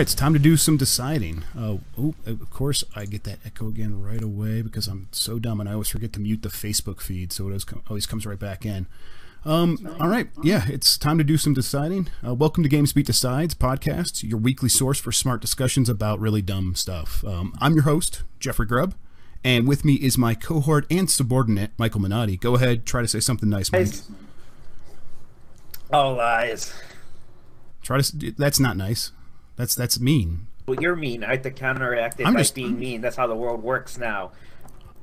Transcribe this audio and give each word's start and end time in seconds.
Right, 0.00 0.06
it's 0.06 0.14
time 0.14 0.32
to 0.32 0.38
do 0.38 0.56
some 0.56 0.78
deciding. 0.78 1.44
Uh, 1.54 1.76
oh, 1.98 2.14
of 2.24 2.48
course, 2.48 2.82
I 2.96 3.04
get 3.04 3.24
that 3.24 3.38
echo 3.44 3.68
again 3.68 4.00
right 4.00 4.22
away 4.22 4.62
because 4.62 4.88
I'm 4.88 5.08
so 5.12 5.38
dumb 5.38 5.60
and 5.60 5.68
I 5.68 5.74
always 5.74 5.90
forget 5.90 6.14
to 6.14 6.20
mute 6.20 6.40
the 6.40 6.48
Facebook 6.48 7.02
feed, 7.02 7.34
so 7.34 7.44
it 7.44 7.48
always, 7.48 7.64
com- 7.64 7.82
always 7.86 8.06
comes 8.06 8.24
right 8.24 8.38
back 8.38 8.64
in. 8.64 8.86
Um, 9.44 9.94
all 10.00 10.08
right, 10.08 10.30
yeah, 10.42 10.64
it's 10.70 10.96
time 10.96 11.18
to 11.18 11.24
do 11.24 11.36
some 11.36 11.52
deciding. 11.52 12.08
Uh, 12.26 12.32
welcome 12.32 12.62
to 12.62 12.68
GamesBeat 12.70 13.04
Decides 13.04 13.54
podcast, 13.54 14.22
your 14.22 14.38
weekly 14.38 14.70
source 14.70 14.98
for 14.98 15.12
smart 15.12 15.42
discussions 15.42 15.90
about 15.90 16.18
really 16.18 16.40
dumb 16.40 16.74
stuff. 16.74 17.22
Um, 17.22 17.54
I'm 17.60 17.74
your 17.74 17.82
host, 17.82 18.22
Jeffrey 18.38 18.64
Grubb, 18.64 18.94
and 19.44 19.68
with 19.68 19.84
me 19.84 19.96
is 19.96 20.16
my 20.16 20.32
cohort 20.34 20.86
and 20.90 21.10
subordinate, 21.10 21.72
Michael 21.76 22.00
Minotti. 22.00 22.38
Go 22.38 22.54
ahead, 22.54 22.86
try 22.86 23.02
to 23.02 23.08
say 23.08 23.20
something 23.20 23.50
nice, 23.50 23.70
Mike. 23.70 23.88
All 25.92 26.14
lies. 26.14 26.72
Try 27.82 28.00
to. 28.00 28.32
That's 28.38 28.58
not 28.58 28.78
nice. 28.78 29.12
That's 29.60 29.74
that's 29.74 30.00
mean. 30.00 30.46
Well, 30.66 30.80
you're 30.80 30.96
mean. 30.96 31.22
I 31.22 31.32
have 31.32 31.42
to 31.42 31.50
counteract 31.50 32.18
it 32.18 32.26
I'm 32.26 32.32
by 32.32 32.40
just- 32.40 32.54
being 32.54 32.78
mean. 32.78 33.02
That's 33.02 33.16
how 33.16 33.26
the 33.26 33.34
world 33.36 33.62
works 33.62 33.98
now. 33.98 34.32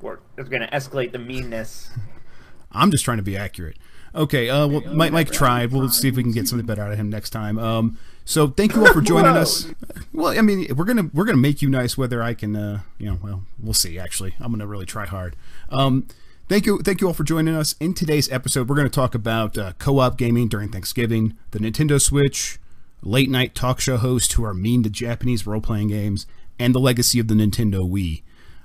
We're, 0.00 0.18
we're 0.36 0.44
going 0.44 0.62
to 0.62 0.68
escalate 0.68 1.12
the 1.12 1.18
meanness. 1.20 1.90
I'm 2.72 2.90
just 2.90 3.04
trying 3.04 3.18
to 3.18 3.22
be 3.22 3.36
accurate. 3.36 3.76
Okay, 4.16 4.48
uh, 4.50 4.66
well, 4.66 4.80
Mike, 4.92 5.12
Mike 5.12 5.30
tried. 5.30 5.70
We'll 5.70 5.88
see 5.90 6.08
if 6.08 6.16
we 6.16 6.22
can 6.24 6.32
get 6.32 6.48
something 6.48 6.66
better 6.66 6.82
out 6.82 6.90
of 6.90 6.98
him 6.98 7.08
next 7.08 7.30
time. 7.30 7.56
Um, 7.58 7.98
so 8.24 8.48
thank 8.48 8.74
you 8.74 8.84
all 8.84 8.92
for 8.92 9.00
joining 9.12 9.36
us. 9.36 9.66
Well, 10.12 10.36
I 10.36 10.40
mean, 10.42 10.66
we're 10.74 10.84
gonna 10.86 11.08
we're 11.14 11.24
gonna 11.24 11.36
make 11.38 11.62
you 11.62 11.68
nice 11.70 11.96
whether 11.96 12.20
I 12.22 12.34
can, 12.34 12.56
uh, 12.56 12.80
you 12.98 13.06
know, 13.10 13.18
well, 13.22 13.42
we'll 13.62 13.74
see. 13.74 13.96
Actually, 13.98 14.34
I'm 14.40 14.50
gonna 14.50 14.66
really 14.66 14.86
try 14.86 15.06
hard. 15.06 15.36
Um, 15.68 16.06
thank 16.48 16.66
you, 16.66 16.80
thank 16.82 17.00
you 17.00 17.06
all 17.06 17.12
for 17.12 17.22
joining 17.24 17.54
us. 17.54 17.74
In 17.80 17.92
today's 17.94 18.30
episode, 18.32 18.68
we're 18.68 18.76
gonna 18.76 18.88
talk 18.88 19.14
about 19.14 19.56
uh, 19.58 19.72
co-op 19.78 20.16
gaming 20.18 20.48
during 20.48 20.70
Thanksgiving, 20.70 21.36
the 21.50 21.58
Nintendo 21.58 22.00
Switch, 22.00 22.58
late 23.02 23.30
night 23.30 23.54
talk 23.54 23.80
show 23.80 23.96
hosts 23.96 24.34
who 24.34 24.44
are 24.44 24.54
mean 24.54 24.82
to 24.82 24.90
Japanese 24.90 25.46
role 25.46 25.60
playing 25.60 25.88
games, 25.88 26.26
and 26.58 26.74
the 26.74 26.80
legacy 26.80 27.18
of 27.18 27.28
the 27.28 27.34
Nintendo 27.34 27.88
Wii. 27.88 28.22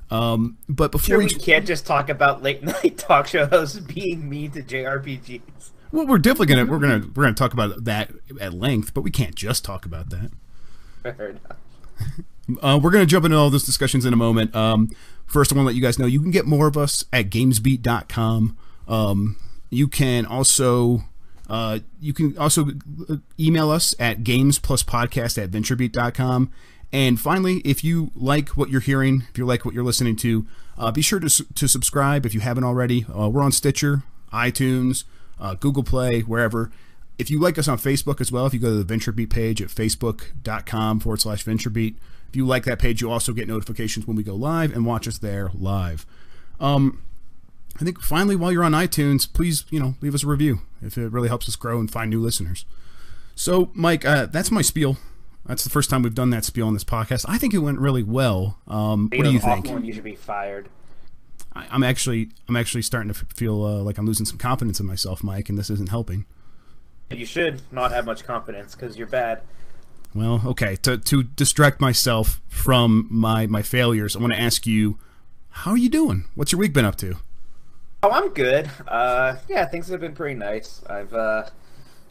Um, 0.09 0.58
but 0.70 0.92
before 0.92 1.06
Sure, 1.06 1.17
we, 1.17 1.26
we 1.26 1.34
can't 1.34 1.66
just 1.66 1.86
talk 1.86 2.09
about 2.09 2.44
late 2.44 2.64
night 2.64 2.98
talk 2.98 3.28
show 3.28 3.45
hosts 3.45 3.80
being 3.80 4.30
mean 4.30 4.52
to 4.52 4.61
JRPGs. 4.61 5.72
Well, 5.92 6.08
we're 6.08 6.17
definitely 6.17 6.48
gonna 6.48 6.66
we're 6.66 6.80
gonna 6.80 7.06
we're 7.16 7.23
gonna 7.23 7.36
talk 7.36 7.54
about 7.54 7.86
that 7.86 8.11
at 8.42 8.54
length, 8.54 8.94
but 8.94 9.02
we 9.02 9.11
can't 9.11 9.36
just 9.36 9.64
talk 9.64 9.86
about 9.86 10.09
that. 10.09 10.31
Fair 11.04 11.30
enough. 11.30 11.58
Uh, 12.61 12.78
we're 12.78 12.92
gonna 12.92 13.06
jump 13.06 13.23
into 13.23 13.38
all 13.38 13.50
those 13.50 13.64
discussions 13.64 14.04
in 14.06 14.11
a 14.11 14.17
moment. 14.17 14.54
Um, 14.54 14.89
first, 15.26 15.54
I 15.54 15.56
want 15.56 15.64
to 15.64 15.67
let 15.67 15.76
you 15.76 15.81
guys 15.81 15.98
know 15.98 16.06
you 16.06 16.20
can 16.22 16.30
get 16.30 16.45
more 16.45 16.67
of 16.67 16.76
us 16.76 17.06
at 17.14 17.30
GamesBeat.com. 17.30 18.58
Um, 18.86 19.38
you 19.70 19.88
can 19.88 20.26
also 20.26 21.06
uh, 21.54 21.78
you 22.02 22.14
can 22.14 22.36
also 22.36 22.66
email 23.40 23.70
us 23.70 23.94
at 24.00 24.23
gamespluspodcast 24.23 25.42
at 25.42 25.52
venturebeat.com. 25.52 26.52
And 26.92 27.20
finally, 27.20 27.58
if 27.58 27.84
you 27.84 28.10
like 28.16 28.50
what 28.58 28.72
you're 28.72 28.82
hearing, 28.82 29.26
if 29.30 29.38
you 29.38 29.45
like 29.45 29.64
what 29.64 29.76
you're 29.76 29.84
listening 29.84 30.16
to, 30.16 30.48
uh, 30.80 30.90
be 30.92 31.04
sure 31.04 31.20
to, 31.20 31.30
to 31.30 31.68
subscribe 31.68 32.26
if 32.26 32.34
you 32.34 32.40
haven't 32.40 32.64
already. 32.64 33.06
Uh, 33.06 33.30
we're 33.30 33.44
on 33.44 33.52
Stitcher, 33.52 34.02
iTunes, 34.32 35.04
uh, 35.39 35.54
Google 35.54 35.83
Play, 35.83 36.22
wherever. 36.22 36.72
If 37.20 37.30
you 37.30 37.39
like 37.39 37.60
us 37.60 37.67
on 37.67 37.77
Facebook 37.77 38.20
as 38.20 38.32
well, 38.32 38.48
if 38.48 38.56
you 38.56 38.60
go 38.60 38.70
to 38.70 38.83
the 38.83 38.92
VentureBeat 38.92 39.30
page 39.30 39.61
at 39.61 39.67
facebook.com 39.67 41.02
forward 41.02 41.22
slash 41.22 41.45
VentureBeat, 41.45 41.98
if 42.30 42.36
you 42.36 42.48
like 42.48 42.64
that 42.64 42.80
page, 42.80 43.00
you'll 43.00 43.11
also 43.11 43.32
get 43.32 43.48
notifications 43.48 44.08
when 44.08 44.17
we 44.17 44.23
go 44.23 44.33
live 44.33 44.73
and 44.73 44.88
watch 44.88 45.08
us 45.08 45.20
there 45.20 45.52
live. 45.54 46.08
Um, 46.60 47.04
I 47.76 47.84
think 47.84 48.02
finally, 48.02 48.36
while 48.36 48.52
you're 48.52 48.64
on 48.64 48.73
iTunes, 48.73 49.32
please, 49.32 49.66
you 49.70 49.80
know, 49.80 49.95
leave 50.02 50.14
us 50.14 50.23
a 50.23 50.28
review 50.28 50.61
if 50.82 50.98
it 50.98 51.11
really 51.11 51.28
helps 51.28 51.48
us 51.48 51.56
grow 51.56 51.80
and 51.80 51.89
find 51.89 52.10
new 52.10 52.22
listeners. 52.22 52.66
So, 53.36 53.72
Mike, 53.73 54.06
uh, 54.06 54.28
that's 54.28 54.52
my 54.52 54.61
spiel. 54.61 54.98
That's 55.45 55.64
the 55.64 55.70
first 55.70 55.89
time 55.89 56.04
we've 56.04 56.16
done 56.16 56.30
that 56.30 56.45
spiel 56.45 56.67
on 56.67 56.73
this 56.73 56.83
podcast. 56.83 57.26
I 57.28 57.38
think 57.38 57.54
it 57.54 57.60
went 57.60 57.80
really 57.80 58.04
well. 58.04 58.60
Um, 58.67 59.10
what 59.14 59.23
do 59.23 59.32
you 59.32 59.39
think? 59.39 59.67
And 59.67 59.86
you 59.86 59.94
should 59.94 60.04
be 60.04 60.16
fired. 60.16 60.70
I, 61.54 61.67
I'm 61.70 61.83
actually, 61.83 62.30
I'm 62.48 62.56
actually 62.56 62.83
starting 62.83 63.12
to 63.12 63.26
feel 63.33 63.64
uh, 63.64 63.82
like 63.82 63.98
I'm 63.98 64.06
losing 64.06 64.26
some 64.26 64.38
confidence 64.38 64.80
in 64.80 64.86
myself, 64.86 65.23
Mike, 65.23 65.50
and 65.50 65.58
this 65.58 65.70
isn't 65.70 65.89
helping. 65.89 66.26
You 67.10 67.26
should 67.26 67.62
not 67.72 67.92
have 67.92 68.06
much 68.06 68.23
confidence 68.23 68.76
because 68.76 68.98
you're 68.98 69.08
bad. 69.08 69.42
Well, 70.16 70.42
okay. 70.45 70.76
To 70.78 70.98
to 70.98 71.23
distract 71.23 71.82
myself 71.82 72.39
from 72.48 73.08
my 73.10 73.48
my 73.48 73.62
failures, 73.62 74.16
I 74.16 74.20
want 74.20 74.33
to 74.33 74.39
ask 74.39 74.66
you, 74.67 75.00
how 75.50 75.72
are 75.72 75.78
you 75.78 75.89
doing? 75.89 76.26
What's 76.36 76.52
your 76.52 76.60
week 76.60 76.73
been 76.73 76.86
up 76.86 76.95
to? 76.98 77.17
Oh, 78.05 78.11
I'm 78.11 78.30
good. 78.33 78.69
Uh, 78.86 79.37
yeah, 79.47 79.65
things 79.65 79.87
have 79.87 80.02
been 80.02 80.14
pretty 80.14 80.36
nice. 80.36 80.81
I've, 80.89 81.14
uh, 81.14 81.45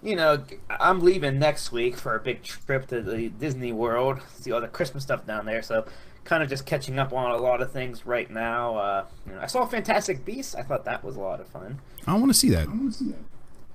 you 0.03 0.17
know, 0.17 0.43
I'm 0.71 1.01
leaving 1.01 1.39
next 1.39 1.71
week 1.71 1.99
for 1.99 2.15
a 2.17 2.19
big 2.19 2.43
trip 2.43 2.87
to 2.87 3.03
the 3.03 3.29
Disney 3.29 3.73
World, 3.73 4.21
see 4.35 4.51
all 4.53 4.63
the 4.63 4.69
Christmas 4.69 5.03
stuff 5.03 5.27
down 5.27 5.45
there. 5.45 5.61
So, 5.61 5.85
kind 6.25 6.43
of 6.43 6.49
just 6.49 6.65
catching 6.65 6.99
up 6.99 7.13
on 7.13 7.33
a 7.33 7.37
lot 7.37 7.61
of 7.61 7.73
things 7.73 8.07
right 8.07 8.31
now. 8.31 8.77
Uh, 8.77 9.05
you 9.27 9.35
know, 9.35 9.41
I 9.43 9.47
saw 9.47 9.67
Fantastic 9.67 10.25
Beasts. 10.25 10.55
I 10.55 10.63
thought 10.63 10.87
that 10.87 11.05
was 11.05 11.17
a 11.17 11.21
lot 11.21 11.41
of 11.41 11.49
fun. 11.49 11.79
I 12.07 12.15
want 12.15 12.29
to 12.29 12.35
see 12.35 12.49
that. 12.51 12.69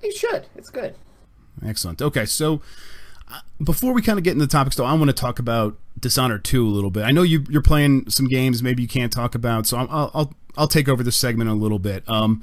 You 0.02 0.12
should. 0.12 0.46
It's 0.56 0.70
good. 0.70 0.96
Excellent. 1.64 2.02
Okay, 2.02 2.26
so 2.26 2.62
uh, 3.30 3.40
before 3.62 3.92
we 3.92 4.02
kind 4.02 4.18
of 4.18 4.24
get 4.24 4.32
into 4.32 4.44
the 4.44 4.50
topics, 4.50 4.74
though, 4.74 4.84
I 4.84 4.94
want 4.94 5.06
to 5.06 5.12
talk 5.12 5.38
about 5.38 5.76
Dishonored 6.00 6.44
2 6.44 6.66
a 6.66 6.68
little 6.68 6.90
bit. 6.90 7.04
I 7.04 7.12
know 7.12 7.22
you, 7.22 7.44
you're 7.48 7.62
playing 7.62 8.10
some 8.10 8.26
games 8.26 8.60
maybe 8.60 8.82
you 8.82 8.88
can't 8.88 9.12
talk 9.12 9.36
about, 9.36 9.66
so 9.66 9.76
I'll, 9.76 10.10
I'll, 10.14 10.32
I'll, 10.58 10.68
take 10.68 10.88
over 10.88 11.02
this 11.02 11.16
segment 11.16 11.48
a 11.48 11.54
little 11.54 11.78
bit. 11.78 12.08
Um, 12.08 12.42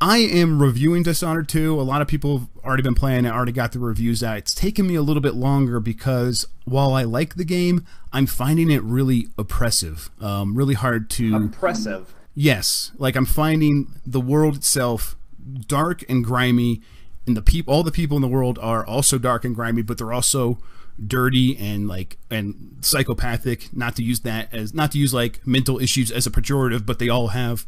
I 0.00 0.18
am 0.18 0.62
reviewing 0.62 1.02
Dishonored 1.02 1.48
2. 1.48 1.80
A 1.80 1.82
lot 1.82 2.00
of 2.00 2.06
people 2.08 2.38
have 2.38 2.48
already 2.64 2.84
been 2.84 2.94
playing 2.94 3.24
it, 3.24 3.30
already 3.30 3.52
got 3.52 3.72
the 3.72 3.80
reviews 3.80 4.22
out. 4.22 4.38
It's 4.38 4.54
taken 4.54 4.86
me 4.86 4.94
a 4.94 5.02
little 5.02 5.20
bit 5.20 5.34
longer 5.34 5.80
because 5.80 6.46
while 6.64 6.94
I 6.94 7.02
like 7.02 7.34
the 7.34 7.44
game, 7.44 7.84
I'm 8.12 8.26
finding 8.26 8.70
it 8.70 8.82
really 8.82 9.26
oppressive, 9.36 10.10
um, 10.20 10.54
really 10.54 10.74
hard 10.74 11.10
to. 11.10 11.34
Impressive. 11.34 12.14
Yes, 12.34 12.92
like 12.98 13.16
I'm 13.16 13.26
finding 13.26 13.88
the 14.06 14.20
world 14.20 14.54
itself 14.54 15.16
dark 15.66 16.04
and 16.08 16.24
grimy, 16.24 16.80
and 17.26 17.36
the 17.36 17.42
people, 17.42 17.74
all 17.74 17.82
the 17.82 17.90
people 17.90 18.16
in 18.16 18.22
the 18.22 18.28
world 18.28 18.58
are 18.60 18.86
also 18.86 19.18
dark 19.18 19.44
and 19.44 19.54
grimy, 19.54 19.82
but 19.82 19.98
they're 19.98 20.12
also 20.12 20.58
dirty 21.06 21.56
and 21.56 21.88
like 21.88 22.16
and 22.30 22.76
psychopathic. 22.80 23.68
Not 23.76 23.96
to 23.96 24.02
use 24.02 24.20
that 24.20 24.52
as 24.52 24.74
not 24.74 24.92
to 24.92 24.98
use 24.98 25.14
like 25.14 25.46
mental 25.46 25.78
issues 25.80 26.10
as 26.10 26.26
a 26.26 26.30
pejorative, 26.30 26.84
but 26.86 26.98
they 26.98 27.08
all 27.08 27.28
have 27.28 27.66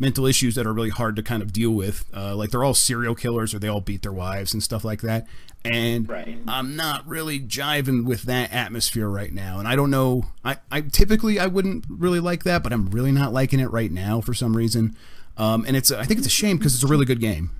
mental 0.00 0.26
issues 0.26 0.54
that 0.54 0.64
are 0.64 0.72
really 0.72 0.90
hard 0.90 1.16
to 1.16 1.22
kind 1.22 1.42
of 1.42 1.52
deal 1.52 1.72
with. 1.72 2.04
Uh, 2.14 2.34
like 2.36 2.50
they're 2.50 2.62
all 2.62 2.74
serial 2.74 3.16
killers 3.16 3.52
or 3.52 3.58
they 3.58 3.66
all 3.66 3.80
beat 3.80 4.02
their 4.02 4.12
wives 4.12 4.52
and 4.52 4.62
stuff 4.62 4.84
like 4.84 5.00
that. 5.00 5.26
And 5.64 6.08
Right. 6.08 6.38
I'm 6.46 6.76
not 6.76 7.04
really 7.06 7.40
jiving 7.40 8.04
with 8.04 8.22
that 8.22 8.52
atmosphere 8.52 9.08
right 9.08 9.32
now. 9.32 9.58
And 9.58 9.66
I 9.66 9.74
don't 9.74 9.90
know. 9.90 10.26
I, 10.44 10.58
I 10.70 10.82
typically 10.82 11.40
I 11.40 11.46
wouldn't 11.46 11.84
really 11.88 12.20
like 12.20 12.44
that, 12.44 12.62
but 12.62 12.72
I'm 12.72 12.90
really 12.90 13.10
not 13.10 13.32
liking 13.32 13.58
it 13.58 13.72
right 13.72 13.90
now 13.90 14.20
for 14.20 14.32
some 14.34 14.56
reason. 14.56 14.96
Um, 15.36 15.64
and 15.66 15.76
it's 15.76 15.90
I 15.90 16.04
think 16.04 16.18
it's 16.18 16.28
a 16.28 16.30
shame 16.30 16.58
because 16.58 16.74
it's 16.76 16.84
a 16.84 16.88
really 16.88 17.04
good 17.04 17.20
game. 17.20 17.50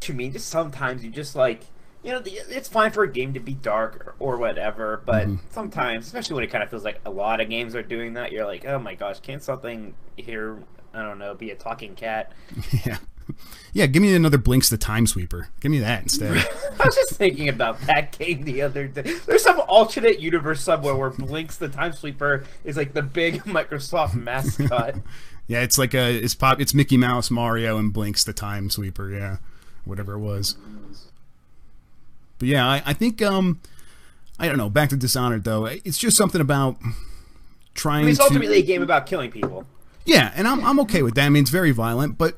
to 0.00 0.12
me? 0.12 0.28
Just 0.28 0.48
sometimes 0.48 1.02
you 1.02 1.10
just 1.10 1.34
like, 1.34 1.62
you 2.02 2.12
know, 2.12 2.22
it's 2.24 2.68
fine 2.68 2.90
for 2.92 3.02
a 3.02 3.12
game 3.12 3.34
to 3.34 3.40
be 3.40 3.54
dark 3.54 4.14
or, 4.18 4.34
or 4.34 4.36
whatever, 4.38 5.02
but 5.04 5.26
Mm-hmm. 5.28 5.36
sometimes, 5.50 6.06
especially 6.06 6.34
when 6.34 6.44
it 6.44 6.50
kind 6.50 6.64
of 6.64 6.70
feels 6.70 6.84
like 6.84 7.00
a 7.04 7.10
lot 7.10 7.40
of 7.40 7.48
games 7.50 7.74
are 7.74 7.82
doing 7.82 8.14
that, 8.14 8.32
you're 8.32 8.46
like, 8.46 8.64
oh 8.66 8.78
my 8.78 8.94
gosh, 8.94 9.20
can't 9.20 9.42
something 9.42 9.94
here, 10.16 10.58
I 10.94 11.02
don't 11.02 11.18
know, 11.18 11.34
be 11.34 11.50
a 11.50 11.54
talking 11.54 11.94
cat? 11.94 12.32
yeah, 12.86 12.96
yeah. 13.72 13.86
Give 13.86 14.02
me 14.02 14.14
another 14.14 14.38
Blinx 14.38 14.70
the 14.70 14.78
Time 14.78 15.06
Sweeper. 15.06 15.48
Give 15.60 15.70
me 15.70 15.78
that 15.80 16.02
instead. 16.02 16.36
I 16.80 16.84
was 16.84 16.94
just 16.94 17.14
thinking 17.14 17.48
about 17.48 17.80
that 17.82 18.16
game 18.18 18.42
the 18.44 18.62
other 18.62 18.88
day. 18.88 19.14
There's 19.26 19.42
some 19.42 19.60
alternate 19.68 20.20
universe 20.20 20.62
somewhere 20.62 20.94
where 20.96 21.10
Blinx 21.10 21.58
the 21.58 21.68
Time 21.68 21.92
Sweeper 21.92 22.44
is 22.64 22.76
like 22.76 22.92
the 22.94 23.02
big 23.02 23.42
Microsoft 23.44 24.14
mascot. 24.14 24.94
yeah, 25.46 25.60
it's 25.60 25.76
like 25.78 25.94
a 25.94 26.12
it's 26.16 26.34
pop. 26.34 26.60
It's 26.60 26.72
Mickey 26.74 26.96
Mouse, 26.96 27.30
Mario, 27.30 27.76
and 27.78 27.92
Blinx 27.92 28.24
the 28.24 28.32
Time 28.32 28.68
Sweeper. 28.70 29.10
Yeah, 29.10 29.36
whatever 29.84 30.14
it 30.14 30.20
was. 30.20 30.56
But 32.40 32.48
yeah, 32.48 32.66
I, 32.66 32.82
I 32.84 32.92
think 32.92 33.22
um, 33.22 33.60
I 34.40 34.48
don't 34.48 34.56
know. 34.56 34.68
Back 34.68 34.88
to 34.88 34.96
Dishonored 34.96 35.44
though. 35.44 35.66
It's 35.66 35.98
just 35.98 36.16
something 36.16 36.40
about 36.40 36.76
trying 37.74 38.00
I 38.00 38.02
mean, 38.02 38.10
it's 38.10 38.18
to. 38.18 38.24
ultimately 38.24 38.58
a 38.58 38.62
game 38.62 38.82
about 38.82 39.06
killing 39.06 39.30
people. 39.30 39.66
Yeah, 40.06 40.32
and 40.34 40.48
I'm 40.48 40.64
I'm 40.64 40.80
okay 40.80 41.02
with 41.02 41.14
that. 41.14 41.26
I 41.26 41.28
mean, 41.28 41.42
it's 41.42 41.50
very 41.50 41.70
violent, 41.70 42.18
but 42.18 42.36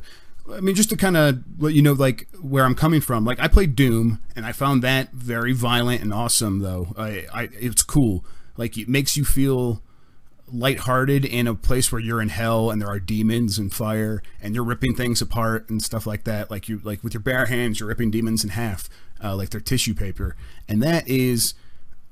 I 0.53 0.61
mean, 0.61 0.75
just 0.75 0.91
to 0.91 0.97
kind 0.97 1.17
of 1.17 1.43
let 1.59 1.73
you 1.73 1.81
know, 1.81 1.93
like 1.93 2.29
where 2.41 2.65
I'm 2.65 2.75
coming 2.75 3.01
from. 3.01 3.25
Like 3.25 3.41
I 3.41 3.49
played 3.49 3.77
Doom, 3.77 4.21
and 4.35 4.45
I 4.45 4.53
found 4.53 4.83
that 4.83 5.13
very 5.13 5.53
violent 5.53 6.03
and 6.03 6.13
awesome. 6.13 6.59
Though 6.59 6.93
I, 6.99 7.27
I 7.33 7.49
it's 7.53 7.83
cool. 7.83 8.25
Like 8.57 8.77
it 8.77 8.89
makes 8.89 9.17
you 9.17 9.25
feel 9.25 9.83
lighthearted 10.53 11.25
in 11.25 11.47
a 11.47 11.55
place 11.55 11.91
where 11.91 12.01
you're 12.01 12.21
in 12.21 12.29
hell 12.29 12.71
and 12.71 12.81
there 12.81 12.89
are 12.89 13.01
demons 13.01 13.59
and 13.59 13.73
fire 13.73 14.23
and 14.41 14.55
you're 14.55 14.65
ripping 14.65 14.95
things 14.95 15.23
apart 15.23 15.69
and 15.71 15.83
stuff 15.83 16.07
like 16.07 16.25
that. 16.25 16.51
Like 16.51 16.69
you 16.69 16.81
like 16.85 17.03
with 17.03 17.15
your 17.15 17.23
bare 17.23 17.47
hands, 17.47 17.81
you're 17.81 17.89
ripping 17.89 18.11
demons 18.11 18.45
in 18.45 18.51
half, 18.51 18.89
uh, 19.23 19.35
like 19.37 19.51
they're 19.51 19.61
tissue 19.61 19.95
paper, 19.95 20.37
and 20.69 20.83
that 20.83 21.09
is 21.09 21.55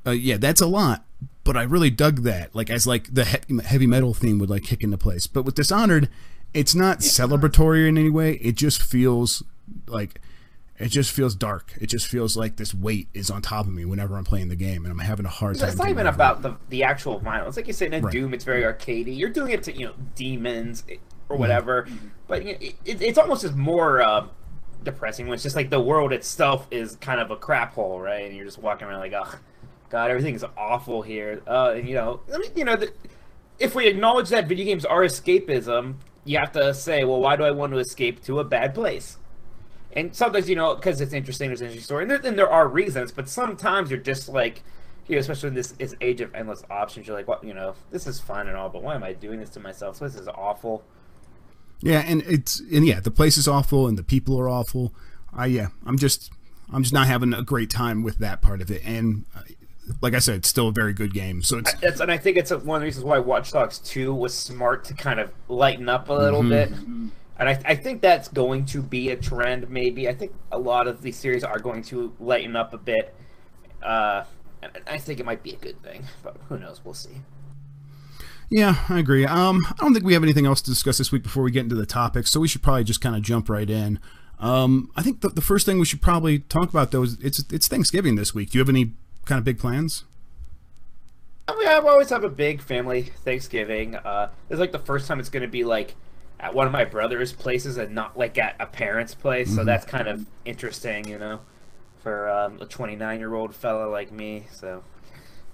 uh, 0.07 0.13
yeah, 0.13 0.37
that's 0.37 0.61
a 0.61 0.67
lot. 0.67 1.05
But 1.45 1.57
I 1.57 1.63
really 1.63 1.91
dug 1.91 2.23
that, 2.23 2.55
like 2.55 2.71
as 2.71 2.87
like 2.87 3.13
the 3.13 3.25
he- 3.25 3.63
heavy 3.65 3.87
metal 3.87 4.15
theme 4.15 4.39
would 4.39 4.51
like 4.51 4.65
kick 4.65 4.83
into 4.83 4.99
place. 4.99 5.27
But 5.27 5.45
with 5.45 5.55
Dishonored, 5.55 6.09
it's 6.55 6.75
not 6.75 7.01
celebratory 7.01 7.89
in 7.89 7.99
any 7.99 8.11
way. 8.11 8.35
It 8.35 8.57
just 8.57 8.83
feels 8.83 9.43
like 9.87 10.21
it 10.81 10.89
just 10.89 11.11
feels 11.13 11.35
dark. 11.35 11.73
It 11.81 11.87
just 11.87 12.07
feels 12.09 12.37
like 12.37 12.57
this 12.57 12.75
weight 12.75 13.09
is 13.15 13.31
on 13.31 13.43
top 13.43 13.67
of 13.67 13.73
me 13.73 13.85
whenever 13.85 14.17
I'm 14.17 14.25
playing 14.25 14.49
the 14.49 14.57
game, 14.57 14.85
and 14.85 14.91
I'm 14.93 14.99
having 14.99 15.27
a 15.27 15.31
hard 15.31 15.59
time. 15.59 15.69
It's 15.69 15.77
not 15.79 15.89
even 15.91 16.07
about 16.07 16.43
the 16.43 16.57
the 16.71 16.83
actual 16.85 17.19
violence. 17.19 17.57
Like 17.57 17.67
you 17.67 17.73
said 17.73 17.93
in 17.95 18.03
Right. 18.05 18.13
Doom, 18.13 18.35
it's 18.35 18.45
very 18.45 18.63
arcadey. 18.63 19.17
You're 19.17 19.29
doing 19.31 19.53
it 19.53 19.63
to 19.65 19.77
you 19.77 19.87
know 19.87 19.95
demons 20.15 20.85
or 20.89 20.97
Mm-hmm. 21.35 21.41
whatever, 21.41 21.87
but 22.27 22.45
you 22.45 22.53
know, 22.55 22.59
it, 22.61 23.03
it's 23.03 23.17
almost 23.19 23.43
just 23.43 23.55
more 23.55 24.03
uh, 24.03 24.27
depressing 24.83 25.27
when 25.29 25.35
it's 25.35 25.45
just 25.45 25.55
like 25.55 25.71
the 25.71 25.79
world 25.79 26.13
itself 26.13 26.67
is 26.73 26.97
kind 26.97 27.21
of 27.21 27.31
a 27.31 27.37
crap 27.37 27.75
hole, 27.75 28.01
right? 28.01 28.25
And 28.27 28.35
you're 28.35 28.45
just 28.47 28.59
walking 28.59 28.89
around 28.89 28.99
like, 28.99 29.13
oh, 29.13 29.33
God, 29.91 30.11
everything's 30.11 30.43
awful 30.57 31.03
here. 31.03 31.41
Uh, 31.47 31.75
and 31.77 31.89
you 31.89 31.95
know, 31.95 32.21
I 32.35 32.39
mean, 32.39 32.51
you 32.57 32.65
know, 32.65 32.75
the, 32.75 32.93
if 33.61 33.77
we 33.77 33.87
acknowledge 33.87 34.31
that 34.31 34.49
video 34.49 34.65
games 34.65 34.85
are 34.85 35.03
escapism, 35.03 35.95
you 36.25 36.37
have 36.39 36.51
to 36.53 36.75
say, 36.75 37.05
well, 37.05 37.21
why 37.21 37.37
do 37.37 37.45
I 37.45 37.53
want 37.53 37.73
to 37.75 37.79
escape 37.79 38.25
to 38.25 38.41
a 38.41 38.45
bad 38.45 38.75
place? 38.75 39.17
And 39.93 40.15
sometimes, 40.15 40.49
you 40.49 40.57
know, 40.57 40.75
because 40.75 41.01
it's 41.01 41.13
interesting, 41.13 41.49
there's 41.49 41.61
an 41.61 41.67
interesting 41.67 41.85
story, 41.85 42.05
and 42.05 42.11
there, 42.11 42.21
and 42.23 42.39
there 42.39 42.51
are 42.51 42.69
reasons, 42.69 43.11
but 43.11 43.29
sometimes 43.29 43.91
you're 43.91 43.99
just 43.99 44.29
like, 44.29 44.63
you 45.09 45.17
know, 45.17 45.21
especially 45.21 45.49
in 45.49 45.55
this, 45.55 45.73
this 45.73 45.97
age 46.01 46.21
of 46.21 46.33
endless 46.35 46.63
options, 46.71 47.07
you're 47.07 47.17
like, 47.17 47.27
what, 47.27 47.43
you 47.43 47.53
know, 47.53 47.75
this 47.91 48.07
is 48.07 48.21
fun 48.21 48.47
and 48.47 48.57
all, 48.57 48.69
but 48.69 48.83
why 48.83 48.95
am 48.95 49.03
I 49.03 49.13
doing 49.13 49.41
this 49.41 49.51
to 49.51 49.61
myself? 49.61 49.97
So 49.97 50.07
this 50.07 50.15
is 50.15 50.29
awful. 50.29 50.85
Yeah, 51.83 52.05
and 52.07 52.23
it's 52.23 52.61
and 52.61 52.87
yeah, 52.87 53.01
the 53.01 53.11
place 53.11 53.39
is 53.39 53.49
awful 53.49 53.87
and 53.89 53.97
the 53.97 54.03
people 54.03 54.39
are 54.39 54.49
awful. 54.49 54.95
I 55.33 55.47
yeah, 55.47 55.69
I'm 55.87 55.99
just 55.99 56.31
I'm 56.73 56.83
just 56.83 56.93
not 56.93 57.07
having 57.07 57.33
a 57.33 57.43
great 57.43 57.71
time 57.71 58.03
with 58.03 58.19
that 58.19 58.43
part 58.43 58.61
of 58.61 58.71
it. 58.71 58.83
And 58.85 59.25
uh, 59.35 59.43
like 60.01 60.15
I 60.15 60.19
said, 60.19 60.37
it's 60.37 60.49
still 60.49 60.69
a 60.69 60.73
very 60.73 60.93
good 60.93 61.15
game. 61.15 61.43
So 61.43 61.59
it's 61.59 61.73
That's, 61.75 62.01
and 62.01 62.13
I 62.13 62.19
think 62.19 62.37
it's 62.37 62.51
one 62.51 62.77
of 62.77 62.81
the 62.81 62.85
reasons 62.85 63.05
why 63.05 63.19
Watch 63.19 63.53
Dogs 63.53 63.79
2 63.79 64.15
was 64.15 64.35
smart 64.35 64.85
to 64.87 64.95
kind 64.95 65.19
of 65.19 65.33
lighten 65.49 65.89
up 65.89 66.09
a 66.09 66.13
little 66.13 66.43
bit. 66.43 66.71
And 67.41 67.49
I, 67.49 67.59
I 67.65 67.75
think 67.75 68.03
that's 68.03 68.29
going 68.29 68.67
to 68.67 68.83
be 68.83 69.09
a 69.09 69.17
trend, 69.17 69.71
maybe. 69.71 70.09
I 70.11 70.15
think 70.15 70.33
a 70.53 70.59
lot 70.59 70.87
of 70.87 71.01
these 71.01 71.17
series 71.17 71.43
are 71.43 71.59
going 71.59 71.83
to 71.85 72.15
lighten 72.21 72.55
up 72.55 72.75
a 72.75 72.79
bit. 72.79 73.15
Uh, 73.83 74.25
and 74.63 74.71
I 74.87 74.99
think 74.99 75.21
it 75.21 75.25
might 75.25 75.43
be 75.43 75.55
a 75.55 75.57
good 75.57 75.83
thing, 75.83 76.05
but 76.23 76.37
who 76.51 76.59
knows? 76.59 76.83
We'll 76.85 76.93
see. 76.93 77.23
yeah, 78.51 78.85
I 78.91 78.99
agree. 78.99 79.25
Um, 79.25 79.65
I 79.67 79.73
don't 79.79 79.95
think 79.95 80.05
we 80.05 80.13
have 80.13 80.23
anything 80.23 80.45
else 80.45 80.61
to 80.61 80.71
discuss 80.71 80.99
this 80.99 81.11
week 81.11 81.23
before 81.23 81.43
we 81.43 81.51
get 81.51 81.61
into 81.61 81.77
the 81.77 81.87
topics, 81.87 82.31
so 82.31 82.41
we 82.41 82.47
should 82.47 82.63
probably 82.63 82.85
just 82.85 83.01
kind 83.01 83.17
of 83.17 83.23
jump 83.23 83.49
right 83.49 83.71
in. 83.71 83.99
Um, 84.39 84.91
I 84.95 85.03
think 85.03 85.23
the, 85.23 85.31
the 85.31 85.41
first 85.41 85.65
thing 85.65 85.79
we 85.79 85.87
should 85.87 86.03
probably 86.03 86.41
talk 86.41 86.69
about 86.69 86.91
though 86.91 87.03
is 87.03 87.19
it's 87.23 87.39
it's 87.51 87.69
Thanksgiving 87.69 88.17
this 88.17 88.35
week. 88.35 88.51
Do 88.51 88.59
you 88.59 88.61
have 88.61 88.69
any 88.69 88.93
kind 89.25 89.39
of 89.39 89.45
big 89.45 89.59
plans? 89.59 90.05
I 91.49 91.57
mean, 91.57 91.69
I 91.69 91.75
always 91.79 92.11
have 92.11 92.25
a 92.25 92.29
big 92.29 92.61
family 92.61 93.03
Thanksgiving. 93.03 93.97
Uh, 93.97 94.31
is 94.51 94.59
like 94.59 94.73
the 94.73 94.79
first 94.79 95.09
time 95.09 95.21
it's 95.21 95.31
going 95.31 95.43
to 95.43 95.49
be 95.49 95.65
like 95.65 95.95
at 96.41 96.55
one 96.55 96.67
of 96.67 96.73
my 96.73 96.85
brother's 96.85 97.33
places 97.33 97.77
and 97.77 97.95
not 97.95 98.19
like 98.19 98.39
at 98.39 98.57
a 98.59 98.67
parent's 98.67 99.15
place. 99.15 99.55
So 99.55 99.63
that's 99.63 99.85
kind 99.85 100.09
of 100.09 100.27
interesting, 100.45 101.07
you 101.07 101.19
know, 101.19 101.41
for 102.03 102.29
um, 102.29 102.59
a 102.61 102.67
29 102.67 103.19
year 103.19 103.35
old 103.35 103.55
fella 103.55 103.89
like 103.89 104.11
me. 104.11 104.47
So, 104.53 104.83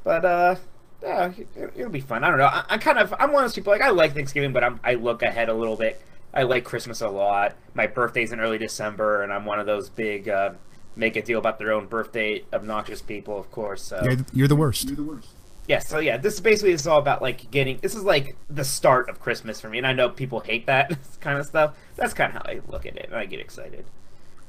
but 0.05 0.25
uh, 0.25 0.57
yeah, 1.03 1.33
it, 1.57 1.73
it'll 1.77 1.91
be 1.91 2.01
fun. 2.01 2.25
I 2.25 2.29
don't 2.29 2.39
know. 2.39 2.47
I, 2.47 2.65
I'm 2.69 2.81
kind 2.81 2.99
of 2.99 3.13
I'm 3.19 3.33
one 3.33 3.45
of 3.45 3.51
those 3.51 3.55
people 3.55 3.73
like 3.73 3.83
I 3.83 3.91
like 3.91 4.15
Thanksgiving, 4.15 4.53
but 4.53 4.63
I'm 4.63 4.81
I 4.85 4.95
look 4.95 5.23
ahead 5.23 5.49
a 5.49 5.55
little 5.55 5.77
bit. 5.77 6.01
I 6.33 6.45
like 6.45 6.65
Christmas 6.65 7.01
a 7.01 7.09
lot. 7.09 7.57
My 7.75 7.87
birthday's 7.87 8.33
in 8.33 8.41
early 8.41 8.59
December, 8.59 9.23
and 9.23 9.33
I'm 9.33 9.45
one 9.45 9.59
of 9.59 9.67
those 9.67 9.89
big 9.89 10.29
uh, 10.29 10.51
make 10.95 11.17
a 11.17 11.23
deal 11.23 11.39
about 11.39 11.59
their 11.59 11.73
own 11.73 11.87
birthday 11.87 12.45
obnoxious 12.53 13.03
people, 13.03 13.39
of 13.39 13.51
course. 13.51 13.83
So 13.83 14.01
You're, 14.33 14.49
the 14.49 14.57
worst. 14.57 14.87
you're 14.87 14.97
the 14.97 15.03
worst. 15.03 15.29
Yeah, 15.67 15.81
so 15.81 15.99
yeah, 15.99 16.17
this 16.17 16.35
is 16.35 16.41
basically 16.41 16.73
is 16.73 16.87
all 16.87 16.99
about 16.99 17.23
like 17.23 17.51
getting 17.51 17.79
this 17.79 17.95
is 17.95 18.05
like 18.05 18.37
the 18.49 18.65
start 18.65 19.09
of 19.09 19.21
Christmas 19.21 19.61
for 19.61 19.69
me, 19.69 19.79
and 19.79 19.87
I 19.87 19.93
know 19.93 20.09
people 20.09 20.41
hate 20.41 20.67
that 20.67 20.97
kind 21.21 21.39
of 21.39 21.47
stuff. 21.47 21.77
That's 21.97 22.15
kind 22.15 22.35
of 22.35 22.43
how 22.43 22.51
I 22.51 22.61
look 22.69 22.87
at 22.87 22.97
it, 22.97 23.07
and 23.07 23.15
I 23.15 23.27
get 23.27 23.41
excited. 23.41 23.85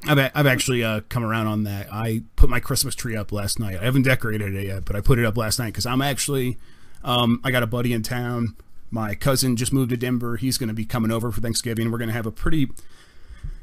I've, 0.06 0.18
I've 0.34 0.46
actually 0.46 0.84
uh, 0.84 1.00
come 1.08 1.24
around 1.24 1.48
on 1.48 1.64
that. 1.64 1.88
I 1.92 2.22
put 2.36 2.48
my 2.48 2.60
Christmas 2.60 2.94
tree 2.94 3.16
up 3.16 3.32
last 3.32 3.58
night. 3.58 3.78
I 3.80 3.84
haven't 3.84 4.02
decorated 4.02 4.54
it 4.54 4.66
yet, 4.66 4.84
but 4.84 4.94
I 4.94 5.00
put 5.00 5.18
it 5.18 5.24
up 5.24 5.36
last 5.36 5.58
night 5.58 5.72
because 5.72 5.86
I'm 5.86 6.02
actually, 6.02 6.56
um, 7.02 7.40
I 7.42 7.50
got 7.50 7.64
a 7.64 7.66
buddy 7.66 7.92
in 7.92 8.02
town. 8.02 8.54
My 8.90 9.14
cousin 9.16 9.56
just 9.56 9.72
moved 9.72 9.90
to 9.90 9.96
Denver. 9.96 10.36
He's 10.36 10.56
going 10.56 10.68
to 10.68 10.74
be 10.74 10.84
coming 10.84 11.10
over 11.10 11.32
for 11.32 11.40
Thanksgiving. 11.40 11.90
We're 11.90 11.98
going 11.98 12.08
to 12.08 12.14
have 12.14 12.26
a 12.26 12.30
pretty, 12.30 12.70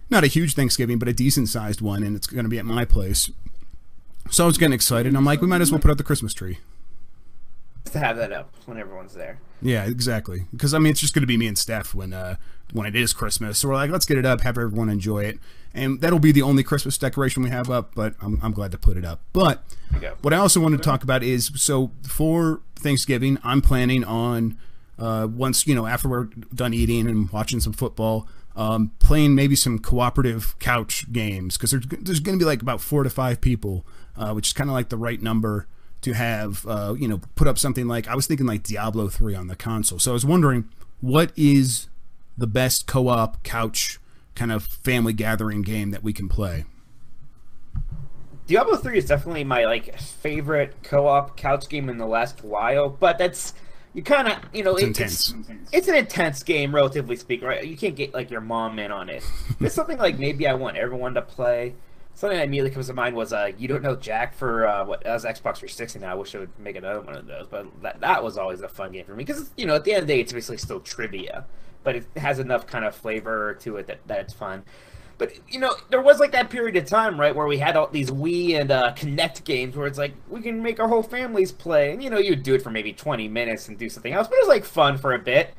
not 0.10 0.26
a 0.26 0.28
huge 0.28 0.56
Thanksgiving, 0.56 1.00
but 1.00 1.08
a 1.08 1.14
decent 1.14 1.48
sized 1.48 1.80
one, 1.80 2.04
and 2.04 2.18
it's 2.18 2.28
going 2.28 2.44
to 2.44 2.50
be 2.50 2.60
at 2.60 2.66
my 2.66 2.84
place. 2.84 3.32
So 4.30 4.44
I 4.44 4.48
was 4.48 4.58
getting 4.58 4.74
excited. 4.74 5.16
I'm 5.16 5.26
like, 5.26 5.40
we 5.40 5.48
might 5.48 5.62
as 5.62 5.72
well 5.72 5.80
put 5.80 5.90
up 5.90 5.98
the 5.98 6.04
Christmas 6.04 6.34
tree. 6.34 6.60
To 7.96 8.00
have 8.00 8.18
that 8.18 8.34
up 8.34 8.54
when 8.66 8.78
everyone's 8.78 9.14
there. 9.14 9.40
Yeah, 9.62 9.86
exactly. 9.86 10.48
Because 10.52 10.74
I 10.74 10.80
mean, 10.80 10.92
it's 10.92 11.00
just 11.00 11.14
going 11.14 11.22
to 11.22 11.28
be 11.28 11.38
me 11.38 11.48
and 11.48 11.58
Steph 11.58 11.96
when 11.96 12.12
uh, 12.12 12.36
when 12.74 12.86
it 12.86 12.94
is 12.94 13.14
Christmas. 13.14 13.58
So 13.58 13.70
we're 13.70 13.76
like, 13.76 13.90
let's 13.90 14.06
get 14.06 14.18
it 14.18 14.26
up, 14.26 14.42
have 14.42 14.58
everyone 14.58 14.90
enjoy 14.90 15.24
it, 15.24 15.40
and 15.74 16.02
that'll 16.02 16.20
be 16.20 16.34
the 16.34 16.42
only 16.42 16.62
Christmas 16.62 16.98
decoration 16.98 17.42
we 17.42 17.52
have 17.52 17.70
up. 17.70 17.96
But 17.96 18.16
I'm, 18.22 18.38
I'm 18.44 18.52
glad 18.52 18.72
to 18.72 18.78
put 18.78 18.98
it 18.98 19.06
up. 19.06 19.22
But 19.32 19.64
what 20.22 20.34
I 20.34 20.38
also 20.38 20.60
wanted 20.60 20.78
to 20.78 20.84
talk 20.84 21.04
about 21.04 21.24
is 21.24 21.52
so 21.56 21.92
for 22.06 22.62
Thanksgiving, 22.76 23.38
I'm 23.46 23.62
planning 23.62 24.04
on 24.04 24.58
uh, 25.00 25.30
once 25.32 25.66
you 25.66 25.74
know 25.74 25.86
after 25.86 26.10
we're 26.10 26.26
done 26.54 26.74
eating 26.74 27.08
and 27.08 27.30
watching 27.30 27.62
some 27.62 27.74
football. 27.74 28.28
Um, 28.58 28.92
playing 29.00 29.36
maybe 29.36 29.54
some 29.54 29.80
cooperative 29.80 30.58
couch 30.60 31.12
games 31.12 31.58
because 31.58 31.72
there's, 31.72 31.86
there's 31.88 32.20
going 32.22 32.40
to 32.40 32.42
be 32.42 32.48
like 32.48 32.62
about 32.62 32.80
four 32.80 33.04
to 33.04 33.10
five 33.10 33.42
people, 33.42 33.86
uh, 34.16 34.32
which 34.32 34.48
is 34.48 34.54
kind 34.54 34.70
of 34.70 34.74
like 34.74 34.88
the 34.88 34.96
right 34.96 35.22
number 35.22 35.68
to 36.06 36.14
have, 36.14 36.66
uh, 36.68 36.96
you 36.98 37.08
know, 37.08 37.20
put 37.36 37.48
up 37.48 37.58
something 37.58 37.88
like 37.88 38.08
I 38.08 38.16
was 38.16 38.28
thinking 38.28 38.46
like 38.46 38.62
Diablo 38.64 39.10
3 39.10 39.34
on 39.36 39.48
the 39.48 39.56
console. 39.56 39.98
So 40.00 40.12
I 40.12 40.14
was 40.14 40.26
wondering 40.26 40.70
what 41.02 41.32
is 41.36 41.88
the 42.38 42.48
best 42.48 42.86
co 42.88 43.08
op 43.10 43.44
couch 43.44 44.00
kind 44.36 44.52
of 44.52 44.64
family 44.64 45.14
gathering 45.14 45.62
game 45.64 45.92
that 45.92 46.04
we 46.04 46.14
can 46.14 46.30
play? 46.30 46.66
Diablo 48.48 48.76
3 48.78 48.98
is 49.00 49.06
definitely 49.06 49.44
my 49.44 49.66
like 49.66 49.98
favorite 50.00 50.76
co-op 50.84 51.36
couch 51.36 51.68
game 51.68 51.90
in 51.90 51.98
the 51.98 52.06
last 52.06 52.44
while, 52.44 52.90
but 52.90 53.18
that's 53.18 53.56
you 53.96 54.04
kind 54.04 54.28
of 54.28 54.38
you 54.54 54.64
know 54.64 54.74
It's 54.76 54.84
it- 54.84 54.88
intense. 54.88 55.34
It's, 55.50 55.70
it's 55.72 55.88
an 55.88 55.96
intense 55.96 56.44
game, 56.44 56.76
relatively 56.76 57.16
speaking, 57.16 57.48
right? 57.48 57.66
You 57.66 57.76
can't 57.76 57.96
get 57.96 58.14
like 58.14 58.30
your 58.30 58.42
mom 58.42 58.78
in 58.78 58.92
on 58.92 59.10
it. 59.10 59.24
it's 59.60 59.74
something 59.74 59.98
like 59.98 60.20
maybe 60.20 60.48
I 60.48 60.54
want 60.54 60.78
everyone 60.78 61.16
to 61.16 61.24
play. 61.24 61.74
Something 62.16 62.38
that 62.38 62.46
immediately 62.46 62.72
comes 62.72 62.88
to 62.88 62.94
mind 62.94 63.14
was 63.14 63.34
uh, 63.34 63.52
you 63.58 63.68
don't 63.68 63.84
know 63.84 63.98
Jack 63.98 64.34
for 64.34 64.66
uh, 64.66 64.86
what 64.86 65.06
as 65.06 65.26
Xbox 65.26 65.58
360 65.58 66.00
now. 66.00 66.12
I 66.12 66.16
wish 66.16 66.34
I 66.34 66.40
would 66.40 66.58
make 66.58 66.78
another 66.78 67.02
one 67.02 67.14
of 67.14 67.28
those, 67.28 67.46
but 67.48 67.68
that 67.82 68.00
that 68.00 68.24
was 68.24 68.38
always 68.38 68.62
a 68.62 68.70
fun 68.70 68.94
game 68.94 69.04
for 69.04 69.14
me 69.16 69.26
because 69.26 69.52
you 69.58 69.66
know 69.66 69.76
at 69.76 69.84
the 69.84 69.92
end 69.92 70.04
of 70.04 70.08
the 70.08 70.14
day 70.14 70.22
it's 70.22 70.32
basically 70.32 70.58
still 70.58 70.80
trivia, 70.80 71.46
but 71.84 71.98
it 71.98 72.06
has 72.16 72.40
enough 72.40 72.66
kind 72.66 72.86
of 72.86 72.96
flavor 72.96 73.54
to 73.56 73.76
it 73.76 73.88
that 73.88 74.00
that 74.08 74.22
it's 74.22 74.34
fun. 74.34 74.64
But 75.18 75.34
you 75.50 75.60
know, 75.60 75.76
there 75.90 76.02
was 76.02 76.20
like 76.20 76.32
that 76.32 76.50
period 76.50 76.78
of 76.78 76.86
time, 76.86 77.20
right, 77.20 77.36
where 77.36 77.48
we 77.48 77.58
had 77.58 77.76
all 77.76 77.88
these 77.88 78.12
Wii 78.12 78.60
and 78.60 78.72
uh, 78.72 78.94
Kinect 78.96 79.44
games, 79.44 79.76
where 79.76 79.88
it's 79.88 79.98
like 79.98 80.14
we 80.30 80.42
can 80.42 80.62
make 80.64 80.80
our 80.80 80.88
whole 80.88 81.04
families 81.04 81.52
play, 81.52 81.92
and 81.92 82.02
you 82.02 82.10
know, 82.10 82.18
you'd 82.18 82.44
do 82.44 82.54
it 82.56 82.62
for 82.62 82.70
maybe 82.70 82.94
twenty 82.94 83.28
minutes 83.28 83.68
and 83.68 83.78
do 83.78 83.90
something 83.90 84.14
else, 84.14 84.28
but 84.28 84.36
it 84.36 84.42
was 84.42 84.50
like 84.50 84.64
fun 84.66 84.98
for 84.98 85.14
a 85.14 85.20
bit. 85.20 85.54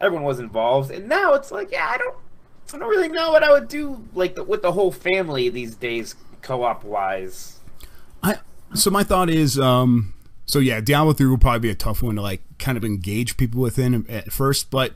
Everyone 0.00 0.24
was 0.24 0.38
involved, 0.38 0.90
and 0.90 1.08
now 1.08 1.34
it's 1.34 1.50
like, 1.50 1.70
yeah, 1.70 1.88
I 1.90 1.98
don't, 1.98 2.16
I 2.72 2.78
don't 2.78 2.88
really 2.88 3.08
know 3.08 3.32
what 3.32 3.42
I 3.42 3.50
would 3.50 3.68
do 3.68 4.04
like 4.14 4.36
the, 4.36 4.44
with 4.44 4.62
the 4.62 4.72
whole 4.72 4.92
family 4.92 5.48
these 5.48 5.74
days, 5.74 6.14
co-op 6.42 6.84
wise. 6.84 7.58
I 8.22 8.38
so 8.74 8.90
my 8.90 9.02
thought 9.02 9.28
is 9.28 9.58
um 9.58 10.14
so 10.46 10.58
yeah, 10.58 10.80
Diablo 10.80 11.12
3 11.12 11.26
will 11.28 11.38
probably 11.38 11.60
be 11.60 11.70
a 11.70 11.74
tough 11.74 12.02
one 12.02 12.16
to 12.16 12.22
like 12.22 12.42
kind 12.58 12.76
of 12.76 12.84
engage 12.84 13.36
people 13.36 13.60
within 13.60 14.04
at 14.08 14.32
first, 14.32 14.70
but 14.70 14.94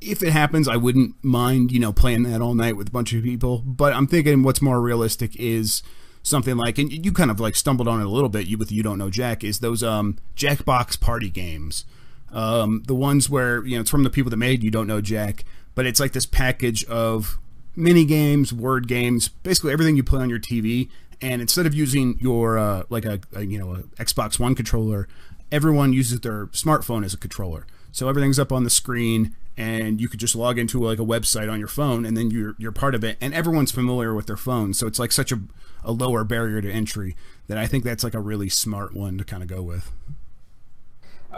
if 0.00 0.22
it 0.22 0.32
happens, 0.32 0.66
I 0.66 0.76
wouldn't 0.76 1.14
mind, 1.22 1.70
you 1.70 1.78
know, 1.78 1.92
playing 1.92 2.24
that 2.24 2.40
all 2.40 2.54
night 2.54 2.76
with 2.76 2.88
a 2.88 2.90
bunch 2.90 3.12
of 3.12 3.22
people. 3.22 3.58
But 3.58 3.92
I'm 3.92 4.06
thinking 4.06 4.42
what's 4.42 4.60
more 4.60 4.80
realistic 4.80 5.36
is 5.36 5.82
something 6.24 6.56
like 6.56 6.78
and 6.78 6.92
you 7.04 7.12
kind 7.12 7.30
of 7.30 7.40
like 7.40 7.56
stumbled 7.56 7.88
on 7.88 8.00
it 8.00 8.06
a 8.06 8.10
little 8.10 8.28
bit 8.28 8.46
you 8.46 8.56
with 8.56 8.70
you 8.70 8.80
don't 8.80 8.96
know 8.96 9.10
Jack 9.10 9.42
is 9.42 9.58
those 9.58 9.82
um 9.82 10.18
Jackbox 10.36 11.00
party 11.00 11.30
games. 11.30 11.84
Um 12.32 12.82
the 12.86 12.94
ones 12.94 13.30
where, 13.30 13.64
you 13.64 13.76
know, 13.76 13.82
it's 13.82 13.90
from 13.90 14.02
the 14.04 14.10
people 14.10 14.30
that 14.30 14.36
made 14.36 14.62
you 14.62 14.70
don't 14.70 14.86
know 14.86 15.00
Jack, 15.00 15.44
but 15.74 15.86
it's 15.86 16.00
like 16.00 16.12
this 16.12 16.26
package 16.26 16.84
of 16.84 17.38
mini 17.76 18.04
games, 18.04 18.52
word 18.52 18.88
games, 18.88 19.28
basically 19.28 19.72
everything 19.72 19.96
you 19.96 20.02
play 20.02 20.20
on 20.20 20.30
your 20.30 20.38
TV. 20.38 20.88
And 21.20 21.40
instead 21.40 21.66
of 21.66 21.74
using 21.74 22.18
your 22.20 22.58
uh, 22.58 22.82
like 22.88 23.04
a, 23.04 23.20
a 23.34 23.44
you 23.44 23.58
know 23.58 23.74
a 23.74 23.82
Xbox 24.02 24.38
One 24.38 24.54
controller, 24.54 25.08
everyone 25.50 25.92
uses 25.92 26.20
their 26.20 26.46
smartphone 26.46 27.04
as 27.04 27.14
a 27.14 27.18
controller. 27.18 27.66
So 27.92 28.08
everything's 28.08 28.38
up 28.38 28.50
on 28.50 28.64
the 28.64 28.70
screen, 28.70 29.36
and 29.56 30.00
you 30.00 30.08
could 30.08 30.18
just 30.18 30.34
log 30.34 30.58
into 30.58 30.80
like 30.80 30.98
a 30.98 31.04
website 31.04 31.52
on 31.52 31.58
your 31.58 31.68
phone, 31.68 32.04
and 32.04 32.16
then 32.16 32.30
you're 32.30 32.56
you're 32.58 32.72
part 32.72 32.94
of 32.94 33.04
it. 33.04 33.18
And 33.20 33.32
everyone's 33.34 33.70
familiar 33.70 34.14
with 34.14 34.26
their 34.26 34.36
phone, 34.36 34.74
so 34.74 34.86
it's 34.86 34.98
like 34.98 35.12
such 35.12 35.30
a, 35.30 35.40
a 35.84 35.92
lower 35.92 36.24
barrier 36.24 36.60
to 36.60 36.70
entry 36.70 37.14
that 37.46 37.58
I 37.58 37.66
think 37.66 37.84
that's 37.84 38.02
like 38.02 38.14
a 38.14 38.20
really 38.20 38.48
smart 38.48 38.94
one 38.94 39.18
to 39.18 39.24
kind 39.24 39.42
of 39.42 39.48
go 39.48 39.62
with. 39.62 39.92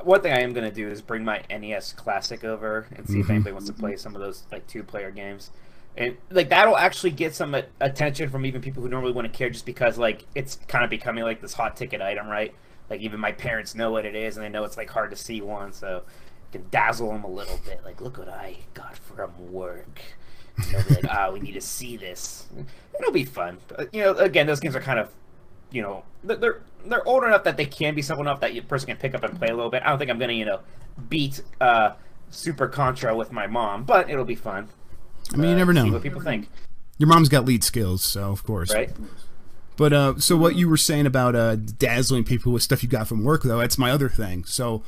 One 0.02 0.20
thing 0.20 0.32
I 0.32 0.40
am 0.40 0.52
gonna 0.52 0.70
do 0.72 0.88
is 0.88 1.00
bring 1.00 1.24
my 1.24 1.42
NES 1.48 1.92
Classic 1.92 2.42
over 2.44 2.86
and 2.96 3.08
see 3.08 3.20
if 3.20 3.30
anybody 3.30 3.52
wants 3.52 3.68
to 3.68 3.72
play 3.74 3.96
some 3.96 4.14
of 4.14 4.20
those 4.20 4.44
like 4.50 4.66
two-player 4.66 5.10
games, 5.10 5.50
and 5.96 6.16
like 6.30 6.48
that'll 6.48 6.76
actually 6.76 7.12
get 7.12 7.34
some 7.34 7.54
attention 7.80 8.28
from 8.28 8.44
even 8.44 8.60
people 8.60 8.82
who 8.82 8.88
normally 8.88 9.12
wouldn't 9.12 9.34
care, 9.34 9.50
just 9.50 9.66
because 9.66 9.96
like 9.96 10.26
it's 10.34 10.56
kind 10.68 10.82
of 10.84 10.90
becoming 10.90 11.22
like 11.24 11.40
this 11.40 11.54
hot 11.54 11.76
ticket 11.76 12.02
item, 12.02 12.26
right? 12.26 12.54
Like 12.90 13.00
even 13.00 13.20
my 13.20 13.32
parents 13.32 13.74
know 13.74 13.90
what 13.92 14.04
it 14.04 14.14
is, 14.14 14.36
and 14.36 14.44
they 14.44 14.48
know 14.48 14.64
it's 14.64 14.76
like 14.76 14.90
hard 14.90 15.10
to 15.10 15.16
see 15.16 15.40
one, 15.40 15.72
so 15.72 16.02
you 16.52 16.60
can 16.60 16.68
dazzle 16.70 17.10
them 17.12 17.24
a 17.24 17.30
little 17.30 17.58
bit. 17.64 17.80
Like, 17.84 18.00
look 18.00 18.18
what 18.18 18.28
I 18.28 18.56
got 18.74 18.96
from 18.96 19.30
work. 19.52 20.00
they'll 20.70 20.82
be 20.84 20.94
like, 20.94 21.04
"Ah, 21.08 21.30
we 21.32 21.40
need 21.40 21.54
to 21.54 21.60
see 21.60 21.96
this." 21.96 22.46
It'll 22.98 23.12
be 23.12 23.24
fun. 23.24 23.58
But, 23.68 23.94
you 23.94 24.02
know, 24.02 24.14
again, 24.14 24.46
those 24.46 24.60
games 24.60 24.76
are 24.76 24.80
kind 24.80 24.98
of, 24.98 25.08
you 25.74 25.82
know, 25.82 26.04
they're 26.22 26.62
they're 26.86 27.06
old 27.06 27.24
enough 27.24 27.44
that 27.44 27.56
they 27.56 27.66
can 27.66 27.94
be 27.94 28.02
simple 28.02 28.22
enough 28.22 28.40
that 28.40 28.56
a 28.56 28.60
person 28.60 28.86
can 28.88 28.96
pick 28.96 29.14
up 29.14 29.24
and 29.24 29.36
play 29.38 29.48
a 29.48 29.54
little 29.54 29.70
bit. 29.70 29.82
I 29.82 29.88
don't 29.88 29.98
think 29.98 30.10
I'm 30.10 30.18
gonna, 30.18 30.32
you 30.32 30.44
know, 30.44 30.60
beat 31.08 31.42
uh, 31.60 31.94
Super 32.30 32.68
Contra 32.68 33.14
with 33.16 33.32
my 33.32 33.46
mom, 33.46 33.84
but 33.84 34.08
it'll 34.08 34.24
be 34.24 34.34
fun. 34.34 34.68
I 35.32 35.36
mean, 35.36 35.50
you 35.50 35.56
never 35.56 35.72
know. 35.72 35.84
See 35.84 35.90
what 35.90 36.02
people 36.02 36.20
think, 36.20 36.48
Your 36.98 37.08
mom's 37.08 37.28
got 37.28 37.44
lead 37.44 37.64
skills, 37.64 38.02
so 38.02 38.30
of 38.30 38.44
course. 38.44 38.72
right? 38.72 38.90
But 39.76 39.92
uh, 39.92 40.18
so 40.18 40.36
what 40.36 40.54
you 40.54 40.68
were 40.68 40.76
saying 40.76 41.06
about 41.06 41.34
uh, 41.34 41.56
dazzling 41.56 42.22
people 42.24 42.52
with 42.52 42.62
stuff 42.62 42.82
you 42.82 42.88
got 42.88 43.08
from 43.08 43.24
work, 43.24 43.42
though, 43.42 43.58
that's 43.58 43.78
my 43.78 43.90
other 43.90 44.08
thing. 44.08 44.44
So 44.44 44.84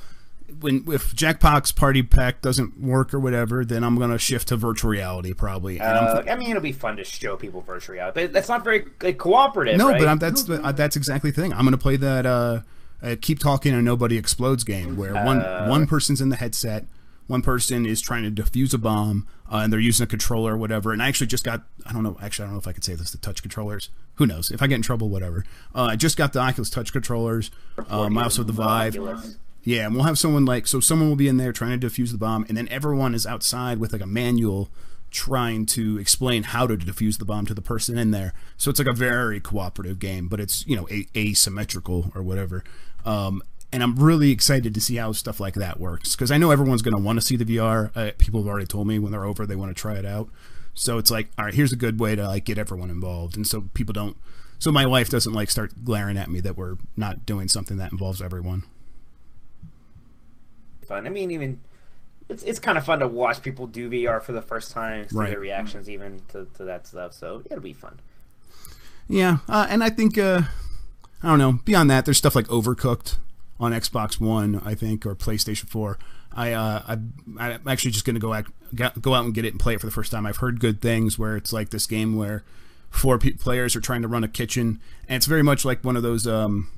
when 0.61 0.85
if 0.89 1.15
Jackbox 1.15 1.75
Party 1.75 2.03
Pack 2.03 2.41
doesn't 2.41 2.81
work 2.81 3.13
or 3.13 3.21
whatever, 3.21 3.65
then 3.65 3.85
I'm 3.85 3.99
gonna 3.99 4.19
shift 4.19 4.49
to 4.49 4.57
virtual 4.57 4.91
reality 4.91 5.33
probably. 5.33 5.79
And 5.79 5.99
I'm 5.99 6.17
Uh, 6.19 6.31
I 6.31 6.37
mean, 6.37 6.51
it'll 6.51 6.63
be 6.63 6.73
fun 6.73 6.97
to 6.97 7.05
show 7.05 7.37
people 7.37 7.61
virtual 7.61 7.95
reality, 7.95 8.23
but 8.23 8.33
that's 8.33 8.49
not 8.49 8.65
very 8.65 8.87
like, 9.03 9.19
cooperative. 9.19 9.77
No, 9.77 9.89
right? 9.89 9.99
but 9.99 10.09
I'm, 10.09 10.19
that's 10.19 10.45
the, 10.45 10.63
uh, 10.63 10.73
that's 10.73 10.97
exactly 10.97 11.31
the 11.31 11.41
thing. 11.41 11.53
I'm 11.53 11.61
going 11.61 11.73
to 11.73 11.79
play 11.79 11.97
that 11.97 12.27
uh, 12.27 12.61
uh, 13.03 13.17
keep 13.21 13.39
talking 13.39 13.75
and 13.75 13.85
nobody 13.85 14.17
explodes 14.17 14.65
game 14.65 14.97
where 14.97 15.13
one 15.15 15.43
Uh. 15.43 15.67
one 15.67 15.87
person's 15.87 16.21
in 16.21 16.29
the 16.31 16.37
headset, 16.37 16.87
one 17.27 17.43
person 17.43 17.85
is 17.85 18.01
trying 18.01 18.23
to 18.23 18.43
defuse 18.43 18.73
a 18.73 18.79
bomb, 18.79 19.27
uh, 19.51 19.57
and 19.57 19.73
they're 19.73 19.81
using 19.81 20.05
a 20.05 20.07
controller 20.07 20.55
or 20.55 20.57
whatever. 20.57 20.93
And 20.93 21.03
I 21.03 21.09
actually 21.09 21.27
just 21.27 21.45
got 21.45 21.63
I 21.85 21.93
don't 21.93 22.03
know 22.03 22.17
actually 22.23 22.45
I 22.45 22.47
don't 22.47 22.55
know 22.55 22.61
if 22.61 22.69
I 22.69 22.73
could 22.73 22.85
say 22.85 22.95
this 22.95 23.11
the 23.11 23.19
touch 23.19 23.43
controllers. 23.43 23.91
Who 24.15 24.27
knows? 24.27 24.51
If 24.51 24.63
I 24.63 24.67
get 24.67 24.77
in 24.77 24.83
trouble, 24.83 25.11
whatever. 25.11 25.45
Uh, 25.75 25.89
I 25.91 25.97
just 25.97 26.17
got 26.17 26.33
the 26.33 26.41
Oculus 26.41 26.71
touch 26.71 26.91
controllers. 26.93 27.51
I 27.91 28.07
also 28.07 28.41
have 28.41 28.47
the 28.47 28.53
Vive. 28.55 28.95
Oculus. 28.97 29.37
Yeah, 29.67 29.87
and 29.87 29.97
we'll 29.97 30.05
have 30.05 30.17
someone 30.17 30.45
like 30.45 30.69
so 30.69 30.79
someone 30.79 31.09
will 31.09 31.17
be 31.17 31.27
in 31.27 31.39
there 31.39 31.53
trying 31.53 31.81
to 31.81 31.87
defuse 31.87 32.13
the 32.13 32.19
bomb, 32.19 32.47
and 32.49 32.57
then 32.57 32.69
everyone 32.69 33.17
is 33.17 33.27
outside 33.27 33.79
with 33.79 33.93
like 33.93 34.01
a 34.01 34.07
manual 34.07 34.71
trying 35.11 35.67
to 35.67 35.99
explain 35.99 36.45
how 36.45 36.69
to 36.69 36.77
defuse 36.77 37.19
the 37.19 37.25
bomb 37.25 37.47
to 37.47 37.55
the 37.55 37.61
person 37.61 37.99
in 37.99 38.13
there. 38.13 38.33
So 38.57 38.71
it's 38.71 38.79
like 38.79 38.87
a 38.87 38.95
very 38.95 39.41
cooperative 39.41 39.99
game, 39.99 40.29
but 40.29 40.39
it's 40.39 40.65
you 40.69 40.77
know 40.77 40.87
asymmetrical 41.17 42.13
or 42.15 42.23
whatever. 42.23 42.63
Um, 43.05 43.43
and 43.73 43.83
I'm 43.83 43.97
really 43.97 44.31
excited 44.31 44.73
to 44.73 44.81
see 44.81 44.97
how 44.97 45.11
stuff 45.11 45.41
like 45.41 45.55
that 45.55 45.81
works 45.81 46.15
because 46.15 46.31
I 46.31 46.39
know 46.39 46.53
everyone's 46.53 46.83
going 46.83 46.97
to 46.97 47.03
want 47.03 47.19
to 47.19 47.27
see 47.27 47.35
the 47.35 47.45
VR. 47.45 47.91
Uh, 47.97 48.13
people 48.19 48.41
have 48.43 48.49
already 48.49 48.67
told 48.67 48.87
me 48.87 49.01
when 49.01 49.11
they're 49.11 49.25
over 49.25 49.47
they 49.47 49.57
want 49.57 49.77
to 49.77 49.81
try 49.81 49.97
it 49.97 50.07
out. 50.07 50.29
So 50.75 50.99
it's 50.99 51.11
like, 51.11 51.27
all 51.37 51.45
right, 51.45 51.55
here's 51.55 51.73
a 51.73 51.77
good 51.77 51.99
way 51.99 52.15
to 52.15 52.25
like 52.29 52.45
get 52.45 52.57
everyone 52.57 52.91
involved, 52.91 53.37
and 53.37 53.45
so 53.45 53.63
people 53.75 53.95
don't. 53.95 54.17
So 54.61 54.71
my 54.71 54.87
wife 54.87 55.11
doesn't 55.11 55.33
like 55.33 55.51
start 55.51 55.85
glaring 55.85 56.17
at 56.17 56.31
me 56.31 56.39
that 56.43 56.57
we're 56.57 56.77
not 56.97 57.27
doing 57.27 57.49
something 57.49 57.79
that 57.79 57.91
involves 57.91 58.23
everyone. 58.23 58.63
Fun. 60.87 61.07
I 61.07 61.11
mean, 61.11 61.31
even 61.31 61.61
it's 62.29 62.43
it's 62.43 62.59
kind 62.59 62.77
of 62.79 62.85
fun 62.85 62.99
to 63.01 63.09
watch 63.09 63.43
people 63.43 63.67
do 63.67 63.89
VR 63.91 64.21
for 64.23 64.33
the 64.33 64.43
first 64.43 64.71
time, 64.73 65.09
see 65.09 65.17
Right. 65.17 65.31
their 65.31 65.41
reactions 65.41 65.89
even 65.89 66.21
to, 66.29 66.47
to 66.57 66.65
that 66.65 66.87
stuff. 66.87 67.13
So 67.13 67.43
it'll 67.47 67.61
be 67.61 67.73
fun. 67.73 67.99
Yeah, 69.09 69.39
uh, 69.49 69.67
and 69.71 69.85
I 69.85 69.91
think 69.91 70.19
uh, 70.19 70.43
I 71.23 71.29
don't 71.29 71.39
know. 71.39 71.53
Beyond 71.65 71.91
that, 71.91 72.05
there's 72.05 72.19
stuff 72.19 72.35
like 72.35 72.47
Overcooked 72.49 73.17
on 73.61 73.73
Xbox 73.73 74.21
One, 74.21 74.61
I 74.65 74.75
think, 74.75 75.07
or 75.07 75.15
PlayStation 75.15 75.69
Four. 75.69 75.99
I, 76.33 76.53
uh, 76.53 76.83
I 76.89 76.93
I'm 77.39 77.69
actually 77.69 77.93
just 77.93 78.05
gonna 78.05 78.19
go 78.19 78.33
out 78.33 78.47
go 79.01 79.15
out 79.15 79.25
and 79.25 79.33
get 79.33 79.45
it 79.45 79.53
and 79.53 79.61
play 79.61 79.75
it 79.75 79.81
for 79.81 79.87
the 79.87 79.93
first 79.93 80.11
time. 80.11 80.27
I've 80.27 80.39
heard 80.39 80.59
good 80.61 80.83
things 80.83 81.19
where 81.19 81.37
it's 81.37 81.53
like 81.53 81.71
this 81.71 81.87
game 81.87 82.17
where 82.17 82.43
four 82.91 83.19
players 83.19 83.77
are 83.77 83.81
trying 83.81 84.03
to 84.03 84.09
run 84.09 84.25
a 84.25 84.29
kitchen, 84.29 84.81
and 85.09 85.17
it's 85.17 85.27
very 85.27 85.43
much 85.43 85.65
like 85.65 85.85
one 85.85 85.97
of 85.97 86.03
those. 86.03 86.27
Um, 86.27 86.69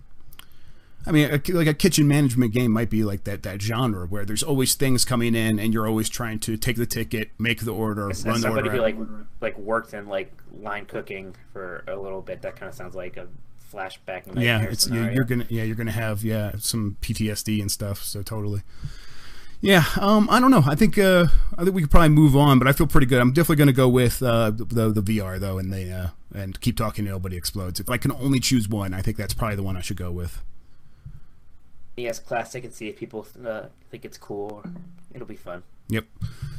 I 1.09 1.13
mean, 1.13 1.31
a, 1.31 1.53
like 1.53 1.67
a 1.67 1.75
kitchen 1.75 2.07
management 2.07 2.53
game 2.53 2.71
might 2.71 2.91
be 2.91 3.03
like 3.03 3.25
that 3.25 3.43
that 3.45 3.63
genre 3.63 4.07
where 4.07 4.25
there's 4.25 4.43
always 4.43 4.75
things 4.75 5.05
coming 5.05 5.35
in, 5.35 5.59
and 5.59 5.73
you're 5.73 5.87
always 5.89 6.09
trying 6.09 6.39
to 6.41 6.57
take 6.57 6.77
the 6.77 6.87
ticket, 6.87 7.31
make 7.39 7.61
the 7.65 7.73
order, 7.73 8.11
As 8.11 8.25
run 8.25 8.35
the 8.35 8.41
somebody 8.43 8.69
order. 8.69 8.71
who 8.71 8.85
out. 8.85 9.11
like 9.11 9.19
like 9.41 9.59
worked 9.59 9.95
in 9.95 10.07
like 10.07 10.33
line 10.61 10.85
cooking 10.87 11.35
for 11.53 11.83
a 11.89 11.97
little 11.97 12.21
bit, 12.21 12.43
that 12.43 12.57
kind 12.57 12.69
of 12.69 12.75
sounds 12.75 12.95
like 12.95 13.17
a 13.17 13.27
flashback. 13.73 14.23
yeah 14.35 14.63
it's 14.63 14.85
scenario. 14.85 15.13
you're 15.15 15.25
gonna 15.25 15.45
yeah 15.51 15.63
you're 15.63 15.77
gonna 15.77 15.91
have 15.91 16.25
yeah 16.25 16.53
some 16.59 16.97
ptsd 17.03 17.61
and 17.61 17.71
stuff 17.71 18.03
so 18.03 18.23
totally 18.23 18.63
yeah 19.61 19.85
um 20.01 20.27
i 20.31 20.41
don't 20.41 20.51
know 20.51 20.63
i 20.67 20.75
think 20.75 20.97
uh 20.97 21.27
i 21.59 21.65
think 21.65 21.77
we 21.77 21.83
could 21.83 21.91
probably 21.91 22.09
move 22.09 22.35
on 22.35 22.59
but 22.59 22.67
i 22.67 22.73
feel 22.73 22.87
pretty 22.87 23.07
good 23.07 23.21
i'm 23.21 23.31
definitely 23.31 23.57
gonna 23.57 23.73
go 23.73 23.87
with 23.87 24.23
uh 24.23 24.51
the 24.51 24.91
the 24.91 25.03
vr 25.03 25.39
though 25.39 25.59
and 25.59 25.71
they 25.71 25.93
uh 25.93 26.07
and 26.35 26.59
keep 26.63 26.79
talking 26.79 27.05
nobody 27.05 27.37
explodes 27.37 27.79
if 27.79 27.91
i 27.91 27.99
can 27.99 28.11
only 28.13 28.41
choose 28.41 28.71
one 28.71 28.95
i 28.95 29.03
think 29.03 29.19
that's 29.19 29.35
probably 29.35 29.57
the 29.57 29.63
one 29.63 29.77
i 29.77 29.83
should 29.83 29.99
go 29.99 30.11
with 30.11 30.43
NES 31.99 32.21
Classic 32.21 32.65
and 32.65 32.73
see 32.73 32.89
if 32.89 32.97
people 32.97 33.27
uh, 33.47 33.67
think 33.91 34.05
it's 34.05 34.19
cool. 34.19 34.63
It'll 35.15 35.27
be 35.27 35.37
fun. 35.37 35.63
Yep. 35.89 36.05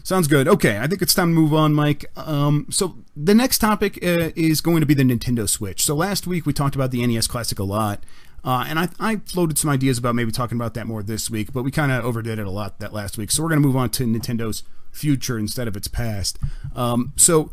Sounds 0.04 0.28
good. 0.28 0.48
Okay, 0.48 0.80
I 0.80 0.88
think 0.88 1.02
it's 1.02 1.14
time 1.14 1.30
to 1.30 1.40
move 1.40 1.54
on, 1.54 1.74
Mike. 1.74 2.06
Um, 2.16 2.66
so 2.70 2.98
the 3.16 3.36
next 3.36 3.60
topic 3.60 4.00
uh, 4.04 4.32
is 4.36 4.60
going 4.60 4.80
to 4.80 4.86
be 4.86 4.94
the 4.94 5.04
Nintendo 5.04 5.48
Switch. 5.48 5.84
So 5.84 5.96
last 5.96 6.26
week 6.26 6.46
we 6.46 6.54
talked 6.54 6.76
about 6.76 6.92
the 6.92 7.06
NES 7.06 7.28
Classic 7.28 7.60
a 7.60 7.64
lot, 7.64 8.04
uh, 8.44 8.66
and 8.68 8.80
I, 8.80 8.90
I 9.00 9.18
floated 9.18 9.58
some 9.58 9.70
ideas 9.70 9.98
about 9.98 10.16
maybe 10.16 10.32
talking 10.32 10.58
about 10.58 10.74
that 10.74 10.88
more 10.88 11.04
this 11.04 11.30
week, 11.30 11.54
but 11.54 11.64
we 11.64 11.72
kind 11.72 11.92
of 11.92 12.04
overdid 12.04 12.40
it 12.40 12.48
a 12.48 12.52
lot 12.52 12.80
that 12.80 12.92
last 12.92 13.18
week. 13.18 13.30
So 13.30 13.44
we're 13.44 13.50
going 13.50 13.62
to 13.62 13.68
move 13.68 13.76
on 13.78 13.92
to 13.92 14.06
Nintendo's 14.06 14.64
future 14.92 15.38
instead 15.38 15.68
of 15.68 15.78
its 15.78 15.88
past. 15.88 16.40
Um, 16.76 17.14
so 17.16 17.52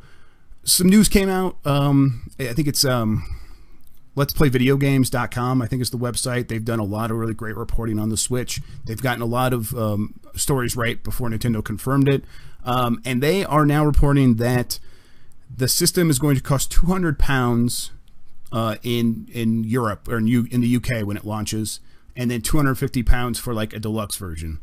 some 0.65 0.89
news 0.89 1.09
came 1.09 1.29
out. 1.29 1.59
Um, 1.67 2.31
I 2.39 2.55
think 2.55 2.69
it's 2.69 2.85
um, 2.85 3.36
Let's 4.17 4.33
Play 4.33 4.49
Videogames.com, 4.49 5.61
I 5.61 5.67
think 5.67 5.83
is 5.83 5.91
the 5.91 5.99
website. 5.99 6.49
They've 6.49 6.65
done 6.65 6.79
a 6.79 6.85
lot 6.85 7.11
of 7.11 7.19
really 7.19 7.35
great 7.35 7.55
reporting 7.55 7.99
on 7.99 8.09
the 8.09 8.17
Switch. 8.17 8.63
They've 8.87 9.01
gotten 9.01 9.21
a 9.21 9.27
lot 9.27 9.53
of 9.53 9.75
um, 9.75 10.15
stories 10.35 10.75
right 10.75 11.05
before 11.05 11.29
Nintendo 11.29 11.63
confirmed 11.63 12.09
it. 12.09 12.25
Um, 12.65 13.03
and 13.05 13.23
they 13.23 13.45
are 13.45 13.67
now 13.67 13.85
reporting 13.85 14.37
that 14.37 14.79
the 15.55 15.69
system 15.69 16.09
is 16.09 16.19
going 16.19 16.35
to 16.35 16.43
cost 16.43 16.71
200 16.73 17.19
pounds 17.19 17.93
uh, 18.53 18.77
in 18.83 19.29
in 19.33 19.65
Europe 19.65 20.09
or 20.09 20.17
in, 20.17 20.27
U- 20.27 20.49
in 20.51 20.63
the 20.63 20.77
UK 20.77 21.07
when 21.07 21.19
it 21.19 21.25
launches, 21.25 21.81
and 22.17 22.31
then 22.31 22.41
250 22.41 23.03
pounds 23.03 23.39
for 23.39 23.53
like 23.53 23.75
a 23.75 23.79
deluxe 23.79 24.17
version. 24.17 24.61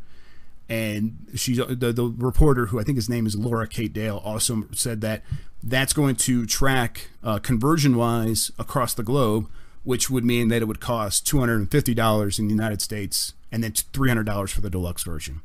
And 0.67 1.27
she's 1.36 1.57
the, 1.57 1.93
the 1.93 2.13
reporter, 2.17 2.67
who 2.67 2.79
I 2.79 2.83
think 2.83 2.95
his 2.95 3.10
name 3.10 3.27
is 3.27 3.36
Laura 3.36 3.67
Kate 3.67 3.93
Dale, 3.93 4.17
also 4.25 4.63
said 4.72 5.01
that 5.01 5.22
that's 5.63 5.93
going 5.93 6.15
to 6.17 6.46
track 6.46 7.10
uh, 7.24 7.39
conversion 7.39 7.96
wise 7.96 8.51
across 8.60 8.93
the 8.93 9.03
globe, 9.03 9.48
which 9.84 10.10
would 10.10 10.25
mean 10.25 10.50
that 10.50 10.62
it 10.62 10.65
would 10.65 10.79
cost 10.82 11.25
$250 11.25 12.39
in 12.39 12.48
the 12.48 12.53
United 12.53 12.82
States 12.82 13.34
and 13.51 13.63
then 13.63 13.72
$300 13.72 14.50
for 14.50 14.62
the 14.62 14.70
deluxe 14.70 15.03
version. 15.03 15.41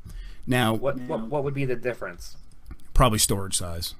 Now, 0.46 0.74
What 0.74 0.98
what 1.00 1.20
what 1.28 1.44
would 1.44 1.54
be 1.54 1.64
the 1.66 1.76
difference? 1.76 2.36
probably 2.94 3.18
storage 3.18 3.54
size. 3.56 3.94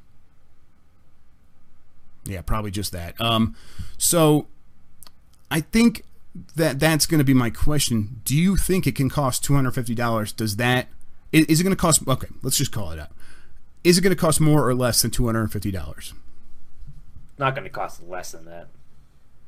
Yeah, 2.24 2.42
probably 2.42 2.70
just 2.70 2.92
that. 2.92 3.18
Um, 3.20 3.54
so 3.96 4.46
I 5.50 5.60
think 5.60 6.04
that 6.56 6.78
that's 6.80 7.06
going 7.06 7.18
to 7.18 7.24
be 7.24 7.34
my 7.34 7.50
question. 7.50 8.20
Do 8.24 8.36
you 8.36 8.56
think 8.56 8.86
it 8.86 8.94
can 8.94 9.08
cost 9.08 9.44
two 9.44 9.54
hundred 9.54 9.72
fifty 9.72 9.94
dollars? 9.94 10.32
Does 10.32 10.56
that 10.56 10.88
is, 11.32 11.46
is 11.46 11.60
it 11.60 11.64
going 11.64 11.74
to 11.76 11.80
cost? 11.80 12.06
Okay, 12.08 12.28
let's 12.42 12.56
just 12.56 12.72
call 12.72 12.90
it 12.92 12.98
out. 12.98 13.10
Is 13.88 13.96
it 13.96 14.02
going 14.02 14.14
to 14.14 14.20
cost 14.20 14.38
more 14.38 14.68
or 14.68 14.74
less 14.74 15.00
than 15.00 15.10
two 15.10 15.24
hundred 15.24 15.40
and 15.40 15.52
fifty 15.52 15.70
dollars? 15.70 16.12
Not 17.38 17.54
going 17.54 17.64
to 17.64 17.70
cost 17.70 18.06
less 18.06 18.32
than 18.32 18.44
that. 18.44 18.68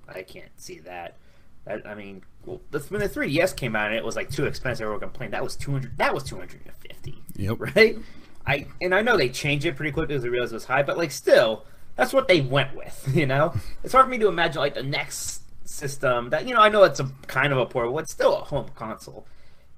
I 0.08 0.22
can't 0.22 0.48
see 0.56 0.78
that. 0.78 1.18
That 1.66 1.86
I 1.86 1.94
mean, 1.94 2.22
well, 2.46 2.62
the, 2.70 2.78
when 2.78 3.02
the 3.02 3.08
3DS 3.10 3.54
came 3.54 3.76
out 3.76 3.88
and 3.88 3.96
it 3.96 4.02
was 4.02 4.16
like 4.16 4.30
too 4.30 4.46
expensive, 4.46 4.84
everyone 4.84 5.00
complained. 5.00 5.34
That 5.34 5.44
was 5.44 5.56
200. 5.56 5.98
That 5.98 6.14
was 6.14 6.22
250. 6.22 7.22
Yep. 7.36 7.76
Right. 7.76 7.98
I 8.46 8.66
and 8.80 8.94
I 8.94 9.02
know 9.02 9.18
they 9.18 9.28
changed 9.28 9.66
it 9.66 9.76
pretty 9.76 9.92
quickly 9.92 10.14
because 10.14 10.22
they 10.22 10.30
realized 10.30 10.52
it 10.52 10.56
was 10.56 10.64
high, 10.64 10.84
but 10.84 10.96
like 10.96 11.10
still, 11.10 11.66
that's 11.96 12.14
what 12.14 12.26
they 12.26 12.40
went 12.40 12.74
with. 12.74 13.12
You 13.14 13.26
know, 13.26 13.52
it's 13.84 13.92
hard 13.92 14.06
for 14.06 14.10
me 14.10 14.16
to 14.20 14.28
imagine 14.28 14.62
like 14.62 14.72
the 14.72 14.82
next 14.82 15.42
system 15.68 16.30
that 16.30 16.48
you 16.48 16.54
know 16.54 16.62
I 16.62 16.70
know 16.70 16.84
it's 16.84 16.98
a 16.98 17.10
kind 17.26 17.52
of 17.52 17.58
a 17.58 17.66
portable, 17.66 17.96
but 17.96 18.04
it's 18.04 18.12
still 18.12 18.36
a 18.36 18.44
home 18.44 18.70
console. 18.74 19.26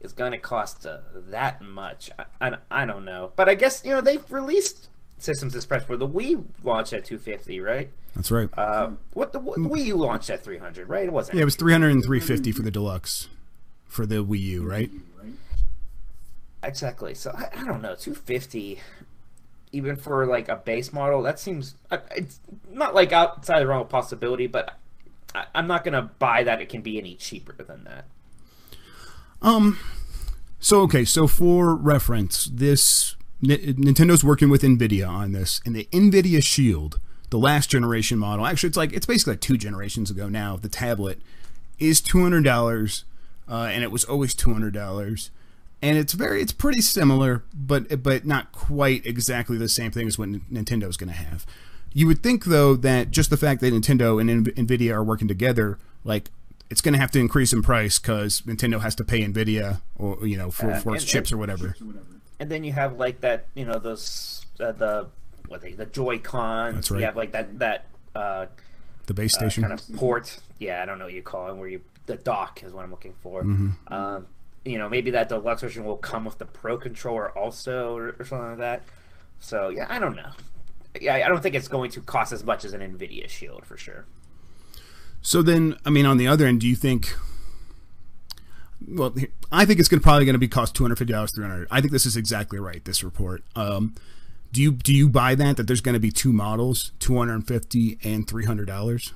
Is 0.03 0.13
going 0.13 0.33
to 0.33 0.39
cost 0.39 0.85
uh, 0.85 0.99
that 1.15 1.63
much. 1.63 2.11
I, 2.19 2.25
I, 2.41 2.57
I 2.71 2.85
don't 2.85 3.05
know, 3.05 3.33
but 3.37 3.49
I 3.49 3.55
guess 3.55 3.85
you 3.85 3.93
know 3.93 4.01
they've 4.01 4.31
released 4.31 4.89
systems 5.19 5.53
this 5.53 5.65
price 5.65 5.85
for 5.85 5.97
the 5.97 6.09
Wii 6.09 6.45
launched 6.65 6.93
at 6.93 7.05
250, 7.05 7.61
right? 7.61 7.91
That's 8.17 8.31
right. 8.31 8.49
Uh, 8.57 8.91
what 9.13 9.33
the 9.33 9.39
what, 9.39 9.59
Wii 9.59 9.85
U 9.87 9.97
launched 9.97 10.29
at 10.31 10.43
300, 10.43 10.89
right? 10.89 11.07
It 11.07 11.13
wasn't. 11.13 11.37
yeah, 11.37 11.43
it 11.43 11.45
was 11.45 11.57
300 11.57 11.91
and 11.93 12.05
350 12.05 12.53
for 12.53 12.63
the 12.63 12.71
deluxe 12.71 13.29
for 13.87 14.05
the 14.07 14.25
Wii 14.25 14.41
U, 14.41 14.69
right? 14.69 14.91
Exactly. 16.65 17.15
So 17.15 17.33
I, 17.37 17.61
I 17.61 17.65
don't 17.65 17.83
know, 17.83 17.95
250 17.95 18.81
even 19.73 19.97
for 19.97 20.27
like 20.27 20.49
a 20.49 20.57
base 20.57 20.93
model, 20.93 21.23
that 21.23 21.41
seems 21.41 21.75
it's 22.15 22.41
not 22.71 22.95
like 22.95 23.13
outside 23.13 23.61
the 23.61 23.67
realm 23.67 23.81
of 23.83 23.89
possibility, 23.89 24.47
but 24.47 24.77
I, 25.35 25.47
I'm 25.55 25.67
not 25.67 25.83
going 25.83 25.95
to 25.95 26.03
buy 26.03 26.45
that 26.45 26.61
it 26.61 26.69
can 26.69 26.83
be 26.83 26.99
any 26.99 27.15
cheaper 27.15 27.63
than 27.63 27.85
that. 27.85 28.05
Um. 29.43 29.79
So 30.61 30.81
okay, 30.83 31.05
so 31.05 31.27
for 31.27 31.75
reference, 31.75 32.45
this 32.45 33.17
Nintendo's 33.43 34.23
working 34.23 34.49
with 34.49 34.63
Nvidia 34.63 35.09
on 35.09 35.33
this, 35.33 35.61
and 35.67 35.75
the 35.75 35.89
Nvidia 35.91 36.41
Shield, 36.43 37.01
the 37.31 37.39
last 37.39 37.69
generation 37.69 38.19
model, 38.19 38.47
actually 38.47 38.69
it's 38.69 38.77
like 38.77 38.93
it's 38.93 39.07
basically 39.07 39.33
like 39.33 39.41
two 39.41 39.57
generations 39.59 40.11
ago 40.11 40.29
now. 40.29 40.57
The 40.57 40.69
tablet 40.69 41.21
is 41.81 42.01
two 42.01 42.23
hundred 42.23 42.45
dollars, 42.45 43.05
uh, 43.49 43.69
and 43.73 43.83
it 43.83 43.91
was 43.91 44.05
always 44.05 44.35
two 44.35 44.53
hundred 44.53 44.75
dollars. 44.75 45.31
and 45.83 45.99
it's 45.99 46.13
very 46.13 46.41
it's 46.41 46.53
pretty 46.53 46.81
similar, 46.81 47.43
but 47.53 48.03
but 48.03 48.25
not 48.25 48.53
quite 48.53 49.05
exactly 49.05 49.59
the 49.59 49.69
same 49.69 49.91
thing 49.91 50.07
as 50.07 50.17
what 50.19 50.29
Nintendo's 50.29 50.97
going 50.97 51.11
to 51.11 51.17
have. 51.17 51.45
You 51.93 52.07
would 52.07 52.23
think 52.23 52.45
though 52.45 52.77
that 52.77 53.11
just 53.11 53.29
the 53.31 53.37
fact 53.37 53.61
that 53.61 53.75
Nintendo 53.75 54.21
and 54.21 54.47
Nvidia 54.47 54.95
are 54.95 55.05
working 55.05 55.29
together, 55.29 55.79
like 56.05 56.31
it's 56.73 56.81
going 56.81 56.95
to 56.95 56.99
have 56.99 57.11
to 57.11 57.21
increase 57.21 57.53
in 57.53 57.63
price 57.63 57.99
because 57.99 58.41
Nintendo 58.41 58.81
has 58.81 58.95
to 58.95 59.05
pay 59.05 59.21
Nvidia 59.21 59.83
or 59.97 60.27
you 60.27 60.39
know 60.39 60.51
for, 60.51 60.73
uh, 60.73 60.81
for 60.81 60.95
its 60.95 61.05
and, 61.05 61.11
chips 61.11 61.31
and, 61.31 61.37
or 61.37 61.39
whatever. 61.39 61.77
And 62.41 62.51
then 62.51 62.65
you 62.65 62.73
have 62.73 62.99
like 62.99 63.21
that, 63.21 63.47
you 63.55 63.67
know, 63.67 63.79
those 63.79 64.47
uh, 64.59 64.73
the 64.73 65.09
what 65.49 65.61
they 65.61 65.73
the 65.73 65.85
Joy 65.85 66.19
Con. 66.19 66.75
That's 66.75 66.91
right. 66.91 67.01
You 67.01 67.05
have 67.05 67.17
like 67.17 67.33
that 67.33 67.59
that 67.59 67.85
uh, 68.15 68.47
the 69.05 69.13
base 69.13 69.37
uh, 69.37 69.41
station 69.41 69.65
kind 69.65 69.75
of 69.75 69.97
port. 69.97 70.39
Yeah, 70.59 70.83
I 70.83 70.87
don't 70.87 70.99
know 70.99 71.05
what 71.05 71.15
you 71.15 71.23
call 71.23 71.51
it. 71.51 71.57
Where 71.57 71.69
you 71.69 71.83
the 72.07 72.17
dock 72.17 72.63
is 72.63 72.73
what 72.73 72.85
I'm 72.85 72.91
looking 72.91 73.15
for. 73.23 73.43
Mm-hmm. 73.43 73.93
Um, 73.93 74.27
you 74.65 74.79
know, 74.79 74.89
maybe 74.89 75.11
that 75.11 75.29
deluxe 75.29 75.61
version 75.61 75.85
will 75.85 75.99
come 75.99 76.25
with 76.25 76.39
the 76.39 76.47
Pro 76.47 76.79
controller 76.79 77.37
also, 77.37 77.97
or, 77.97 78.17
or 78.19 78.25
something 78.25 78.49
like 78.49 78.59
that. 78.59 78.83
So 79.41 79.69
yeah, 79.69 79.87
I 79.91 79.99
don't 79.99 80.17
know. 80.17 80.31
Yeah, 80.99 81.17
I 81.17 81.29
don't 81.29 81.43
think 81.43 81.55
it's 81.55 81.69
going 81.69 81.91
to 81.93 82.01
cost 82.01 82.33
as 82.33 82.45
much 82.45 82.65
as 82.65 82.73
an 82.73 82.81
Nvidia 82.81 83.29
Shield 83.29 83.67
for 83.67 83.77
sure. 83.77 84.07
So 85.23 85.41
then, 85.41 85.77
I 85.87 85.91
mean, 85.91 86.05
on 86.05 86.17
the 86.17 86.27
other 86.27 86.47
end, 86.47 86.61
do 86.61 86.69
you 86.69 86.75
think? 86.75 87.15
Well, 88.87 89.15
I 89.53 89.65
think 89.65 89.79
it's 89.79 89.89
going 89.89 90.01
to 90.01 90.03
probably 90.03 90.25
going 90.25 90.35
to 90.35 90.41
be 90.41 90.49
cost 90.49 90.75
two 90.75 90.83
hundred 90.83 90.99
fifty 90.99 91.13
dollars, 91.13 91.33
three 91.33 91.47
hundred. 91.47 91.69
I 91.71 91.81
think 91.81 91.93
this 91.93 92.05
is 92.05 92.17
exactly 92.17 92.59
right. 92.59 92.85
This 92.85 93.05
report. 93.05 93.45
Um, 93.55 93.95
do 94.53 94.61
you 94.61 94.73
do 94.73 94.93
you 94.93 95.09
buy 95.09 95.37
that 95.37 95.57
that 95.57 95.69
there's 95.69 95.81
going 95.81 95.95
to 95.95 96.01
be 96.01 96.11
two 96.11 96.33
models, 96.33 96.91
two 96.99 97.17
hundred 97.17 97.35
and 97.35 97.47
fifty 97.47 97.99
and 98.03 98.29
three 98.29 98.45
hundred 98.45 98.67
dollars? 98.67 99.13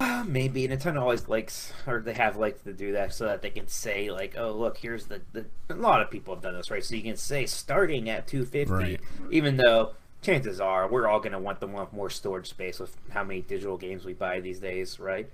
Uh, 0.00 0.24
maybe 0.26 0.66
Nintendo 0.66 1.00
always 1.00 1.28
likes, 1.28 1.72
or 1.86 2.00
they 2.00 2.14
have 2.14 2.36
liked 2.36 2.64
to 2.64 2.72
do 2.72 2.92
that 2.92 3.14
so 3.14 3.26
that 3.26 3.42
they 3.42 3.50
can 3.50 3.68
say 3.68 4.10
like, 4.10 4.34
"Oh, 4.36 4.52
look, 4.52 4.78
here's 4.78 5.06
the." 5.06 5.20
the 5.32 5.44
a 5.68 5.74
lot 5.74 6.00
of 6.00 6.10
people 6.10 6.34
have 6.34 6.42
done 6.42 6.54
this, 6.54 6.70
right? 6.70 6.82
So 6.82 6.96
you 6.96 7.02
can 7.02 7.16
say 7.16 7.44
starting 7.46 8.08
at 8.08 8.26
two 8.26 8.44
fifty, 8.44 8.72
right. 8.72 9.00
even 9.30 9.56
though 9.56 9.92
chances 10.24 10.60
are 10.60 10.88
we're 10.88 11.06
all 11.06 11.20
going 11.20 11.32
to 11.32 11.38
want 11.38 11.60
the 11.60 11.66
more 11.66 12.10
storage 12.10 12.48
space 12.48 12.80
with 12.80 12.96
how 13.10 13.22
many 13.22 13.42
digital 13.42 13.76
games 13.76 14.04
we 14.04 14.14
buy 14.14 14.40
these 14.40 14.58
days, 14.58 14.98
right? 14.98 15.28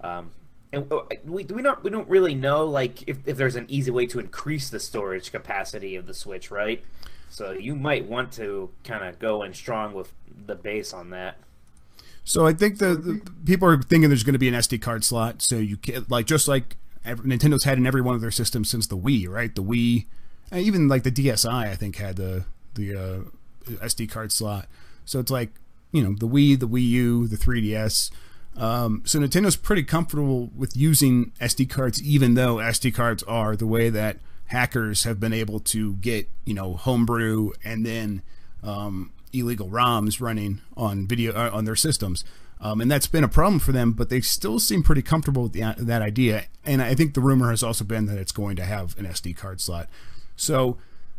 Um, 0.00 0.30
and 0.72 0.90
uh, 0.92 1.02
we 1.24 1.44
we 1.44 1.62
don't 1.62 1.82
we 1.82 1.90
don't 1.90 2.08
really 2.08 2.34
know 2.34 2.66
like 2.66 3.06
if, 3.08 3.18
if 3.26 3.36
there's 3.36 3.56
an 3.56 3.66
easy 3.68 3.90
way 3.90 4.06
to 4.06 4.18
increase 4.18 4.70
the 4.70 4.80
storage 4.80 5.30
capacity 5.30 5.96
of 5.96 6.06
the 6.06 6.14
Switch, 6.14 6.50
right? 6.50 6.82
So 7.28 7.52
you 7.52 7.74
might 7.74 8.06
want 8.06 8.32
to 8.34 8.70
kind 8.84 9.04
of 9.04 9.18
go 9.18 9.42
in 9.42 9.52
strong 9.52 9.94
with 9.94 10.12
the 10.46 10.54
base 10.54 10.92
on 10.92 11.10
that. 11.10 11.36
So 12.24 12.46
I 12.46 12.52
think 12.52 12.78
the, 12.78 12.94
the 12.94 13.32
people 13.44 13.68
are 13.68 13.80
thinking 13.80 14.08
there's 14.10 14.24
going 14.24 14.32
to 14.32 14.38
be 14.38 14.48
an 14.48 14.54
SD 14.54 14.80
card 14.82 15.04
slot, 15.04 15.42
so 15.42 15.56
you 15.56 15.76
can 15.76 16.06
like 16.08 16.26
just 16.26 16.48
like 16.48 16.76
Nintendo's 17.04 17.64
had 17.64 17.78
in 17.78 17.86
every 17.86 18.00
one 18.00 18.14
of 18.14 18.20
their 18.20 18.30
systems 18.30 18.68
since 18.68 18.86
the 18.86 18.96
Wii, 18.96 19.28
right? 19.28 19.54
The 19.54 19.62
Wii, 19.62 20.06
even 20.52 20.88
like 20.88 21.04
the 21.04 21.12
DSi, 21.12 21.48
I 21.48 21.76
think 21.76 21.96
had 21.96 22.16
the 22.16 22.44
the 22.74 22.96
uh, 22.96 23.30
SD 23.74 24.10
card 24.10 24.32
slot. 24.32 24.68
So 25.04 25.20
it's 25.20 25.30
like, 25.30 25.50
you 25.92 26.02
know, 26.02 26.14
the 26.18 26.28
Wii, 26.28 26.58
the 26.58 26.68
Wii 26.68 26.82
U, 26.82 27.28
the 27.28 27.36
3DS. 27.36 28.10
Um, 28.56 29.02
so 29.04 29.18
Nintendo's 29.18 29.56
pretty 29.56 29.82
comfortable 29.82 30.50
with 30.56 30.76
using 30.76 31.32
SD 31.40 31.68
cards, 31.68 32.02
even 32.02 32.34
though 32.34 32.56
SD 32.56 32.94
cards 32.94 33.22
are 33.24 33.54
the 33.54 33.66
way 33.66 33.90
that 33.90 34.18
hackers 34.46 35.04
have 35.04 35.20
been 35.20 35.32
able 35.32 35.60
to 35.60 35.94
get, 35.94 36.28
you 36.44 36.54
know, 36.54 36.74
homebrew 36.74 37.50
and 37.64 37.84
then 37.84 38.22
um, 38.62 39.12
illegal 39.32 39.68
ROMs 39.68 40.20
running 40.20 40.60
on 40.76 41.06
video 41.06 41.32
uh, 41.32 41.50
on 41.52 41.64
their 41.64 41.76
systems. 41.76 42.24
Um, 42.60 42.80
and 42.80 42.90
that's 42.90 43.06
been 43.06 43.24
a 43.24 43.28
problem 43.28 43.58
for 43.58 43.72
them, 43.72 43.92
but 43.92 44.08
they 44.08 44.22
still 44.22 44.58
seem 44.58 44.82
pretty 44.82 45.02
comfortable 45.02 45.42
with 45.42 45.52
the, 45.52 45.74
that 45.78 46.00
idea. 46.00 46.46
And 46.64 46.80
I 46.80 46.94
think 46.94 47.14
the 47.14 47.20
rumor 47.20 47.50
has 47.50 47.62
also 47.62 47.84
been 47.84 48.06
that 48.06 48.16
it's 48.16 48.32
going 48.32 48.56
to 48.56 48.64
have 48.64 48.98
an 48.98 49.04
SD 49.04 49.36
card 49.36 49.60
slot. 49.60 49.88
So, 50.36 50.78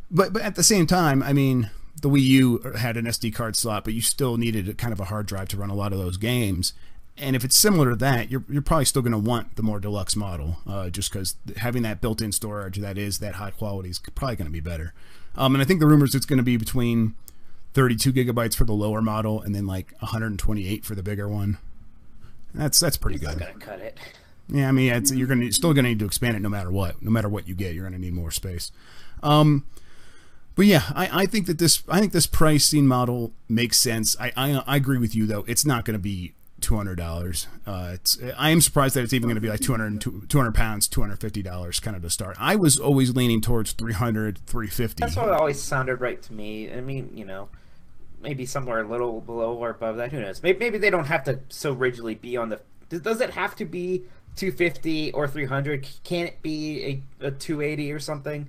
but 0.09 0.33
but 0.33 0.41
at 0.41 0.55
the 0.55 0.63
same 0.63 0.87
time, 0.87 1.21
I 1.21 1.33
mean, 1.33 1.69
the 2.01 2.09
Wii 2.09 2.21
U 2.21 2.73
had 2.77 2.97
an 2.97 3.05
SD 3.05 3.33
card 3.33 3.55
slot, 3.55 3.83
but 3.83 3.93
you 3.93 4.01
still 4.01 4.37
needed 4.37 4.69
a 4.69 4.73
kind 4.73 4.93
of 4.93 4.99
a 4.99 5.05
hard 5.05 5.25
drive 5.25 5.47
to 5.49 5.57
run 5.57 5.69
a 5.69 5.75
lot 5.75 5.93
of 5.93 5.99
those 5.99 6.17
games. 6.17 6.73
And 7.17 7.35
if 7.35 7.43
it's 7.43 7.57
similar 7.57 7.89
to 7.89 7.95
that, 7.95 8.29
you're, 8.29 8.43
you're 8.47 8.61
probably 8.61 8.85
still 8.85 9.01
going 9.01 9.11
to 9.11 9.17
want 9.17 9.55
the 9.55 9.63
more 9.63 9.79
deluxe 9.79 10.15
model, 10.15 10.57
uh, 10.67 10.89
just 10.89 11.11
because 11.11 11.35
having 11.57 11.81
that 11.81 11.99
built-in 11.99 12.31
storage 12.31 12.77
that 12.77 12.97
is 12.97 13.17
that 13.19 13.35
high 13.35 13.49
quality 13.49 13.89
is 13.89 13.99
probably 13.99 14.35
going 14.35 14.45
to 14.45 14.51
be 14.51 14.59
better. 14.59 14.93
Um, 15.35 15.55
and 15.55 15.61
I 15.61 15.65
think 15.65 15.79
the 15.79 15.87
rumors 15.87 16.13
it's 16.13 16.27
going 16.27 16.37
to 16.37 16.43
be 16.43 16.57
between 16.57 17.15
32 17.73 18.13
gigabytes 18.13 18.55
for 18.55 18.65
the 18.65 18.73
lower 18.73 19.01
model 19.01 19.41
and 19.41 19.53
then 19.53 19.65
like 19.65 19.93
128 19.99 20.85
for 20.85 20.95
the 20.95 21.03
bigger 21.03 21.27
one. 21.27 21.57
That's 22.53 22.79
that's 22.79 22.97
pretty 22.97 23.19
good. 23.19 23.39
Not 23.39 23.53
gonna 23.53 23.65
cut 23.65 23.79
it. 23.79 23.97
Yeah, 24.49 24.69
I 24.69 24.71
mean, 24.71 24.91
it's, 24.91 25.11
you're 25.11 25.27
gonna 25.27 25.51
still 25.51 25.73
gonna 25.73 25.89
need 25.89 25.99
to 25.99 26.05
expand 26.05 26.35
it 26.35 26.39
no 26.39 26.49
matter 26.49 26.71
what. 26.71 27.01
No 27.03 27.11
matter 27.11 27.29
what 27.29 27.47
you 27.47 27.53
get, 27.53 27.75
you're 27.75 27.83
gonna 27.83 27.99
need 27.99 28.13
more 28.13 28.31
space. 28.31 28.71
Um, 29.21 29.65
but 30.57 30.65
yeah, 30.65 30.83
I, 30.95 31.21
I 31.21 31.25
think 31.27 31.45
that 31.45 31.59
this 31.59 31.83
I 31.87 31.99
think 31.99 32.11
this 32.11 32.27
pricing 32.27 32.87
model 32.87 33.31
makes 33.47 33.79
sense. 33.79 34.17
I 34.19 34.33
I, 34.35 34.63
I 34.65 34.75
agree 34.75 34.97
with 34.97 35.15
you 35.15 35.25
though. 35.27 35.45
It's 35.47 35.65
not 35.65 35.85
going 35.85 35.93
to 35.93 36.01
be 36.01 36.33
two 36.59 36.75
hundred 36.75 36.95
dollars. 36.95 37.47
Uh, 37.65 37.91
it's 37.93 38.17
I 38.35 38.49
am 38.49 38.59
surprised 38.59 38.95
that 38.95 39.03
it's 39.03 39.13
even 39.13 39.27
going 39.27 39.35
to 39.35 39.41
be 39.41 39.49
like 39.49 39.59
200, 39.59 40.29
200 40.29 40.55
pounds, 40.55 40.87
two 40.87 41.01
hundred 41.01 41.21
fifty 41.21 41.43
dollars, 41.43 41.79
kind 41.79 41.95
of 41.95 42.01
to 42.01 42.09
start. 42.09 42.35
I 42.39 42.55
was 42.55 42.79
always 42.79 43.15
leaning 43.15 43.39
towards 43.39 43.71
300 43.73 44.39
350 44.39 44.99
That's 44.99 45.15
what 45.15 45.29
always 45.29 45.61
sounded 45.61 46.01
right 46.01 46.21
to 46.23 46.33
me. 46.33 46.71
I 46.71 46.81
mean, 46.81 47.11
you 47.13 47.25
know, 47.25 47.49
maybe 48.19 48.45
somewhere 48.47 48.81
a 48.81 48.87
little 48.87 49.21
below 49.21 49.53
or 49.53 49.69
above 49.69 49.97
that. 49.97 50.11
Who 50.11 50.19
knows? 50.19 50.41
Maybe, 50.41 50.57
maybe 50.57 50.77
they 50.79 50.89
don't 50.89 51.05
have 51.05 51.23
to 51.25 51.39
so 51.49 51.71
rigidly 51.71 52.15
be 52.15 52.35
on 52.35 52.49
the. 52.49 52.59
Does 52.89 53.21
it 53.21 53.31
have 53.31 53.55
to 53.57 53.65
be 53.65 54.05
250 54.37 55.11
or 55.11 55.27
300? 55.27 55.87
Can 56.03 56.27
it 56.27 56.41
be 56.41 57.03
a, 57.21 57.27
a 57.27 57.31
280 57.31 57.91
or 57.91 57.99
something? 57.99 58.47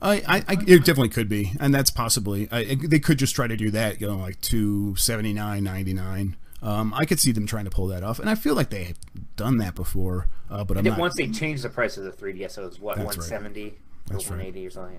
I, 0.00 0.14
I, 0.26 0.44
I, 0.48 0.56
it 0.66 0.78
definitely 0.84 1.08
could 1.08 1.28
be, 1.28 1.52
and 1.58 1.74
that's 1.74 1.90
possibly. 1.90 2.48
I, 2.52 2.76
they 2.76 3.00
could 3.00 3.18
just 3.18 3.34
try 3.34 3.46
to 3.46 3.56
do 3.56 3.70
that, 3.72 4.00
you 4.00 4.06
know, 4.06 4.16
like 4.16 4.40
two 4.40 4.94
seventy 4.96 5.32
nine 5.32 5.64
ninety 5.64 5.92
nine. 5.92 6.36
Um, 6.62 6.92
I 6.94 7.04
could 7.04 7.20
see 7.20 7.32
them 7.32 7.46
trying 7.46 7.64
to 7.64 7.70
pull 7.70 7.86
that 7.88 8.02
off, 8.02 8.18
and 8.18 8.28
I 8.28 8.34
feel 8.34 8.54
like 8.54 8.70
they've 8.70 8.98
done 9.36 9.58
that 9.58 9.74
before. 9.74 10.26
Uh, 10.50 10.64
but 10.64 10.76
I'm 10.76 10.84
not, 10.84 10.98
once 10.98 11.16
they 11.16 11.28
changed 11.28 11.62
the 11.62 11.68
price 11.68 11.96
of 11.96 12.04
the 12.04 12.10
3DS, 12.10 12.52
so 12.52 12.62
it 12.62 12.66
was 12.66 12.80
what 12.80 12.96
170 12.96 13.62
right. 13.62 13.72
or 14.10 14.16
180 14.16 14.60
right. 14.60 14.66
or 14.66 14.70
something. 14.70 14.98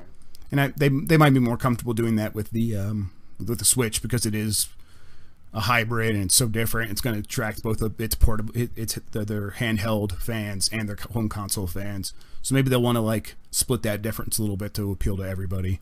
And 0.51 0.61
I, 0.61 0.67
they 0.69 0.89
they 0.89 1.17
might 1.17 1.33
be 1.33 1.39
more 1.39 1.57
comfortable 1.57 1.93
doing 1.93 2.15
that 2.15 2.33
with 2.33 2.51
the 2.51 2.75
um, 2.75 3.11
with 3.37 3.59
the 3.59 3.65
Switch 3.65 4.01
because 4.01 4.25
it 4.25 4.35
is 4.35 4.67
a 5.53 5.61
hybrid 5.61 6.15
and 6.15 6.25
it's 6.25 6.35
so 6.35 6.47
different. 6.47 6.91
It's 6.91 7.01
going 7.01 7.15
to 7.15 7.21
attract 7.21 7.63
both 7.63 7.81
of 7.81 7.99
its 7.99 8.15
portable, 8.15 8.55
it, 8.55 8.71
it's 8.75 8.95
the, 9.11 9.25
their 9.25 9.51
handheld 9.51 10.17
fans 10.17 10.69
and 10.71 10.87
their 10.87 10.97
home 11.13 11.29
console 11.29 11.67
fans. 11.67 12.13
So 12.41 12.55
maybe 12.55 12.69
they'll 12.69 12.81
want 12.81 12.95
to 12.95 13.01
like 13.01 13.35
split 13.51 13.83
that 13.83 14.01
difference 14.01 14.37
a 14.37 14.41
little 14.41 14.57
bit 14.57 14.73
to 14.75 14.91
appeal 14.91 15.17
to 15.17 15.23
everybody. 15.23 15.79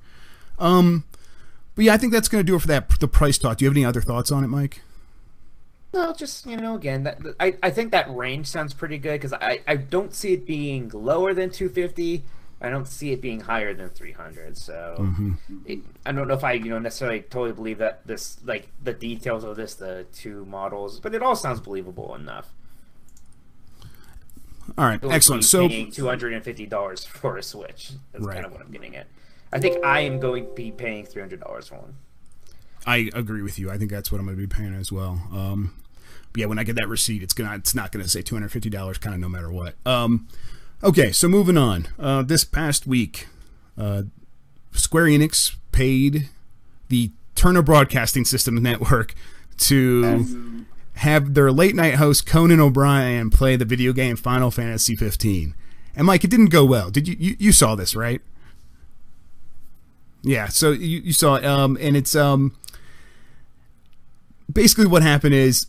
Um, 0.59 1.03
but 1.75 1.85
yeah, 1.85 1.93
I 1.93 1.97
think 1.97 2.13
that's 2.13 2.27
going 2.27 2.43
to 2.43 2.45
do 2.45 2.55
it 2.55 2.61
for 2.61 2.67
that 2.67 2.99
the 2.99 3.07
price 3.07 3.37
talk. 3.37 3.57
Do 3.57 3.65
you 3.65 3.69
have 3.69 3.77
any 3.77 3.85
other 3.85 4.01
thoughts 4.01 4.31
on 4.31 4.43
it, 4.43 4.47
Mike? 4.47 4.81
No, 5.93 6.13
just 6.13 6.45
you 6.45 6.57
know, 6.57 6.75
again, 6.75 7.03
that 7.03 7.19
I, 7.39 7.55
I 7.63 7.69
think 7.69 7.91
that 7.91 8.13
range 8.13 8.47
sounds 8.47 8.73
pretty 8.73 8.97
good 8.97 9.21
because 9.21 9.33
I, 9.33 9.61
I 9.67 9.75
don't 9.75 10.13
see 10.13 10.33
it 10.33 10.45
being 10.45 10.89
lower 10.89 11.33
than 11.33 11.49
250 11.49 12.23
I 12.59 12.69
don't 12.69 12.87
see 12.87 13.11
it 13.11 13.21
being 13.21 13.41
higher 13.41 13.73
than 13.73 13.89
300. 13.89 14.57
So 14.57 14.95
mm-hmm. 14.99 15.33
it, 15.65 15.79
I 16.05 16.11
don't 16.11 16.27
know 16.27 16.33
if 16.33 16.43
I 16.43 16.53
you 16.53 16.69
know 16.69 16.79
necessarily 16.79 17.21
totally 17.21 17.51
believe 17.51 17.77
that 17.77 18.05
this 18.05 18.37
like 18.45 18.69
the 18.83 18.93
details 18.93 19.43
of 19.43 19.55
this 19.55 19.75
the 19.75 20.05
two 20.13 20.45
models, 20.45 20.99
but 20.99 21.13
it 21.13 21.21
all 21.21 21.35
sounds 21.35 21.59
believable 21.59 22.15
enough. 22.15 22.49
All 24.77 24.85
right, 24.85 25.03
excellent. 25.03 25.43
So 25.43 25.67
two 25.67 26.05
hundred 26.05 26.33
and 26.33 26.43
fifty 26.43 26.65
dollars 26.65 27.03
for 27.03 27.37
a 27.37 27.43
Switch. 27.43 27.91
That's 28.11 28.25
right. 28.25 28.35
kind 28.35 28.45
of 28.45 28.51
what 28.51 28.61
I'm 28.61 28.71
getting 28.71 28.95
at. 28.95 29.07
I 29.51 29.59
think 29.59 29.83
I 29.83 30.01
am 30.01 30.19
going 30.19 30.45
to 30.45 30.53
be 30.53 30.71
paying 30.71 31.05
three 31.05 31.21
hundred 31.21 31.39
dollars 31.39 31.67
for 31.67 31.75
one. 31.75 31.95
I 32.85 33.09
agree 33.13 33.41
with 33.41 33.57
you. 33.59 33.71
I 33.71 33.77
think 33.77 33.91
that's 33.91 34.11
what 34.11 34.19
I'm 34.19 34.25
going 34.25 34.37
to 34.37 34.47
be 34.47 34.47
paying 34.47 34.73
as 34.75 34.91
well. 34.91 35.21
Um, 35.33 35.73
yeah, 36.35 36.45
when 36.45 36.59
I 36.59 36.63
get 36.63 36.75
that 36.75 36.87
receipt, 36.87 37.23
it's 37.23 37.33
gonna 37.33 37.55
it's 37.55 37.73
not 37.73 37.91
going 37.91 38.03
to 38.03 38.09
say 38.09 38.21
two 38.21 38.35
hundred 38.35 38.51
fifty 38.51 38.69
dollars, 38.69 38.97
kind 38.97 39.15
of 39.15 39.19
no 39.19 39.29
matter 39.29 39.51
what. 39.51 39.75
Um, 39.85 40.27
Okay, 40.83 41.11
so 41.11 41.27
moving 41.27 41.57
on. 41.57 41.87
Uh, 41.97 42.21
this 42.21 42.43
past 42.43 42.85
week, 42.85 43.27
uh, 43.79 44.03
Square 44.73 45.05
Enix 45.05 45.55
paid 45.71 46.29
the 46.89 47.11
Turner 47.33 47.63
Broadcasting 47.63 48.25
System 48.25 48.61
Network 48.61 49.15
to 49.57 50.65
have 50.97 51.33
their 51.33 51.51
late 51.51 51.75
night 51.75 51.95
host 51.95 52.25
Conan 52.25 52.59
O'Brien 52.59 53.29
play 53.29 53.55
the 53.55 53.65
video 53.65 53.93
game 53.93 54.15
Final 54.15 54.51
Fantasy 54.51 54.95
15. 54.95 55.53
And 55.95 56.05
Mike, 56.05 56.23
it 56.23 56.29
didn't 56.29 56.47
go 56.47 56.63
well. 56.65 56.89
Did 56.89 57.07
you 57.07 57.15
you, 57.19 57.35
you 57.39 57.51
saw 57.51 57.75
this, 57.75 57.95
right? 57.95 58.21
Yeah, 60.23 60.47
so 60.47 60.71
you, 60.71 60.99
you 60.99 61.13
saw 61.13 61.35
it, 61.35 61.45
um, 61.45 61.77
and 61.79 61.95
it's 61.95 62.15
um, 62.15 62.55
basically 64.51 64.87
what 64.87 65.01
happened 65.03 65.35
is 65.35 65.67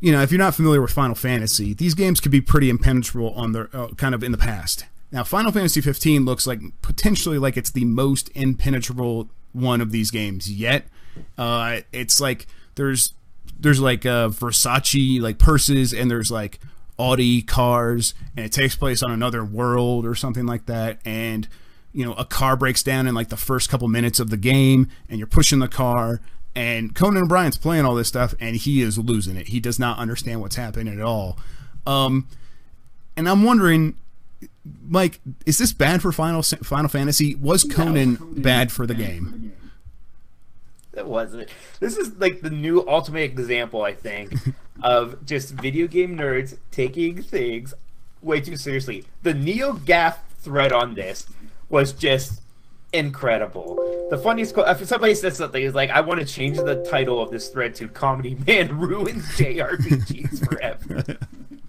you 0.00 0.12
know, 0.12 0.22
if 0.22 0.32
you're 0.32 0.38
not 0.38 0.54
familiar 0.54 0.80
with 0.80 0.90
Final 0.90 1.14
Fantasy, 1.14 1.74
these 1.74 1.94
games 1.94 2.20
could 2.20 2.32
be 2.32 2.40
pretty 2.40 2.70
impenetrable 2.70 3.34
on 3.34 3.52
their 3.52 3.68
uh, 3.74 3.88
kind 3.96 4.14
of 4.14 4.24
in 4.24 4.32
the 4.32 4.38
past. 4.38 4.86
Now, 5.12 5.24
Final 5.24 5.52
Fantasy 5.52 5.80
15 5.80 6.24
looks 6.24 6.46
like 6.46 6.60
potentially 6.82 7.38
like 7.38 7.56
it's 7.56 7.70
the 7.70 7.84
most 7.84 8.30
impenetrable 8.34 9.28
one 9.52 9.80
of 9.80 9.92
these 9.92 10.10
games 10.10 10.50
yet. 10.50 10.84
Uh, 11.36 11.80
it's 11.92 12.20
like 12.20 12.46
there's 12.76 13.12
there's 13.60 13.80
like 13.80 14.04
uh, 14.06 14.28
Versace 14.28 15.20
like 15.20 15.38
purses 15.38 15.92
and 15.92 16.10
there's 16.10 16.30
like 16.30 16.58
Audi 16.98 17.42
cars 17.42 18.14
and 18.36 18.44
it 18.44 18.52
takes 18.52 18.76
place 18.76 19.02
on 19.02 19.10
another 19.10 19.44
world 19.44 20.04
or 20.04 20.14
something 20.14 20.46
like 20.46 20.66
that 20.66 20.98
and 21.04 21.48
you 21.92 22.04
know 22.04 22.12
a 22.14 22.24
car 22.24 22.56
breaks 22.56 22.82
down 22.82 23.06
in 23.06 23.14
like 23.14 23.28
the 23.28 23.36
first 23.36 23.68
couple 23.68 23.88
minutes 23.88 24.20
of 24.20 24.30
the 24.30 24.36
game, 24.36 24.88
and 25.08 25.18
you're 25.18 25.26
pushing 25.26 25.58
the 25.58 25.68
car, 25.68 26.20
and 26.54 26.94
Conan 26.94 27.24
O'Brien's 27.24 27.58
playing 27.58 27.84
all 27.84 27.94
this 27.94 28.08
stuff, 28.08 28.34
and 28.40 28.56
he 28.56 28.80
is 28.80 28.98
losing 28.98 29.36
it. 29.36 29.48
He 29.48 29.60
does 29.60 29.78
not 29.78 29.98
understand 29.98 30.40
what's 30.40 30.56
happening 30.56 30.92
at 30.92 31.00
all. 31.04 31.38
Um, 31.86 32.28
and 33.16 33.28
I'm 33.28 33.42
wondering, 33.42 33.96
Mike, 34.86 35.20
is 35.46 35.58
this 35.58 35.72
bad 35.72 36.02
for 36.02 36.12
Final 36.12 36.42
Final 36.42 36.88
Fantasy? 36.88 37.34
Was 37.34 37.64
Conan 37.64 38.18
bad 38.36 38.70
for 38.70 38.86
the 38.86 38.94
game? 38.94 39.52
It 40.96 41.06
wasn't. 41.06 41.48
This 41.78 41.96
is 41.96 42.16
like 42.16 42.40
the 42.40 42.50
new 42.50 42.84
ultimate 42.88 43.22
example, 43.22 43.82
I 43.82 43.94
think, 43.94 44.32
of 44.82 45.24
just 45.24 45.52
video 45.52 45.86
game 45.86 46.16
nerds 46.16 46.56
taking 46.70 47.22
things 47.22 47.74
way 48.22 48.40
too 48.40 48.56
seriously. 48.56 49.04
The 49.22 49.32
NeoGAF 49.32 50.16
thread 50.38 50.72
on 50.72 50.94
this 50.94 51.26
was 51.68 51.92
just 51.92 52.40
incredible. 52.92 54.08
The 54.10 54.18
funniest 54.18 54.54
quote, 54.54 54.68
if 54.68 54.86
somebody 54.86 55.14
says 55.14 55.36
something, 55.36 55.62
is 55.62 55.74
like, 55.74 55.90
I 55.90 56.00
want 56.00 56.20
to 56.20 56.26
change 56.26 56.56
the 56.56 56.84
title 56.90 57.22
of 57.22 57.30
this 57.30 57.48
thread 57.48 57.74
to 57.76 57.88
Comedy 57.88 58.36
Man 58.46 58.78
Ruins 58.78 59.24
JRPGs 59.36 60.48
Forever. 60.48 61.18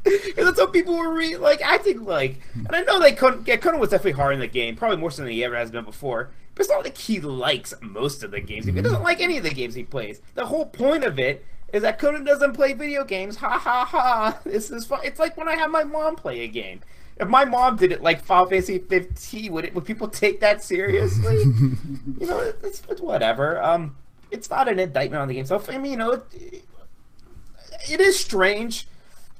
and 0.05 0.47
that's 0.47 0.59
what 0.59 0.73
people 0.73 0.97
were 0.97 1.13
re- 1.13 1.37
like 1.37 1.61
acting 1.61 2.03
like. 2.03 2.41
And 2.55 2.75
I 2.75 2.81
know 2.81 2.99
they 2.99 3.11
couldn't. 3.11 3.47
Yeah, 3.47 3.57
Conan 3.57 3.79
was 3.79 3.91
definitely 3.91 4.13
hard 4.13 4.33
in 4.33 4.39
the 4.39 4.47
game, 4.47 4.75
probably 4.75 4.97
more 4.97 5.11
so 5.11 5.21
than 5.21 5.31
he 5.31 5.43
ever 5.43 5.55
has 5.55 5.69
been 5.69 5.85
before. 5.85 6.31
It's 6.61 6.69
not 6.69 6.83
like 6.83 6.97
he 6.97 7.19
likes 7.19 7.73
most 7.81 8.23
of 8.23 8.29
the 8.29 8.39
games. 8.39 8.67
He 8.67 8.71
doesn't 8.71 9.01
like 9.01 9.19
any 9.19 9.37
of 9.37 9.43
the 9.43 9.49
games 9.49 9.73
he 9.73 9.83
plays. 9.83 10.21
The 10.35 10.45
whole 10.45 10.67
point 10.67 11.03
of 11.03 11.17
it 11.17 11.43
is 11.73 11.81
that 11.81 11.97
Conan 11.97 12.23
doesn't 12.23 12.53
play 12.53 12.73
video 12.73 13.03
games. 13.03 13.37
Ha 13.37 13.57
ha 13.57 13.83
ha! 13.83 14.39
This 14.43 14.69
is 14.69 14.85
fun. 14.85 14.99
It's 15.03 15.19
like 15.19 15.35
when 15.37 15.47
I 15.47 15.55
have 15.55 15.71
my 15.71 15.83
mom 15.83 16.15
play 16.15 16.41
a 16.41 16.47
game. 16.47 16.81
If 17.17 17.27
my 17.27 17.45
mom 17.45 17.77
did 17.77 17.91
it 17.91 18.03
like 18.03 18.23
Final 18.23 18.45
Fantasy 18.45 18.77
15, 18.77 19.51
would 19.51 19.65
it? 19.65 19.73
Would 19.73 19.85
people 19.85 20.07
take 20.07 20.39
that 20.41 20.63
seriously? 20.63 21.35
you 22.19 22.27
know, 22.27 22.39
it's, 22.63 22.83
it's 22.87 23.01
whatever. 23.01 23.59
Um, 23.63 23.95
it's 24.29 24.49
not 24.49 24.67
an 24.67 24.77
indictment 24.77 25.19
on 25.19 25.27
the 25.27 25.33
game. 25.33 25.45
So 25.47 25.63
I 25.67 25.79
mean, 25.79 25.93
you 25.93 25.97
know, 25.97 26.11
it, 26.11 26.63
it 27.89 27.99
is 27.99 28.19
strange 28.19 28.87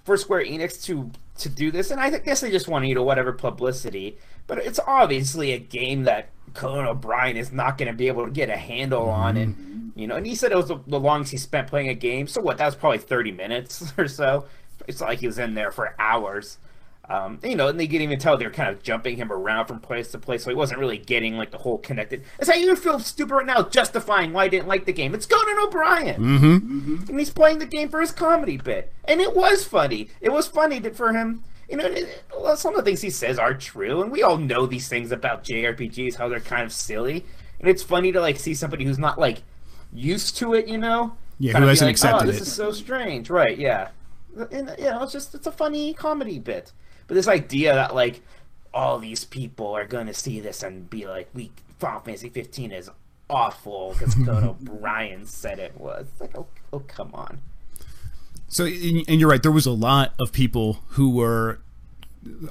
for 0.05 0.17
Square 0.17 0.45
Enix 0.45 0.83
to 0.85 1.11
to 1.37 1.49
do 1.49 1.69
this, 1.69 1.91
and 1.91 2.01
I 2.01 2.09
guess 2.17 2.41
they 2.41 2.49
just 2.49 2.67
want 2.67 2.85
you 2.87 2.95
know 2.95 3.03
whatever 3.03 3.31
publicity. 3.31 4.17
But 4.47 4.57
it's 4.57 4.79
obviously 4.87 5.51
a 5.51 5.59
game 5.59 6.03
that 6.05 6.29
Conan 6.53 6.85
O'Brien 6.85 7.37
is 7.37 7.51
not 7.51 7.77
going 7.77 7.91
to 7.91 7.97
be 7.97 8.07
able 8.07 8.25
to 8.25 8.31
get 8.31 8.49
a 8.49 8.57
handle 8.57 9.09
on, 9.09 9.37
and 9.37 9.91
you 9.95 10.07
know, 10.07 10.15
and 10.15 10.25
he 10.25 10.35
said 10.35 10.51
it 10.51 10.57
was 10.57 10.67
the, 10.67 10.79
the 10.87 10.99
longest 10.99 11.31
he 11.31 11.37
spent 11.37 11.67
playing 11.67 11.89
a 11.89 11.93
game. 11.93 12.27
So 12.27 12.41
what? 12.41 12.57
That 12.57 12.65
was 12.65 12.75
probably 12.75 12.99
thirty 12.99 13.31
minutes 13.31 13.93
or 13.97 14.07
so. 14.07 14.45
It's 14.87 14.99
not 14.99 15.09
like 15.09 15.19
he 15.19 15.27
was 15.27 15.37
in 15.37 15.53
there 15.53 15.71
for 15.71 15.95
hours. 15.99 16.57
Um, 17.11 17.39
you 17.43 17.55
know, 17.55 17.67
and 17.67 17.77
they 17.77 17.87
can 17.87 18.01
even 18.01 18.19
tell 18.19 18.37
they're 18.37 18.49
kind 18.49 18.69
of 18.69 18.83
jumping 18.83 19.17
him 19.17 19.33
around 19.33 19.65
from 19.65 19.79
place 19.79 20.11
to 20.11 20.17
place, 20.17 20.43
so 20.43 20.49
he 20.49 20.55
wasn't 20.55 20.79
really 20.79 20.97
getting 20.97 21.35
like 21.35 21.51
the 21.51 21.57
whole 21.57 21.77
connected. 21.77 22.23
It's 22.39 22.49
how 22.49 22.55
you 22.55 22.73
feel 22.77 22.99
stupid 22.99 23.33
right 23.33 23.45
now, 23.45 23.63
justifying 23.63 24.31
why 24.31 24.45
I 24.45 24.47
didn't 24.47 24.69
like 24.69 24.85
the 24.85 24.93
game. 24.93 25.13
It's 25.13 25.25
Conan 25.25 25.57
O'Brien, 25.61 26.21
mm-hmm. 26.21 27.09
and 27.09 27.19
he's 27.19 27.31
playing 27.31 27.59
the 27.59 27.65
game 27.65 27.89
for 27.89 27.99
his 27.99 28.11
comedy 28.11 28.55
bit, 28.55 28.93
and 29.03 29.19
it 29.19 29.35
was 29.35 29.65
funny. 29.65 30.09
It 30.21 30.31
was 30.31 30.47
funny 30.47 30.79
to, 30.79 30.91
for 30.91 31.11
him. 31.11 31.43
You 31.71 31.77
know, 31.77 31.95
well, 32.37 32.57
some 32.57 32.75
of 32.75 32.83
the 32.83 32.83
things 32.83 33.01
he 33.01 33.09
says 33.09 33.39
are 33.39 33.53
true, 33.53 34.01
and 34.01 34.11
we 34.11 34.23
all 34.23 34.37
know 34.37 34.65
these 34.65 34.89
things 34.89 35.13
about 35.13 35.45
JRPGs, 35.45 36.15
how 36.15 36.27
they're 36.27 36.41
kind 36.41 36.63
of 36.63 36.73
silly, 36.73 37.25
and 37.61 37.69
it's 37.69 37.81
funny 37.81 38.11
to 38.11 38.19
like 38.19 38.37
see 38.37 38.53
somebody 38.53 38.83
who's 38.83 38.99
not 38.99 39.17
like 39.17 39.43
used 39.93 40.35
to 40.37 40.53
it, 40.53 40.67
you 40.67 40.77
know. 40.77 41.15
Yeah, 41.39 41.57
who 41.57 41.65
hasn't 41.65 41.87
like, 41.87 41.93
accepted 41.93 42.23
oh, 42.23 42.27
this 42.27 42.35
it. 42.35 42.39
This 42.39 42.47
is 42.49 42.53
so 42.53 42.71
strange, 42.73 43.29
right? 43.29 43.57
Yeah, 43.57 43.87
and 44.51 44.75
you 44.77 44.85
know, 44.85 45.01
it's 45.03 45.13
just 45.13 45.33
it's 45.33 45.47
a 45.47 45.51
funny 45.51 45.93
comedy 45.93 46.39
bit. 46.39 46.73
But 47.07 47.15
this 47.15 47.29
idea 47.29 47.73
that 47.73 47.95
like 47.95 48.21
all 48.73 48.99
these 48.99 49.23
people 49.23 49.67
are 49.67 49.85
going 49.85 50.07
to 50.07 50.13
see 50.13 50.41
this 50.41 50.63
and 50.63 50.89
be 50.89 51.07
like, 51.07 51.29
"We 51.33 51.51
Final 51.79 52.01
Fantasy 52.01 52.29
15 52.29 52.73
is 52.73 52.89
awful," 53.29 53.95
because 53.97 54.13
Conan 54.15 54.43
O'Brien 54.49 55.25
said 55.25 55.59
it 55.59 55.79
was. 55.79 56.07
It's 56.11 56.21
like, 56.21 56.37
oh, 56.37 56.47
oh, 56.73 56.79
come 56.79 57.11
on. 57.13 57.41
So, 58.51 58.65
and 58.65 59.19
you're 59.19 59.29
right. 59.29 59.41
There 59.41 59.51
was 59.51 59.65
a 59.65 59.71
lot 59.71 60.13
of 60.19 60.33
people 60.33 60.83
who 60.89 61.09
were 61.09 61.61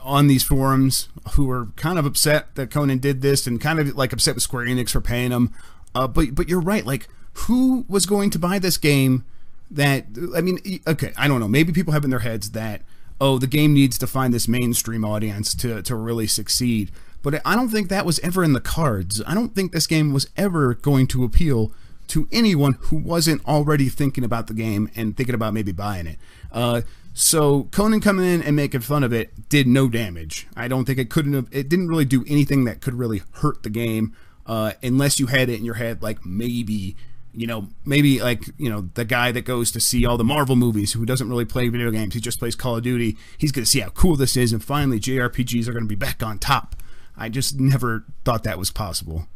on 0.03 0.29
these 0.29 0.43
forums 0.43 1.11
who 1.35 1.45
were 1.45 1.67
kind 1.77 1.99
of 1.99 2.07
upset 2.07 2.55
that 2.55 2.71
Conan 2.71 2.99
did 2.99 3.21
this, 3.21 3.47
and 3.47 3.61
kind 3.61 3.79
of 3.79 3.95
like 3.95 4.15
upset 4.15 4.35
with 4.35 4.43
Square 4.43 4.65
Enix 4.65 4.91
for 4.91 5.03
paying 5.03 5.31
him. 5.31 5.53
Uh, 5.95 6.09
but 6.09 6.35
but 6.35 6.49
you're 6.49 6.61
right. 6.61 6.87
Like, 6.87 7.07
who 7.35 7.85
was 7.87 8.07
going 8.07 8.31
to 8.31 8.39
buy 8.39 8.59
this 8.59 8.79
game? 8.79 9.27
That 9.71 10.07
I 10.35 10.41
mean, 10.41 10.81
okay, 10.87 11.13
I 11.19 11.29
don't 11.29 11.39
know. 11.39 11.49
Maybe 11.49 11.71
people 11.71 11.93
have 11.93 12.03
in 12.03 12.11
their 12.11 12.21
heads 12.21 12.53
that 12.53 12.81
oh, 13.21 13.39
the 13.39 13.47
game 13.47 13.75
needs 13.75 13.99
to 13.99 14.07
find 14.07 14.33
this 14.33 14.49
mainstream 14.49 15.05
audience 15.05 15.55
to, 15.57 15.83
to 15.83 15.95
really 15.95 16.27
succeed. 16.27 16.91
But 17.23 17.43
I 17.45 17.55
don't 17.55 17.69
think 17.69 17.91
that 17.91 18.07
was 18.07 18.19
ever 18.21 18.43
in 18.43 18.55
the 18.55 18.61
cards. 18.61 19.23
I 19.27 19.35
don't 19.35 19.55
think 19.55 19.73
this 19.73 19.87
game 19.87 20.15
was 20.15 20.31
ever 20.37 20.73
going 20.73 21.07
to 21.09 21.25
appeal 21.25 21.73
to 22.11 22.29
anyone 22.31 22.75
who 22.81 22.96
wasn't 22.96 23.44
already 23.46 23.88
thinking 23.88 24.25
about 24.25 24.46
the 24.46 24.55
game 24.55 24.90
and 24.96 25.16
thinking 25.16 25.35
about 25.35 25.55
maybe 25.55 25.73
buying 25.73 26.07
it. 26.07 26.18
Uh, 26.53 26.83
so 27.12 27.64
Conan 27.64 28.01
coming 28.01 28.25
in 28.25 28.42
and 28.42 28.55
making 28.55 28.81
fun 28.81 29.03
of 29.03 29.12
it 29.12 29.49
did 29.49 29.66
no 29.66 29.88
damage. 29.88 30.46
I 30.57 30.68
don't 30.68 30.85
think 30.85 30.99
it 30.99 31.11
couldn't 31.11 31.33
have. 31.33 31.49
It 31.51 31.68
didn't 31.68 31.88
really 31.88 32.05
do 32.05 32.25
anything 32.29 32.64
that 32.64 32.81
could 32.81 32.94
really 32.94 33.23
hurt 33.33 33.62
the 33.62 33.70
game, 33.70 34.14
uh, 34.46 34.73
unless 34.83 35.18
you 35.18 35.27
had 35.27 35.49
it 35.49 35.59
in 35.59 35.64
your 35.64 35.75
head 35.75 36.03
like 36.03 36.25
maybe 36.25 36.96
you 37.33 37.46
know, 37.46 37.68
maybe 37.85 38.20
like, 38.20 38.44
you 38.59 38.68
know, 38.68 38.88
the 38.94 39.05
guy 39.05 39.31
that 39.33 39.42
goes 39.42 39.70
to 39.73 39.81
see 39.81 40.05
all 40.05 40.16
the 40.16 40.25
Marvel 40.25 40.57
movies 40.57 40.92
who 40.92 41.07
doesn't 41.07 41.29
really 41.29 41.44
play 41.44 41.68
video 41.68 41.90
games, 41.90 42.14
he 42.14 42.20
just 42.20 42.38
plays 42.38 42.57
Call 42.57 42.77
of 42.77 42.83
Duty, 42.83 43.16
he's 43.38 43.53
going 43.53 43.64
to 43.64 43.70
see 43.70 43.81
how 43.81 43.90
cool 43.90 44.16
this 44.16 44.37
is, 44.37 44.53
and 44.53 44.62
finally 44.62 44.99
JRPGs 44.99 45.68
are 45.68 45.73
going 45.73 45.85
to 45.85 45.88
be 45.88 45.94
back 45.94 46.23
on 46.23 46.38
top. 46.38 46.77
I 47.16 47.29
just 47.29 47.61
never 47.61 48.05
thought 48.25 48.44
that 48.44 48.59
was 48.59 48.70
possible. 48.70 49.29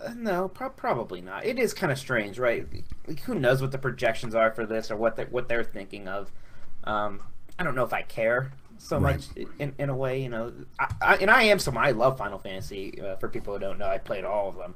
Uh, 0.00 0.12
no, 0.16 0.48
pro- 0.48 0.70
probably 0.70 1.20
not. 1.20 1.44
It 1.44 1.58
is 1.58 1.72
kind 1.72 1.92
of 1.92 1.98
strange, 1.98 2.38
right? 2.38 2.66
Like, 3.06 3.20
who 3.20 3.34
knows 3.34 3.60
what 3.60 3.72
the 3.72 3.78
projections 3.78 4.34
are 4.34 4.50
for 4.50 4.66
this 4.66 4.90
or 4.90 4.96
what 4.96 5.16
they 5.16 5.24
what 5.24 5.48
they're 5.48 5.64
thinking 5.64 6.08
of. 6.08 6.30
Um, 6.84 7.20
I 7.58 7.64
don't 7.64 7.74
know 7.74 7.84
if 7.84 7.92
I 7.92 8.02
care 8.02 8.52
so 8.78 8.98
right. 8.98 9.16
much 9.16 9.48
in, 9.58 9.74
in 9.78 9.88
a 9.88 9.96
way, 9.96 10.22
you 10.22 10.28
know. 10.28 10.52
I, 10.78 10.94
I, 11.00 11.16
and 11.16 11.30
I 11.30 11.44
am 11.44 11.58
someone 11.58 11.84
I 11.84 11.92
love 11.92 12.18
Final 12.18 12.38
Fantasy. 12.38 13.00
Uh, 13.00 13.16
for 13.16 13.28
people 13.28 13.54
who 13.54 13.60
don't 13.60 13.78
know, 13.78 13.88
I 13.88 13.98
played 13.98 14.24
all 14.24 14.48
of 14.48 14.56
them. 14.56 14.74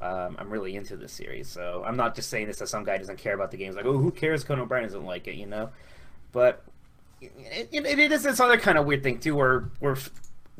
Um, 0.00 0.36
I'm 0.38 0.48
really 0.48 0.76
into 0.76 0.96
this 0.96 1.12
series, 1.12 1.46
so 1.48 1.84
I'm 1.86 1.96
not 1.96 2.14
just 2.14 2.30
saying 2.30 2.46
this 2.46 2.62
as 2.62 2.70
some 2.70 2.84
guy 2.84 2.96
doesn't 2.96 3.18
care 3.18 3.34
about 3.34 3.50
the 3.50 3.58
games. 3.58 3.76
Like, 3.76 3.84
oh, 3.84 3.98
who 3.98 4.10
cares? 4.10 4.44
Conan 4.44 4.62
O'Brien 4.62 4.84
doesn't 4.84 5.04
like 5.04 5.28
it, 5.28 5.34
you 5.34 5.46
know. 5.46 5.70
But 6.32 6.64
it, 7.20 7.68
it, 7.70 7.84
it 7.84 8.12
is 8.12 8.22
this 8.22 8.40
other 8.40 8.58
kind 8.58 8.78
of 8.78 8.86
weird 8.86 9.02
thing 9.02 9.18
too, 9.18 9.36
where 9.36 9.70
where 9.80 9.96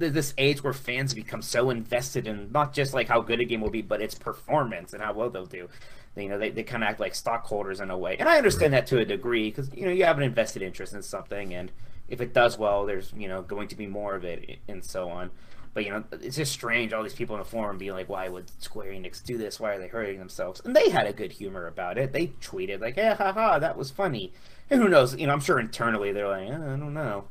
this 0.00 0.34
age 0.38 0.64
where 0.64 0.72
fans 0.72 1.14
become 1.14 1.42
so 1.42 1.70
invested 1.70 2.26
in 2.26 2.50
not 2.52 2.72
just 2.72 2.94
like 2.94 3.08
how 3.08 3.20
good 3.20 3.40
a 3.40 3.44
game 3.44 3.60
will 3.60 3.70
be, 3.70 3.82
but 3.82 4.00
its 4.00 4.14
performance 4.14 4.92
and 4.92 5.02
how 5.02 5.12
well 5.12 5.30
they'll 5.30 5.46
do. 5.46 5.68
You 6.16 6.28
know, 6.28 6.38
they, 6.38 6.50
they 6.50 6.64
kind 6.64 6.82
of 6.82 6.88
act 6.88 7.00
like 7.00 7.14
stockholders 7.14 7.80
in 7.80 7.90
a 7.90 7.96
way, 7.96 8.16
and 8.18 8.28
I 8.28 8.36
understand 8.36 8.72
that 8.72 8.86
to 8.88 8.98
a 8.98 9.04
degree 9.04 9.48
because 9.50 9.70
you 9.72 9.84
know 9.84 9.92
you 9.92 10.04
have 10.04 10.18
an 10.18 10.24
invested 10.24 10.60
interest 10.60 10.92
in 10.92 11.02
something, 11.02 11.54
and 11.54 11.70
if 12.08 12.20
it 12.20 12.34
does 12.34 12.58
well, 12.58 12.84
there's 12.84 13.12
you 13.16 13.28
know 13.28 13.42
going 13.42 13.68
to 13.68 13.76
be 13.76 13.86
more 13.86 14.16
of 14.16 14.24
it, 14.24 14.58
and 14.68 14.84
so 14.84 15.08
on. 15.08 15.30
But 15.72 15.84
you 15.84 15.90
know, 15.90 16.04
it's 16.12 16.36
just 16.36 16.52
strange 16.52 16.92
all 16.92 17.04
these 17.04 17.14
people 17.14 17.36
in 17.36 17.40
the 17.40 17.48
forum 17.48 17.78
being 17.78 17.92
like, 17.92 18.08
"Why 18.08 18.28
would 18.28 18.50
Square 18.60 18.92
Enix 18.92 19.22
do 19.22 19.38
this? 19.38 19.60
Why 19.60 19.74
are 19.74 19.78
they 19.78 19.86
hurting 19.86 20.18
themselves?" 20.18 20.60
And 20.64 20.74
they 20.74 20.90
had 20.90 21.06
a 21.06 21.12
good 21.12 21.32
humor 21.32 21.66
about 21.68 21.96
it. 21.96 22.12
They 22.12 22.28
tweeted 22.40 22.80
like, 22.80 22.96
"Yeah, 22.96 23.14
haha, 23.14 23.60
that 23.60 23.76
was 23.76 23.90
funny." 23.90 24.32
And 24.68 24.82
who 24.82 24.88
knows? 24.88 25.16
You 25.16 25.28
know, 25.28 25.32
I'm 25.32 25.40
sure 25.40 25.60
internally 25.60 26.12
they're 26.12 26.28
like, 26.28 26.48
eh, 26.48 26.54
"I 26.54 26.76
don't 26.76 26.94
know," 26.94 27.28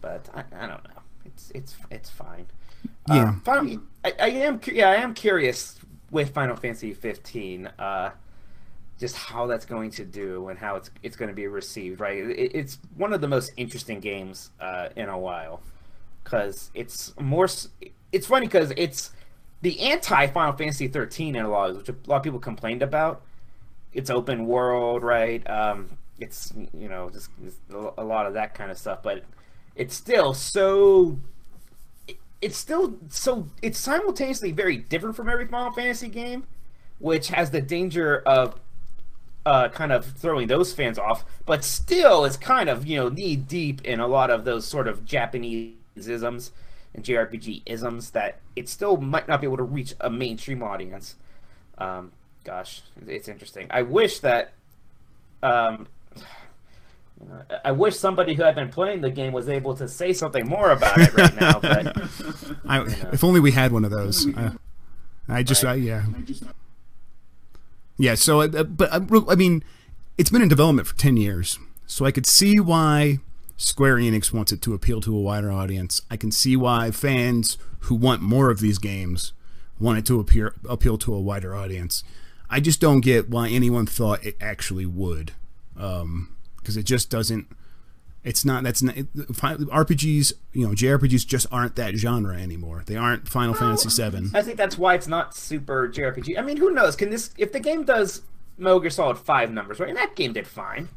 but 0.00 0.28
I, 0.34 0.44
I 0.56 0.66
don't 0.66 0.84
know. 0.84 0.97
It's 1.28 1.50
it's 1.54 1.76
it's 1.90 2.10
fine. 2.10 2.46
Yeah. 3.08 3.28
Um, 3.28 3.40
finally, 3.44 3.80
I, 4.04 4.12
I, 4.20 4.28
am 4.28 4.60
yeah 4.70 4.90
I 4.90 4.96
am 4.96 5.14
curious 5.14 5.78
with 6.10 6.32
Final 6.32 6.56
Fantasy 6.56 6.94
15. 6.94 7.66
Uh, 7.78 8.10
just 8.98 9.14
how 9.14 9.46
that's 9.46 9.64
going 9.64 9.90
to 9.92 10.04
do 10.04 10.48
and 10.48 10.58
how 10.58 10.76
it's 10.76 10.90
it's 11.02 11.16
going 11.16 11.28
to 11.28 11.34
be 11.34 11.46
received. 11.46 12.00
Right, 12.00 12.18
it, 12.18 12.52
it's 12.54 12.78
one 12.96 13.12
of 13.12 13.20
the 13.20 13.28
most 13.28 13.52
interesting 13.56 14.00
games 14.00 14.50
uh, 14.60 14.88
in 14.96 15.08
a 15.08 15.18
while 15.18 15.60
because 16.24 16.70
it's 16.74 17.14
more. 17.20 17.48
It's 18.12 18.26
funny 18.26 18.46
because 18.46 18.72
it's 18.76 19.12
the 19.62 19.80
anti 19.80 20.26
Final 20.28 20.52
Fantasy 20.52 20.88
13 20.88 21.36
in 21.36 21.44
a 21.44 21.48
lot, 21.48 21.76
which 21.76 21.88
a 21.88 21.94
lot 22.06 22.16
of 22.16 22.22
people 22.22 22.38
complained 22.38 22.82
about. 22.82 23.22
It's 23.92 24.10
open 24.10 24.46
world, 24.46 25.02
right? 25.02 25.48
Um, 25.48 25.90
it's 26.20 26.52
you 26.76 26.88
know 26.88 27.10
just, 27.10 27.30
just 27.42 27.58
a 27.70 28.04
lot 28.04 28.26
of 28.26 28.34
that 28.34 28.54
kind 28.54 28.70
of 28.70 28.78
stuff, 28.78 29.02
but 29.02 29.24
it's 29.78 29.94
still 29.94 30.34
so. 30.34 31.18
It's 32.42 32.58
still 32.58 32.98
so. 33.08 33.48
It's 33.62 33.78
simultaneously 33.78 34.52
very 34.52 34.76
different 34.76 35.16
from 35.16 35.28
every 35.28 35.46
Final 35.46 35.72
Fantasy 35.72 36.08
game, 36.08 36.46
which 36.98 37.28
has 37.28 37.52
the 37.52 37.60
danger 37.60 38.18
of 38.26 38.60
uh, 39.46 39.68
kind 39.68 39.92
of 39.92 40.04
throwing 40.04 40.48
those 40.48 40.72
fans 40.74 40.98
off, 40.98 41.24
but 41.46 41.64
still 41.64 42.24
is 42.24 42.36
kind 42.36 42.68
of 42.68 42.86
you 42.86 42.96
know 42.96 43.08
knee 43.08 43.36
deep 43.36 43.80
in 43.84 44.00
a 44.00 44.06
lot 44.08 44.30
of 44.30 44.44
those 44.44 44.66
sort 44.66 44.88
of 44.88 45.04
Japanese 45.04 45.72
isms 45.96 46.50
and 46.92 47.04
JRPG 47.04 47.62
isms 47.64 48.10
that 48.10 48.40
it 48.56 48.68
still 48.68 48.96
might 48.96 49.28
not 49.28 49.40
be 49.40 49.46
able 49.46 49.56
to 49.58 49.62
reach 49.62 49.94
a 50.00 50.10
mainstream 50.10 50.62
audience. 50.62 51.14
Um, 51.78 52.10
gosh, 52.42 52.82
it's 53.06 53.28
interesting. 53.28 53.68
I 53.70 53.82
wish 53.82 54.18
that 54.20 54.52
um, 55.40 55.86
I 57.64 57.72
wish 57.72 57.96
somebody 57.96 58.34
who 58.34 58.42
had 58.42 58.54
been 58.54 58.68
playing 58.68 59.00
the 59.00 59.10
game 59.10 59.32
was 59.32 59.48
able 59.48 59.74
to 59.76 59.88
say 59.88 60.12
something 60.12 60.46
more 60.46 60.70
about 60.70 60.98
it 60.98 61.14
right 61.14 61.34
now. 61.40 61.58
But 61.58 61.96
I, 62.66 62.82
if 63.12 63.24
only 63.24 63.40
we 63.40 63.52
had 63.52 63.72
one 63.72 63.84
of 63.84 63.90
those. 63.90 64.26
Uh, 64.36 64.52
I 65.30 65.42
just, 65.42 65.62
Right. 65.62 65.72
I, 65.72 65.74
yeah, 65.74 66.04
yeah. 67.98 68.14
So, 68.14 68.40
uh, 68.40 68.62
but 68.64 68.90
uh, 68.90 69.02
I 69.28 69.34
mean, 69.34 69.62
it's 70.16 70.30
been 70.30 70.40
in 70.40 70.48
development 70.48 70.88
for 70.88 70.96
ten 70.96 71.18
years, 71.18 71.58
so 71.86 72.06
I 72.06 72.12
could 72.12 72.24
see 72.24 72.58
why 72.58 73.18
Square 73.58 73.96
Enix 73.96 74.32
wants 74.32 74.52
it 74.52 74.62
to 74.62 74.72
appeal 74.72 75.02
to 75.02 75.14
a 75.14 75.20
wider 75.20 75.52
audience. 75.52 76.00
I 76.10 76.16
can 76.16 76.32
see 76.32 76.56
why 76.56 76.90
fans 76.92 77.58
who 77.80 77.94
want 77.94 78.22
more 78.22 78.50
of 78.50 78.60
these 78.60 78.78
games 78.78 79.34
want 79.78 79.98
it 79.98 80.06
to 80.06 80.18
appear 80.18 80.54
appeal 80.66 80.96
to 80.98 81.14
a 81.14 81.20
wider 81.20 81.54
audience. 81.54 82.04
I 82.48 82.60
just 82.60 82.80
don't 82.80 83.00
get 83.00 83.28
why 83.28 83.48
anyone 83.50 83.84
thought 83.84 84.24
it 84.24 84.36
actually 84.40 84.86
would, 84.86 85.32
because 86.68 86.76
it 86.76 86.84
just 86.84 87.08
doesn't. 87.08 87.46
It's 88.24 88.44
not. 88.44 88.62
That's 88.62 88.82
not. 88.82 88.94
It, 88.98 89.14
RPGs. 89.14 90.34
You 90.52 90.66
know, 90.66 90.74
JRPGs 90.74 91.26
just 91.26 91.46
aren't 91.50 91.76
that 91.76 91.94
genre 91.94 92.36
anymore. 92.36 92.82
They 92.84 92.96
aren't 92.96 93.26
Final 93.26 93.54
Fantasy 93.54 93.88
VII. 93.88 94.30
I 94.34 94.42
think 94.42 94.58
that's 94.58 94.76
why 94.76 94.94
it's 94.94 95.08
not 95.08 95.34
super 95.34 95.88
JRPG. 95.88 96.38
I 96.38 96.42
mean, 96.42 96.58
who 96.58 96.70
knows? 96.70 96.94
Can 96.94 97.08
this 97.08 97.30
if 97.38 97.52
the 97.52 97.60
game 97.60 97.84
does 97.84 98.20
Gear 98.58 98.90
Solid 98.90 99.16
five 99.16 99.50
numbers, 99.50 99.80
right? 99.80 99.88
And 99.88 99.96
that 99.96 100.14
game 100.14 100.34
did 100.34 100.46
fine, 100.46 100.90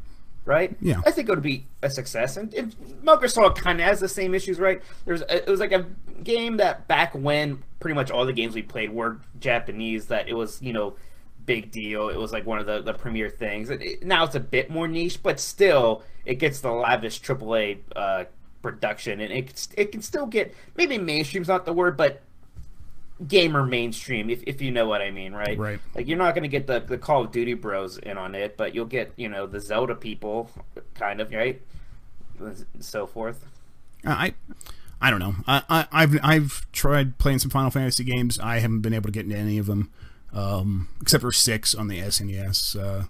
right? 0.44 0.76
Yeah. 0.82 1.02
I 1.06 1.12
think 1.12 1.30
it 1.30 1.32
would 1.32 1.42
be 1.42 1.68
a 1.82 1.90
success. 1.90 2.36
And 2.36 2.54
if 2.54 2.76
Gear 3.06 3.30
Solid 3.30 3.56
kind 3.56 3.80
of 3.80 3.86
has 3.86 4.02
the 4.02 4.10
same 4.10 4.34
issues, 4.34 4.60
right? 4.60 4.82
There's 5.06 5.22
it 5.22 5.48
was 5.48 5.62
like 5.62 5.72
a 5.72 5.86
game 6.22 6.58
that 6.58 6.90
back 6.90 7.16
when 7.16 7.64
pretty 7.80 7.96
much 7.96 8.12
all 8.12 8.26
the 8.26 8.34
games 8.34 8.56
we 8.56 8.62
played 8.62 8.92
were 8.92 9.22
Japanese. 9.40 10.08
That 10.08 10.28
it 10.28 10.34
was 10.34 10.62
you 10.62 10.74
know 10.74 10.96
big 11.45 11.71
deal. 11.71 12.10
It 12.10 12.17
was 12.17 12.32
like 12.32 12.45
one 12.45 12.60
of 12.60 12.65
the, 12.65 12.82
the 12.82 12.93
premier 12.93 13.30
things. 13.30 13.69
It- 13.69 13.82
it- 13.82 14.04
now 14.06 14.23
it's 14.23 14.36
a 14.36 14.39
bit 14.39 14.69
more 14.69 14.88
niche, 14.88 15.21
but 15.23 15.39
still 15.39 16.04
it 16.25 16.36
gets 16.36 16.62
the 16.62 16.71
lavish 16.71 17.21
AAA 17.21 17.80
uh, 17.95 18.25
production, 18.62 19.19
and 19.21 19.32
it 19.32 19.67
it 19.77 19.91
can 19.91 20.01
still 20.01 20.25
get 20.25 20.54
maybe 20.75 20.97
mainstream's 20.97 21.47
not 21.47 21.65
the 21.65 21.73
word, 21.73 21.97
but 21.97 22.21
gamer 23.27 23.63
mainstream, 23.65 24.30
if, 24.32 24.41
if 24.47 24.62
you 24.62 24.71
know 24.71 24.88
what 24.88 25.01
I 25.01 25.12
mean, 25.12 25.34
right? 25.34 25.58
Right. 25.58 25.80
Like 25.93 26.08
you're 26.08 26.17
not 26.17 26.34
going 26.34 26.41
to 26.43 26.47
get 26.49 26.65
the, 26.67 26.80
the 26.80 26.97
Call 26.97 27.23
of 27.23 27.32
Duty 27.32 27.54
bros 27.54 27.97
in 27.99 28.17
on 28.17 28.34
it, 28.36 28.58
but 28.58 28.73
you'll 28.73 28.86
get 28.86 29.12
you 29.15 29.30
know 29.30 29.45
the 29.47 29.60
Zelda 29.60 29.95
people, 29.95 30.49
kind 30.95 31.21
of 31.21 31.32
right, 31.32 31.62
and 32.39 32.65
so 32.80 33.06
forth. 33.06 33.45
I, 34.04 34.34
I 34.99 35.12
don't 35.12 35.19
know. 35.19 35.36
I, 35.47 35.63
I, 35.69 35.88
I've 35.91 36.19
I've 36.23 36.71
tried 36.71 37.17
playing 37.19 37.39
some 37.39 37.51
Final 37.51 37.69
Fantasy 37.71 38.04
games. 38.04 38.39
I 38.39 38.60
haven't 38.60 38.82
been 38.82 38.93
able 38.93 39.06
to 39.08 39.12
get 39.12 39.25
into 39.25 39.38
any 39.38 39.58
of 39.60 39.67
them, 39.67 39.91
um, 40.34 40.88
except 41.02 41.22
for 41.22 41.32
six 41.32 41.74
on 41.76 41.88
the 41.88 42.00
SNES. 42.00 42.80
Uh, 42.80 43.06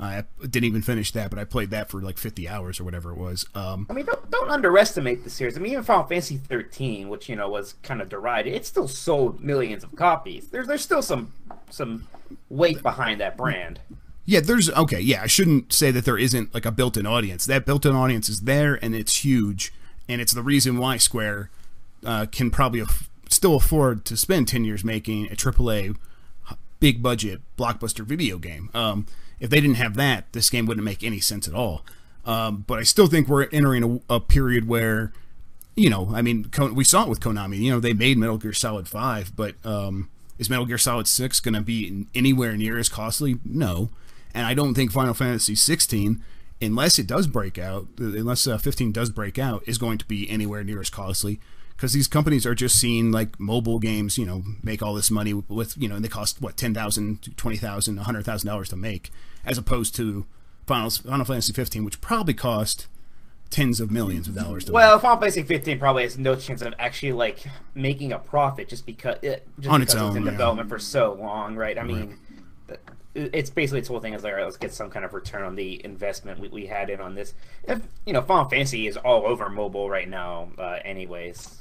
I 0.00 0.24
didn't 0.40 0.64
even 0.64 0.82
finish 0.82 1.12
that, 1.12 1.28
but 1.28 1.38
I 1.38 1.44
played 1.44 1.70
that 1.70 1.90
for 1.90 2.00
like 2.00 2.16
50 2.16 2.48
hours 2.48 2.80
or 2.80 2.84
whatever 2.84 3.10
it 3.12 3.18
was. 3.18 3.46
Um, 3.54 3.86
I 3.90 3.92
mean, 3.92 4.06
don't, 4.06 4.30
don't 4.30 4.50
underestimate 4.50 5.22
the 5.22 5.30
series. 5.30 5.56
I 5.56 5.60
mean, 5.60 5.72
even 5.72 5.84
Final 5.84 6.04
Fantasy 6.04 6.38
13, 6.38 7.08
which 7.10 7.28
you 7.28 7.36
know 7.36 7.48
was 7.48 7.74
kind 7.82 8.00
of 8.00 8.08
derided, 8.08 8.54
it 8.54 8.64
still 8.64 8.88
sold 8.88 9.40
millions 9.42 9.84
of 9.84 9.94
copies. 9.94 10.48
There's 10.48 10.66
there's 10.66 10.82
still 10.82 11.02
some 11.02 11.32
some 11.70 12.08
weight 12.48 12.82
behind 12.82 13.20
that 13.20 13.36
brand. 13.36 13.80
yeah, 14.24 14.40
there's 14.40 14.70
okay. 14.70 15.00
Yeah, 15.00 15.22
I 15.22 15.26
shouldn't 15.26 15.72
say 15.72 15.90
that 15.90 16.06
there 16.06 16.18
isn't 16.18 16.54
like 16.54 16.64
a 16.64 16.72
built-in 16.72 17.06
audience. 17.06 17.44
That 17.44 17.66
built-in 17.66 17.94
audience 17.94 18.28
is 18.30 18.40
there, 18.40 18.82
and 18.82 18.94
it's 18.94 19.24
huge, 19.24 19.74
and 20.08 20.22
it's 20.22 20.32
the 20.32 20.42
reason 20.42 20.78
why 20.78 20.96
Square 20.96 21.50
uh, 22.04 22.26
can 22.32 22.50
probably 22.50 22.80
aff- 22.80 23.10
still 23.28 23.56
afford 23.56 24.06
to 24.06 24.16
spend 24.16 24.48
10 24.48 24.64
years 24.64 24.84
making 24.84 25.26
a 25.26 25.36
AAA 25.36 25.96
big 26.82 27.00
budget 27.00 27.40
blockbuster 27.56 28.04
video 28.04 28.38
game. 28.38 28.68
Um, 28.74 29.06
if 29.38 29.48
they 29.50 29.60
didn't 29.60 29.76
have 29.76 29.94
that, 29.94 30.32
this 30.32 30.50
game 30.50 30.66
wouldn't 30.66 30.84
make 30.84 31.04
any 31.04 31.20
sense 31.20 31.46
at 31.46 31.54
all. 31.54 31.86
Um, 32.26 32.64
but 32.66 32.80
I 32.80 32.82
still 32.82 33.06
think 33.06 33.28
we're 33.28 33.48
entering 33.52 34.02
a, 34.10 34.14
a 34.16 34.20
period 34.20 34.66
where, 34.66 35.12
you 35.76 35.88
know, 35.88 36.10
I 36.12 36.22
mean, 36.22 36.50
we 36.74 36.82
saw 36.82 37.04
it 37.04 37.08
with 37.08 37.20
Konami. 37.20 37.58
You 37.58 37.70
know, 37.70 37.78
they 37.78 37.92
made 37.92 38.18
Metal 38.18 38.36
Gear 38.36 38.52
Solid 38.52 38.88
Five, 38.88 39.36
but 39.36 39.54
um, 39.64 40.10
is 40.40 40.50
Metal 40.50 40.66
Gear 40.66 40.76
Solid 40.76 41.06
Six 41.06 41.38
going 41.38 41.54
to 41.54 41.60
be 41.60 42.06
anywhere 42.16 42.56
near 42.56 42.76
as 42.78 42.88
costly? 42.88 43.38
No, 43.44 43.90
and 44.34 44.44
I 44.44 44.52
don't 44.52 44.74
think 44.74 44.90
Final 44.90 45.14
Fantasy 45.14 45.54
16, 45.54 46.20
unless 46.60 46.98
it 46.98 47.06
does 47.06 47.28
break 47.28 47.58
out, 47.58 47.86
unless 47.98 48.48
uh, 48.48 48.58
15 48.58 48.90
does 48.90 49.10
break 49.10 49.38
out, 49.38 49.62
is 49.68 49.78
going 49.78 49.98
to 49.98 50.04
be 50.04 50.28
anywhere 50.28 50.64
near 50.64 50.80
as 50.80 50.90
costly 50.90 51.38
because 51.82 51.94
these 51.94 52.06
companies 52.06 52.46
are 52.46 52.54
just 52.54 52.78
seeing 52.78 53.10
like 53.10 53.40
mobile 53.40 53.80
games, 53.80 54.16
you 54.16 54.24
know, 54.24 54.44
make 54.62 54.82
all 54.84 54.94
this 54.94 55.10
money 55.10 55.34
with, 55.34 55.76
you 55.76 55.88
know, 55.88 55.96
and 55.96 56.04
they 56.04 56.08
cost 56.08 56.40
what 56.40 56.56
ten 56.56 56.72
thousand, 56.72 57.36
twenty 57.36 57.56
thousand, 57.56 57.98
a 57.98 58.04
hundred 58.04 58.24
thousand 58.24 58.46
dollars 58.46 58.68
to 58.68 58.76
make, 58.76 59.10
as 59.44 59.58
opposed 59.58 59.92
to 59.96 60.24
Final 60.64 60.90
Final 60.90 61.24
Fantasy 61.24 61.52
15, 61.52 61.84
which 61.84 62.00
probably 62.00 62.34
cost 62.34 62.86
tens 63.50 63.80
of 63.80 63.90
millions 63.90 64.28
of 64.28 64.36
dollars 64.36 64.66
to 64.66 64.72
Well, 64.72 64.96
Final 65.00 65.18
Fantasy 65.18 65.42
15 65.42 65.80
probably 65.80 66.04
has 66.04 66.16
no 66.16 66.36
chance 66.36 66.62
of 66.62 66.72
actually 66.78 67.14
like 67.14 67.40
making 67.74 68.12
a 68.12 68.18
profit 68.20 68.68
just 68.68 68.86
because 68.86 69.16
it 69.20 69.44
just 69.58 69.72
On 69.72 69.80
because 69.80 69.94
its 69.94 70.00
own, 70.00 70.16
in 70.16 70.22
yeah. 70.22 70.30
development 70.30 70.68
for 70.68 70.78
so 70.78 71.14
long, 71.14 71.56
right? 71.56 71.76
I 71.76 71.82
mean, 71.82 72.16
th- 72.68 72.78
it's 73.16 73.50
basically 73.50 73.80
its 73.80 73.88
whole 73.88 73.98
thing 73.98 74.14
is 74.14 74.22
like, 74.22 74.30
all 74.34 74.36
right, 74.36 74.44
let's 74.44 74.56
get 74.56 74.72
some 74.72 74.88
kind 74.88 75.04
of 75.04 75.14
return 75.14 75.42
on 75.42 75.56
the 75.56 75.84
investment 75.84 76.38
we, 76.38 76.46
we 76.46 76.66
had 76.66 76.90
in 76.90 77.00
on 77.00 77.16
this. 77.16 77.34
If 77.64 77.82
you 78.06 78.12
know, 78.12 78.22
Final 78.22 78.48
Fantasy 78.48 78.86
is 78.86 78.96
all 78.96 79.26
over 79.26 79.50
mobile 79.50 79.90
right 79.90 80.08
now, 80.08 80.50
uh, 80.56 80.78
anyways. 80.84 81.58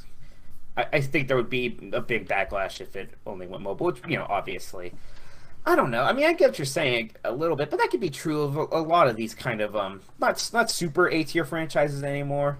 I, 0.77 0.85
I 0.93 1.01
think 1.01 1.27
there 1.27 1.37
would 1.37 1.49
be 1.49 1.91
a 1.93 2.01
big 2.01 2.27
backlash 2.27 2.81
if 2.81 2.95
it 2.95 3.11
only 3.25 3.47
went 3.47 3.63
mobile, 3.63 3.87
which 3.87 4.01
you 4.07 4.17
know, 4.17 4.25
obviously. 4.29 4.93
I 5.65 5.75
don't 5.75 5.91
know. 5.91 6.03
I 6.03 6.13
mean, 6.13 6.25
I 6.25 6.33
get 6.33 6.49
what 6.49 6.59
you're 6.59 6.65
saying 6.65 7.11
a 7.23 7.31
little 7.31 7.55
bit, 7.55 7.69
but 7.69 7.79
that 7.79 7.91
could 7.91 7.99
be 7.99 8.09
true 8.09 8.41
of 8.41 8.57
a, 8.57 8.61
a 8.71 8.81
lot 8.81 9.07
of 9.07 9.15
these 9.15 9.35
kind 9.35 9.61
of 9.61 9.75
um 9.75 10.01
not 10.19 10.49
not 10.53 10.71
super 10.71 11.09
A 11.09 11.23
tier 11.23 11.45
franchises 11.45 12.03
anymore. 12.03 12.57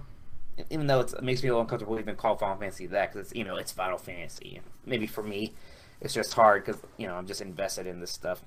Even 0.70 0.86
though 0.86 1.00
it 1.00 1.22
makes 1.22 1.42
me 1.42 1.48
a 1.48 1.52
little 1.52 1.62
uncomfortable 1.62 1.98
even 1.98 2.14
call 2.14 2.36
Final 2.36 2.56
Fantasy 2.56 2.86
that 2.86 3.12
because 3.12 3.28
it's 3.28 3.36
you 3.36 3.44
know 3.44 3.56
it's 3.56 3.72
Final 3.72 3.98
Fantasy. 3.98 4.60
Maybe 4.86 5.06
for 5.06 5.22
me, 5.22 5.52
it's 6.00 6.14
just 6.14 6.34
hard 6.34 6.64
because 6.64 6.80
you 6.96 7.08
know 7.08 7.14
I'm 7.14 7.26
just 7.26 7.40
invested 7.40 7.86
in 7.86 8.00
this 8.00 8.12
stuff. 8.12 8.42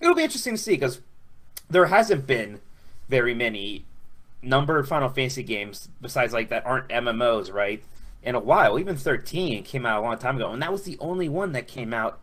It'll 0.00 0.14
be 0.14 0.22
interesting 0.24 0.54
to 0.54 0.58
see 0.58 0.72
because 0.72 1.00
there 1.68 1.86
hasn't 1.86 2.26
been 2.26 2.60
very 3.08 3.34
many 3.34 3.84
numbered 4.42 4.88
Final 4.88 5.10
Fantasy 5.10 5.42
games 5.42 5.88
besides 6.00 6.32
like 6.32 6.48
that 6.48 6.66
aren't 6.66 6.88
MMOs, 6.88 7.52
right? 7.52 7.84
In 8.22 8.34
a 8.34 8.40
while, 8.40 8.78
even 8.78 8.96
13 8.96 9.64
came 9.64 9.86
out 9.86 9.98
a 9.98 10.02
long 10.02 10.18
time 10.18 10.36
ago, 10.36 10.52
and 10.52 10.62
that 10.62 10.70
was 10.70 10.82
the 10.82 10.98
only 10.98 11.28
one 11.28 11.52
that 11.52 11.66
came 11.66 11.94
out 11.94 12.20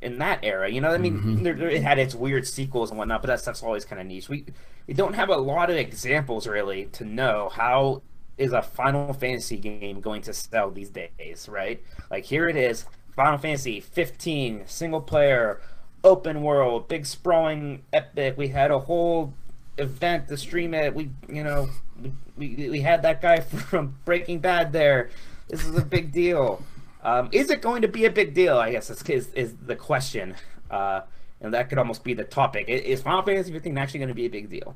in 0.00 0.18
that 0.18 0.40
era. 0.42 0.70
You 0.70 0.80
know, 0.80 0.90
I 0.90 0.98
mean, 0.98 1.18
mm-hmm. 1.18 1.42
there, 1.42 1.54
there- 1.54 1.70
it 1.70 1.82
had 1.82 1.98
its 1.98 2.14
weird 2.14 2.46
sequels 2.46 2.90
and 2.90 2.98
whatnot, 2.98 3.22
but 3.22 3.28
that 3.28 3.40
stuff's 3.40 3.62
always 3.62 3.84
kind 3.84 4.00
of 4.00 4.06
niche. 4.06 4.28
We 4.28 4.46
we 4.86 4.94
don't 4.94 5.14
have 5.14 5.30
a 5.30 5.36
lot 5.36 5.70
of 5.70 5.76
examples 5.76 6.46
really 6.46 6.86
to 6.92 7.04
know 7.04 7.48
how 7.50 8.02
is 8.36 8.52
a 8.52 8.62
Final 8.62 9.12
Fantasy 9.12 9.56
game 9.56 10.00
going 10.00 10.22
to 10.22 10.34
sell 10.34 10.70
these 10.70 10.90
days, 10.90 11.48
right? 11.48 11.82
Like 12.10 12.24
here 12.24 12.48
it 12.48 12.56
is, 12.56 12.84
Final 13.14 13.38
Fantasy 13.38 13.80
15 13.80 14.64
single 14.66 15.00
player, 15.00 15.60
open 16.02 16.42
world, 16.42 16.88
big 16.88 17.06
sprawling 17.06 17.82
epic. 17.92 18.36
We 18.36 18.48
had 18.48 18.70
a 18.70 18.78
whole 18.78 19.32
event 19.78 20.28
to 20.28 20.36
stream 20.36 20.74
it. 20.74 20.94
We 20.94 21.10
you 21.28 21.44
know 21.44 21.68
we, 22.00 22.12
we, 22.36 22.70
we 22.70 22.80
had 22.80 23.02
that 23.02 23.22
guy 23.22 23.40
from 23.40 23.96
Breaking 24.04 24.40
Bad 24.40 24.72
there. 24.72 25.10
This 25.54 25.66
is 25.66 25.76
a 25.76 25.84
big 25.84 26.10
deal. 26.10 26.64
Um, 27.04 27.28
is 27.30 27.48
it 27.48 27.62
going 27.62 27.82
to 27.82 27.88
be 27.88 28.06
a 28.06 28.10
big 28.10 28.34
deal? 28.34 28.58
I 28.58 28.72
guess 28.72 28.90
is 28.90 29.02
is, 29.04 29.28
is 29.34 29.54
the 29.64 29.76
question, 29.76 30.34
uh, 30.68 31.02
and 31.40 31.54
that 31.54 31.68
could 31.68 31.78
almost 31.78 32.02
be 32.02 32.12
the 32.12 32.24
topic. 32.24 32.68
Is 32.68 33.02
Final 33.02 33.22
Fantasy 33.22 33.52
15 33.52 33.78
actually 33.78 34.00
going 34.00 34.08
to 34.08 34.14
be 34.14 34.24
a 34.26 34.30
big 34.30 34.50
deal? 34.50 34.74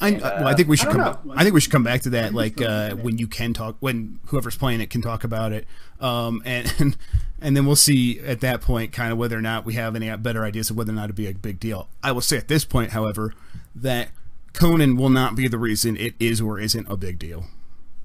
I, 0.00 0.14
Uh, 0.16 0.18
well, 0.40 0.48
I 0.48 0.54
think 0.54 0.68
we 0.68 0.76
should 0.76 0.88
I 0.88 0.92
come. 0.92 1.00
don't 1.00 1.26
know. 1.26 1.34
I 1.36 1.42
think 1.42 1.54
we 1.54 1.60
should 1.62 1.72
come 1.72 1.84
back 1.84 2.02
to 2.02 2.10
that, 2.10 2.34
like 2.34 2.60
uh, 2.60 2.96
when 2.96 3.16
you 3.16 3.26
can 3.26 3.54
talk, 3.54 3.76
when 3.80 4.20
whoever's 4.26 4.58
playing 4.58 4.82
it 4.82 4.90
can 4.90 5.00
talk 5.00 5.24
about 5.24 5.52
it, 5.52 5.66
um, 6.00 6.42
and, 6.44 6.74
and 6.78 6.96
and 7.40 7.56
then 7.56 7.64
we'll 7.64 7.74
see 7.74 8.20
at 8.20 8.40
that 8.40 8.60
point, 8.60 8.92
kind 8.92 9.10
of 9.10 9.16
whether 9.16 9.38
or 9.38 9.42
not 9.42 9.64
we 9.64 9.72
have 9.74 9.96
any 9.96 10.14
better 10.18 10.44
ideas 10.44 10.68
of 10.68 10.76
whether 10.76 10.92
or 10.92 10.96
not 10.96 11.04
it'd 11.04 11.16
be 11.16 11.28
a 11.28 11.32
big 11.32 11.58
deal. 11.60 11.88
I 12.02 12.12
will 12.12 12.20
say 12.20 12.36
at 12.36 12.48
this 12.48 12.66
point, 12.66 12.90
however, 12.90 13.32
that 13.74 14.10
Conan 14.52 14.96
will 14.96 15.08
not 15.08 15.34
be 15.34 15.48
the 15.48 15.58
reason 15.58 15.96
it 15.96 16.14
is 16.20 16.42
or 16.42 16.60
isn't 16.60 16.86
a 16.90 16.96
big 16.98 17.18
deal. 17.18 17.46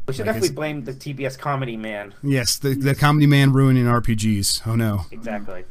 We 0.09 0.13
should 0.13 0.25
Like 0.27 0.35
definitely 0.35 0.47
it's- 0.47 0.55
blame 0.55 0.83
the 0.85 0.93
TBS 0.93 1.37
comedy 1.37 1.77
man. 1.77 2.13
Yes, 2.23 2.57
the 2.57 2.75
the 2.75 2.95
comedy 2.95 3.27
man 3.27 3.53
ruining 3.53 3.85
RPGs. 3.85 4.61
Oh 4.67 4.75
no. 4.75 5.05
Exactly. 5.11 5.63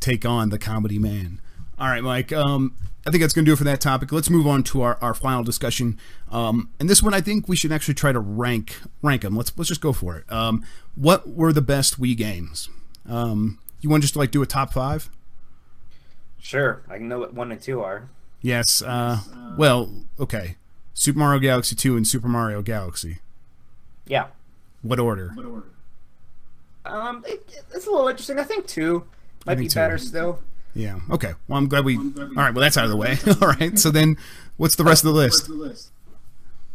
take 0.00 0.24
on 0.26 0.50
the 0.50 0.58
comedy 0.58 0.98
man. 0.98 1.40
All 1.78 1.88
right, 1.88 2.02
Mike. 2.02 2.32
Um, 2.32 2.74
I 3.06 3.10
think 3.10 3.20
that's 3.22 3.34
going 3.34 3.44
to 3.44 3.48
do 3.48 3.52
it 3.52 3.56
for 3.58 3.64
that 3.64 3.80
topic. 3.82 4.12
Let's 4.12 4.30
move 4.30 4.46
on 4.46 4.62
to 4.64 4.80
our, 4.82 4.96
our 5.02 5.12
final 5.12 5.42
discussion. 5.44 5.98
Um, 6.30 6.70
and 6.80 6.88
this 6.88 7.02
one, 7.02 7.12
I 7.12 7.20
think 7.20 7.48
we 7.48 7.56
should 7.56 7.70
actually 7.72 7.94
try 7.94 8.12
to 8.12 8.20
rank 8.20 8.76
rank 9.02 9.22
them. 9.22 9.36
Let's 9.36 9.52
let's 9.58 9.68
just 9.68 9.80
go 9.82 9.92
for 9.92 10.16
it. 10.16 10.30
Um, 10.32 10.64
what 10.94 11.28
were 11.28 11.52
the 11.52 11.60
best 11.62 12.00
Wii 12.00 12.16
games? 12.16 12.68
Um, 13.08 13.58
you 13.80 13.90
want 13.90 14.02
to 14.02 14.06
just 14.06 14.16
like 14.16 14.30
do 14.30 14.40
a 14.42 14.46
top 14.46 14.72
five? 14.72 15.10
Sure, 16.40 16.82
I 16.90 16.98
know 16.98 17.18
what 17.20 17.34
one 17.34 17.52
and 17.52 17.60
two 17.60 17.80
are. 17.82 18.08
Yes. 18.42 18.82
Uh, 18.82 19.20
well, 19.56 19.90
okay. 20.20 20.56
Super 20.92 21.18
Mario 21.18 21.40
Galaxy 21.40 21.74
2 21.74 21.96
and 21.96 22.06
Super 22.06 22.28
Mario 22.28 22.62
Galaxy. 22.62 23.18
Yeah. 24.06 24.26
What 24.82 25.00
order? 25.00 25.30
What 25.34 25.46
order? 25.46 25.66
Um, 26.84 27.24
it, 27.26 27.62
it's 27.74 27.86
a 27.86 27.90
little 27.90 28.08
interesting. 28.08 28.38
I 28.38 28.44
think 28.44 28.66
two 28.66 29.04
might 29.46 29.54
be 29.54 29.62
think 29.62 29.72
two. 29.72 29.78
better 29.78 29.98
still. 29.98 30.40
Yeah. 30.74 30.98
Okay. 31.10 31.32
Well, 31.48 31.58
I'm 31.58 31.68
glad 31.68 31.84
we. 31.84 31.96
All 31.96 32.04
right. 32.36 32.52
Well, 32.52 32.60
that's 32.60 32.76
out 32.76 32.84
of 32.84 32.90
the 32.90 32.96
way. 32.96 33.16
All 33.40 33.48
right. 33.48 33.78
So 33.78 33.90
then, 33.90 34.16
what's 34.56 34.74
the 34.74 34.84
rest 34.84 35.04
of 35.04 35.14
the 35.14 35.18
list? 35.18 35.90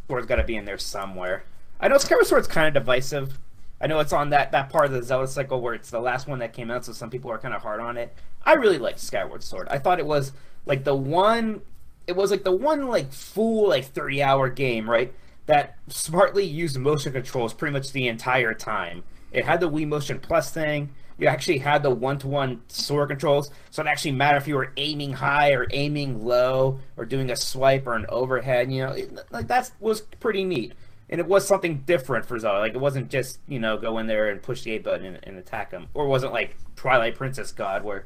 Sword's 0.07 0.25
got 0.25 0.37
to 0.37 0.43
be 0.43 0.55
in 0.55 0.65
there 0.65 0.77
somewhere. 0.77 1.43
I 1.79 1.87
know 1.87 1.97
Skyward 1.97 2.25
Sword's 2.25 2.47
kind 2.47 2.67
of 2.67 2.73
divisive. 2.73 3.37
I 3.81 3.87
know 3.87 3.99
it's 3.99 4.11
on 4.11 4.31
that, 4.31 4.51
that 4.51 4.69
part 4.69 4.85
of 4.85 4.91
the 4.91 5.03
Zelda 5.03 5.27
cycle 5.27 5.61
where 5.61 5.73
it's 5.73 5.89
the 5.89 6.01
last 6.01 6.27
one 6.27 6.39
that 6.39 6.51
came 6.51 6.69
out, 6.69 6.83
so 6.83 6.91
some 6.91 7.09
people 7.09 7.31
are 7.31 7.37
kind 7.37 7.53
of 7.53 7.61
hard 7.61 7.79
on 7.79 7.95
it. 7.95 8.13
I 8.43 8.53
really 8.53 8.77
liked 8.77 8.99
Skyward 8.99 9.43
Sword. 9.43 9.67
I 9.69 9.77
thought 9.77 9.99
it 9.99 10.05
was 10.05 10.33
like 10.65 10.83
the 10.83 10.95
one, 10.95 11.61
it 12.07 12.15
was 12.15 12.31
like 12.31 12.43
the 12.43 12.51
one 12.51 12.87
like 12.87 13.13
full 13.13 13.69
like 13.69 13.85
thirty 13.85 14.21
hour 14.21 14.49
game, 14.49 14.89
right? 14.89 15.13
That 15.49 15.77
smartly 15.87 16.45
used 16.45 16.77
motion 16.77 17.11
controls 17.11 17.55
pretty 17.55 17.73
much 17.73 17.91
the 17.91 18.07
entire 18.07 18.53
time. 18.53 19.03
It 19.31 19.45
had 19.45 19.59
the 19.59 19.67
Wii 19.67 19.87
Motion 19.87 20.19
Plus 20.19 20.51
thing. 20.51 20.91
You 21.17 21.25
actually 21.25 21.57
had 21.57 21.81
the 21.81 21.89
one-to-one 21.89 22.61
sword 22.67 23.09
controls, 23.09 23.49
so 23.71 23.81
it 23.81 23.87
actually 23.87 24.11
mattered 24.11 24.37
if 24.37 24.47
you 24.47 24.53
were 24.53 24.71
aiming 24.77 25.13
high 25.13 25.53
or 25.53 25.65
aiming 25.71 26.23
low 26.23 26.79
or 26.97 27.05
doing 27.05 27.31
a 27.31 27.35
swipe 27.35 27.87
or 27.87 27.95
an 27.95 28.05
overhead. 28.09 28.71
You 28.71 28.85
know, 28.85 28.91
it, 28.91 29.11
like 29.31 29.47
that 29.47 29.71
was 29.79 30.01
pretty 30.01 30.43
neat 30.43 30.73
and 31.09 31.19
it 31.19 31.25
was 31.25 31.47
something 31.47 31.79
different 31.79 32.27
for 32.27 32.37
Zelda. 32.37 32.59
Like 32.59 32.75
it 32.75 32.79
wasn't 32.79 33.09
just 33.09 33.39
you 33.47 33.57
know 33.57 33.75
go 33.75 33.97
in 33.97 34.05
there 34.05 34.29
and 34.29 34.43
push 34.43 34.61
the 34.61 34.73
A 34.73 34.77
button 34.77 35.07
and, 35.07 35.19
and 35.23 35.37
attack 35.39 35.71
them, 35.71 35.87
or 35.95 36.05
it 36.05 36.09
wasn't 36.09 36.31
like 36.31 36.57
Twilight 36.75 37.15
Princess 37.15 37.51
God 37.51 37.83
where 37.83 38.05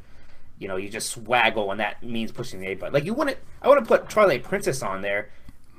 you 0.59 0.69
know 0.69 0.77
you 0.77 0.87
just 0.87 1.13
swaggle 1.13 1.71
and 1.71 1.81
that 1.81 2.01
means 2.01 2.31
pushing 2.31 2.61
the 2.61 2.67
A 2.67 2.75
button. 2.75 2.93
Like 2.93 3.03
you 3.03 3.13
wouldn't. 3.13 3.37
I 3.61 3.67
want 3.67 3.83
to 3.83 3.85
put 3.85 4.09
Twilight 4.09 4.43
Princess 4.43 4.81
on 4.81 5.01
there. 5.01 5.29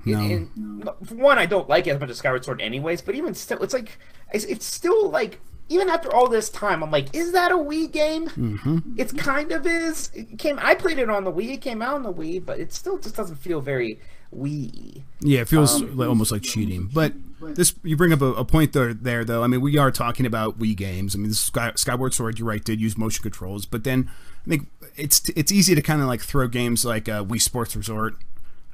No. 0.04 0.20
And, 0.20 0.50
and, 0.56 0.90
for 1.04 1.14
one, 1.14 1.38
I 1.38 1.46
don't 1.46 1.68
like 1.68 1.86
it 1.86 1.90
as 1.90 2.00
much 2.00 2.10
as 2.10 2.18
Skyward 2.18 2.44
Sword, 2.44 2.60
anyways. 2.60 3.02
But 3.02 3.14
even 3.14 3.34
still, 3.34 3.62
it's 3.62 3.74
like 3.74 3.98
it's, 4.32 4.44
it's 4.44 4.66
still 4.66 5.10
like 5.10 5.40
even 5.68 5.88
after 5.88 6.14
all 6.14 6.28
this 6.28 6.50
time, 6.50 6.82
I'm 6.82 6.90
like, 6.90 7.14
is 7.14 7.32
that 7.32 7.50
a 7.50 7.56
Wii 7.56 7.90
game? 7.90 8.28
Mm-hmm. 8.28 8.94
It's 8.98 9.12
kind 9.12 9.50
of 9.52 9.66
is. 9.66 10.10
It 10.14 10.38
came. 10.38 10.58
I 10.60 10.74
played 10.74 10.98
it 10.98 11.08
on 11.08 11.24
the 11.24 11.32
Wii. 11.32 11.54
It 11.54 11.60
came 11.60 11.80
out 11.80 11.94
on 11.94 12.02
the 12.02 12.12
Wii, 12.12 12.44
but 12.44 12.60
it 12.60 12.72
still 12.72 12.98
just 12.98 13.16
doesn't 13.16 13.36
feel 13.36 13.60
very 13.60 13.98
Wii. 14.34 15.02
Yeah, 15.20 15.40
it 15.40 15.48
feels 15.48 15.80
um, 15.80 15.96
like, 15.96 16.08
almost 16.08 16.32
like 16.32 16.42
cheating. 16.42 16.90
But 16.92 17.14
this, 17.40 17.74
you 17.82 17.96
bring 17.96 18.12
up 18.12 18.20
a, 18.20 18.32
a, 18.34 18.44
point 18.44 18.72
there, 18.72 18.92
there, 18.92 19.24
though. 19.24 19.42
I 19.42 19.46
mean, 19.46 19.60
we 19.60 19.78
are 19.78 19.90
talking 19.90 20.26
about 20.26 20.58
Wii 20.58 20.76
games. 20.76 21.14
I 21.14 21.18
mean, 21.18 21.32
Sky, 21.32 21.72
Skyward 21.76 22.12
Sword, 22.12 22.38
you're 22.38 22.48
right, 22.48 22.62
did 22.62 22.80
use 22.80 22.98
motion 22.98 23.22
controls, 23.22 23.64
but 23.64 23.84
then 23.84 24.10
I 24.46 24.50
think 24.50 24.68
it's 24.96 25.28
it's 25.30 25.50
easy 25.50 25.74
to 25.74 25.82
kind 25.82 26.02
of 26.02 26.08
like 26.08 26.20
throw 26.20 26.46
games 26.46 26.84
like 26.84 27.08
uh, 27.08 27.24
Wii 27.24 27.40
Sports 27.40 27.74
Resort 27.74 28.16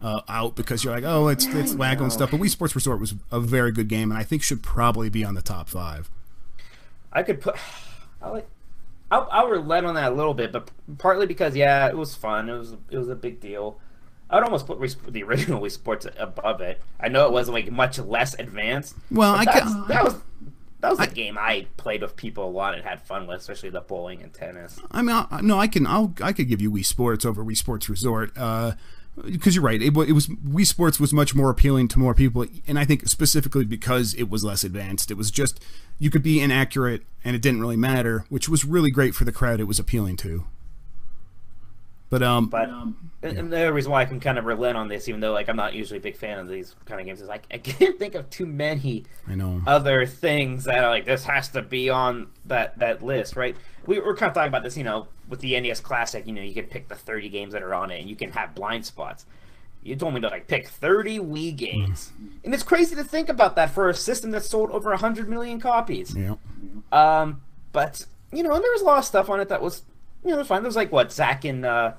uh, 0.03 0.23
out 0.29 0.57
because 0.57 0.85
you're 0.85 0.95
like, 0.95 1.05
oh, 1.05 1.29
it's 1.29 1.47
it's 1.47 1.75
lag 1.75 2.01
and 2.01 2.13
stuff. 2.13 2.31
But 2.31 2.41
Wii 2.41 2.51
Sports 2.51 2.75
Resort 2.75 3.01
was 3.01 3.15
a 3.31 3.41
very 3.41 3.73
good 3.73 3.89
game, 3.89 4.11
and 4.11 4.19
I 4.19 4.25
think 4.25 4.43
should 4.43 4.63
probably 4.63 5.09
be 5.09 5.25
on 5.25 5.35
the 5.35 5.43
top 5.43 5.69
five. 5.69 6.11
I 7.13 7.23
could 7.23 7.41
put. 7.41 7.57
I 8.23 8.31
like. 8.31 8.49
I'll, 9.13 9.29
I'll 9.33 9.49
relent 9.49 9.87
on 9.87 9.97
that 9.97 10.13
a 10.13 10.15
little 10.15 10.35
bit, 10.35 10.53
but 10.53 10.71
partly 10.99 11.27
because 11.27 11.57
yeah, 11.57 11.89
it 11.89 11.97
was 11.97 12.15
fun. 12.15 12.49
It 12.49 12.57
was 12.57 12.77
it 12.91 12.99
was 12.99 13.09
a 13.09 13.17
big 13.17 13.41
deal. 13.41 13.79
I 14.29 14.37
would 14.37 14.45
almost 14.45 14.67
put 14.67 14.79
the 15.13 15.23
original 15.25 15.61
Wii 15.61 15.73
Sports 15.73 16.07
above 16.17 16.61
it. 16.61 16.81
I 17.01 17.09
know 17.09 17.27
it 17.27 17.33
wasn't 17.33 17.55
like 17.55 17.73
much 17.73 17.99
less 17.99 18.35
advanced. 18.39 18.95
Well, 19.11 19.35
I 19.35 19.45
that 19.45 20.05
was 20.05 20.15
that 20.81 20.91
was 20.91 21.01
a 21.01 21.07
game 21.07 21.37
I 21.39 21.67
played 21.77 22.03
with 22.03 22.17
people 22.17 22.47
a 22.47 22.51
lot 22.51 22.75
and 22.75 22.83
had 22.83 23.03
fun 23.03 23.27
with, 23.27 23.41
especially 23.41 23.71
the 23.71 23.81
bowling 23.81 24.23
and 24.23 24.33
tennis. 24.33 24.79
I 24.91 25.03
mean, 25.03 25.27
I, 25.31 25.41
no, 25.43 25.59
I 25.59 25.67
can, 25.67 25.87
I'll, 25.87 26.15
I 26.23 26.33
could 26.33 26.49
give 26.49 26.63
you 26.63 26.71
Wii 26.71 26.85
Sports 26.85 27.25
over 27.25 27.45
Wii 27.45 27.57
Sports 27.57 27.89
Resort. 27.91 28.33
Uh, 28.37 28.73
because 29.25 29.55
you're 29.55 29.65
right, 29.65 29.81
it, 29.81 29.97
it, 29.97 30.13
was 30.13 30.29
Wii 30.29 30.67
Sports 30.67 31.01
was 31.01 31.13
much 31.13 31.35
more 31.35 31.51
appealing 31.51 31.89
to 31.89 31.99
more 31.99 32.15
people, 32.15 32.47
and 32.67 32.79
I 32.79 32.85
think 32.85 33.09
specifically 33.09 33.65
because 33.65 34.15
it 34.15 34.31
was 34.31 34.45
less 34.45 34.65
advanced. 34.65 35.11
It 35.11 35.17
was 35.17 35.31
just 35.31 35.63
you 35.99 36.11
could 36.11 36.23
be 36.23 36.41
inaccurate, 36.41 37.03
and 37.25 37.37
it 37.37 37.43
didn't 37.43 37.61
really 37.61 37.77
matter, 37.77 38.25
which 38.29 38.49
was 38.49 38.65
really 38.65 38.91
great 38.91 39.15
for 39.15 39.25
the 39.25 39.33
crowd. 39.33 39.61
It 39.61 39.65
was 39.65 39.79
appealing 39.79 40.17
to. 40.19 40.45
But 42.11 42.25
um, 42.25 42.49
but 42.49 42.68
um, 42.68 43.11
and 43.23 43.53
the 43.53 43.57
other 43.57 43.73
reason 43.73 43.92
why 43.92 44.03
I 44.03 44.05
can 44.05 44.18
kind 44.18 44.37
of 44.37 44.44
relent 44.44 44.77
on 44.77 44.88
this, 44.88 45.09
even 45.09 45.20
though 45.20 45.33
like 45.33 45.49
I'm 45.49 45.55
not 45.57 45.75
usually 45.75 45.99
a 45.99 46.03
big 46.03 46.16
fan 46.16 46.40
of 46.40 46.49
these 46.49 46.75
kind 46.85 47.01
of 47.01 47.07
games, 47.07 47.20
is 47.20 47.29
like 47.29 47.44
I 47.53 47.59
can't 47.59 48.01
think 48.01 48.16
of 48.16 48.29
too 48.31 48.46
many. 48.46 49.05
I 49.29 49.37
know 49.37 49.62
other 49.64 50.05
things 50.07 50.64
that 50.64 50.83
are 50.83 50.90
like 50.90 51.05
this 51.05 51.25
has 51.25 51.51
to 51.51 51.62
be 51.62 51.88
on 51.88 52.27
that 52.46 52.77
that 52.81 53.01
list, 53.01 53.37
right? 53.37 53.57
We 53.87 54.01
were 54.01 54.16
kind 54.16 54.29
of 54.29 54.35
talking 54.35 54.49
about 54.49 54.64
this, 54.64 54.77
you 54.77 54.83
know, 54.83 55.07
with 55.29 55.38
the 55.38 55.59
NES 55.59 55.79
Classic. 55.81 56.27
You 56.27 56.33
know, 56.33 56.42
you 56.42 56.53
can 56.53 56.66
pick 56.66 56.88
the 56.88 56.96
30 56.96 57.29
games 57.29 57.53
that 57.53 57.62
are 57.62 57.75
on 57.75 57.92
it, 57.92 58.01
and 58.01 58.11
you 58.11 58.16
can 58.16 58.33
have 58.33 58.57
blind 58.57 58.85
spots. 58.85 59.25
You 59.85 59.94
told 59.94 60.12
me 60.12 60.20
to 60.20 60.29
like 60.29 60.49
pick 60.49 60.68
30 60.68 61.20
Wii 61.20 61.57
games, 61.57 62.11
mm. 62.20 62.33
and 62.44 62.53
it's 62.53 62.64
crazy 62.64 62.96
to 62.96 63.05
think 63.05 63.29
about 63.29 63.55
that 63.55 63.70
for 63.70 63.88
a 63.88 63.94
system 63.94 64.33
that 64.33 64.44
sold 64.44 64.73
over 64.73 64.90
100 64.90 65.29
million 65.29 65.61
copies. 65.61 66.14
Yeah. 66.14 66.35
Um, 66.90 67.42
but 67.73 68.05
you 68.33 68.42
know, 68.42 68.53
and 68.53 68.64
there 68.64 68.73
was 68.73 68.83
a 68.83 68.85
lot 68.85 68.99
of 68.99 69.05
stuff 69.05 69.31
on 69.31 69.38
it 69.38 69.49
that 69.49 69.62
was 69.62 69.83
you 70.25 70.31
know, 70.31 70.37
it 70.37 70.39
was 70.39 70.49
fine. 70.49 70.63
There 70.63 70.69
was 70.69 70.77
like 70.77 70.93
what 70.93 71.13
Zack 71.13 71.45
and 71.45 71.65
uh, 71.65 71.93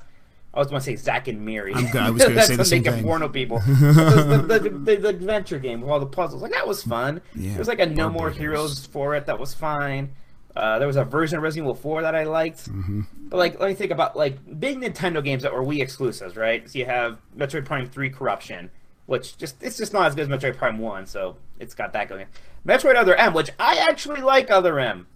I 0.54 0.60
was 0.60 0.68
going 0.68 0.80
to 0.80 0.86
say 0.86 0.96
Zack 0.96 1.28
and 1.28 1.46
Miri. 1.46 1.74
I'm, 1.74 1.86
I 1.98 2.10
was 2.10 2.24
going 2.24 2.36
to 2.36 2.44
say 2.44 2.56
the 2.56 2.66
same 2.66 2.84
thing. 2.84 3.04
porno 3.04 3.30
people. 3.30 3.60
the, 3.66 4.46
the, 4.48 4.70
the, 4.70 4.96
the, 4.98 5.08
adventure 5.10 5.60
game 5.60 5.82
with 5.82 5.90
all 5.90 6.00
the 6.00 6.06
puzzles, 6.06 6.42
like 6.42 6.52
that 6.52 6.68
was 6.68 6.84
fun. 6.84 7.22
Yeah, 7.36 7.52
there 7.52 7.60
was 7.60 7.68
like 7.68 7.80
a 7.80 7.86
No 7.86 8.10
More 8.10 8.30
Heroes 8.30 8.86
for 8.86 9.16
it 9.16 9.26
that 9.28 9.40
was 9.40 9.54
fine. 9.54 10.12
Uh, 10.56 10.80
there 10.80 10.88
was 10.88 10.98
a 10.98 11.06
version 11.06 11.38
of 11.38 11.44
Resident 11.44 11.66
Evil 11.68 11.76
4 11.76 12.02
that 12.02 12.14
I 12.14 12.24
liked. 12.24 12.70
Mm-hmm. 12.70 13.02
But 13.30 13.38
like, 13.38 13.60
let 13.60 13.70
me 13.70 13.76
think 13.76 13.92
about 13.92 14.18
like 14.18 14.60
big 14.60 14.82
Nintendo 14.82 15.24
games 15.24 15.44
that 15.44 15.54
were 15.54 15.64
Wii 15.64 15.82
exclusives, 15.82 16.36
right? 16.36 16.70
So 16.70 16.78
you 16.78 16.86
have 16.86 17.20
Metroid 17.38 17.66
Prime 17.66 17.88
3 17.88 18.10
Corruption, 18.10 18.70
which 19.06 19.38
just 19.38 19.64
it's 19.64 19.78
just 19.78 19.94
not 19.94 20.08
as 20.08 20.16
good 20.16 20.30
as 20.30 20.40
Metroid 20.42 20.58
Prime 20.58 20.78
1, 20.78 21.06
so 21.06 21.38
it's 21.60 21.74
got 21.74 21.94
that 21.94 22.10
going. 22.10 22.26
Metroid 22.68 22.96
Other 22.96 23.16
M, 23.16 23.34
which 23.34 23.50
I 23.58 23.78
actually 23.78 24.22
like 24.22 24.52
Other 24.52 24.78
M. 24.78 25.08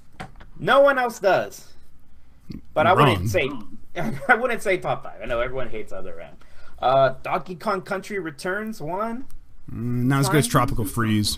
No 0.58 0.80
one 0.80 0.98
else 0.98 1.20
does. 1.20 1.74
But 2.73 2.86
Wrong. 2.86 2.97
I 2.97 3.10
wouldn't 3.10 3.29
say 3.29 3.49
I 4.27 4.36
wouldn't 4.36 4.62
say 4.62 4.77
top 4.77 5.03
five. 5.03 5.21
I 5.21 5.25
know 5.25 5.39
everyone 5.39 5.69
hates 5.69 5.91
Other 5.91 6.19
M. 6.19 6.36
Uh, 6.79 7.15
Donkey 7.23 7.55
Kong 7.55 7.81
Country 7.81 8.19
Returns 8.19 8.81
one. 8.81 9.25
Mm, 9.71 10.05
not 10.05 10.21
as 10.21 10.29
good 10.29 10.39
as 10.39 10.47
Tropical 10.47 10.86
Freeze. 10.86 11.38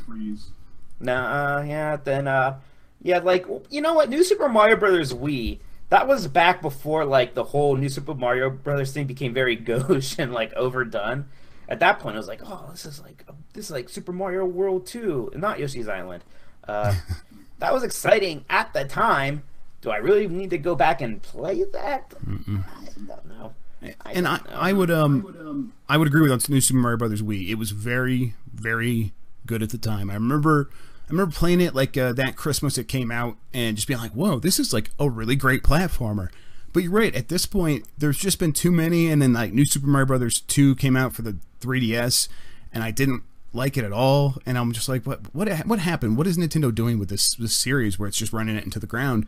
Nah, 0.99 1.57
uh, 1.59 1.63
yeah. 1.63 1.97
Then, 1.97 2.27
uh, 2.27 2.59
yeah, 3.01 3.19
like 3.19 3.45
you 3.69 3.81
know 3.81 3.93
what? 3.93 4.09
New 4.09 4.23
Super 4.23 4.49
Mario 4.49 4.75
Brothers 4.75 5.13
Wii. 5.13 5.59
That 5.89 6.07
was 6.07 6.27
back 6.27 6.61
before 6.61 7.05
like 7.05 7.33
the 7.33 7.45
whole 7.45 7.75
New 7.75 7.89
Super 7.89 8.13
Mario 8.13 8.49
Brothers 8.49 8.91
thing 8.91 9.05
became 9.05 9.33
very 9.33 9.55
gauche 9.55 10.17
and 10.17 10.33
like 10.33 10.53
overdone. 10.53 11.25
At 11.69 11.79
that 11.79 11.99
point, 11.99 12.15
I 12.15 12.19
was 12.19 12.27
like, 12.27 12.41
oh, 12.45 12.69
this 12.71 12.85
is 12.85 13.01
like 13.01 13.25
this 13.53 13.65
is 13.65 13.71
like 13.71 13.89
Super 13.89 14.11
Mario 14.11 14.45
World 14.45 14.85
two, 14.85 15.31
not 15.35 15.59
Yoshi's 15.59 15.87
Island. 15.87 16.23
Uh, 16.67 16.95
that 17.59 17.73
was 17.73 17.83
exciting 17.83 18.43
at 18.49 18.73
the 18.73 18.85
time 18.85 19.43
do 19.87 19.93
I 19.93 19.97
really 19.97 20.27
need 20.27 20.49
to 20.49 20.57
go 20.57 20.75
back 20.75 20.99
and 20.99 21.21
play 21.21 21.63
that? 21.63 22.09
Mm-mm. 22.25 22.61
I 22.67 23.07
don't 23.07 23.25
know. 23.25 23.53
I 23.81 24.11
and 24.11 24.25
don't 24.25 24.45
I, 24.49 24.51
know. 24.51 24.59
I 24.59 24.73
would 24.73 24.91
um, 24.91 25.21
I 25.21 25.25
would 25.25 25.47
um, 25.47 25.73
I 25.87 25.97
would 25.97 26.07
agree 26.09 26.21
with 26.21 26.31
on 26.31 26.39
New 26.49 26.59
Super 26.59 26.79
Mario 26.79 26.97
Brothers 26.97 27.21
Wii. 27.21 27.47
It 27.47 27.55
was 27.55 27.71
very, 27.71 28.33
very 28.53 29.13
good 29.45 29.63
at 29.63 29.69
the 29.69 29.77
time. 29.77 30.09
I 30.09 30.15
remember, 30.15 30.69
I 31.07 31.11
remember 31.11 31.33
playing 31.33 31.61
it 31.61 31.73
like 31.73 31.95
uh, 31.95 32.11
that 32.13 32.35
Christmas 32.35 32.77
it 32.77 32.89
came 32.89 33.11
out, 33.11 33.37
and 33.53 33.77
just 33.77 33.87
being 33.87 33.99
like, 33.99 34.11
"Whoa, 34.11 34.39
this 34.39 34.59
is 34.59 34.73
like 34.73 34.89
a 34.99 35.09
really 35.09 35.37
great 35.37 35.63
platformer." 35.63 36.27
But 36.73 36.83
you're 36.83 36.91
right. 36.91 37.15
At 37.15 37.29
this 37.29 37.45
point, 37.45 37.85
there's 37.97 38.17
just 38.17 38.39
been 38.39 38.51
too 38.51 38.71
many, 38.73 39.09
and 39.09 39.21
then 39.21 39.31
like 39.31 39.53
New 39.53 39.65
Super 39.65 39.87
Mario 39.87 40.07
Brothers 40.07 40.41
Two 40.41 40.75
came 40.75 40.97
out 40.97 41.13
for 41.13 41.21
the 41.21 41.37
3DS, 41.61 42.27
and 42.73 42.83
I 42.83 42.91
didn't 42.91 43.23
like 43.53 43.77
it 43.77 43.85
at 43.85 43.93
all. 43.93 44.35
And 44.45 44.57
I'm 44.57 44.73
just 44.73 44.89
like, 44.89 45.05
what 45.05 45.33
what 45.33 45.47
what 45.65 45.79
happened? 45.79 46.17
What 46.17 46.27
is 46.27 46.37
Nintendo 46.37 46.75
doing 46.75 46.99
with 46.99 47.07
this 47.07 47.35
this 47.35 47.55
series 47.55 47.97
where 47.97 48.09
it's 48.09 48.17
just 48.17 48.33
running 48.33 48.57
it 48.57 48.65
into 48.65 48.79
the 48.79 48.87
ground? 48.87 49.27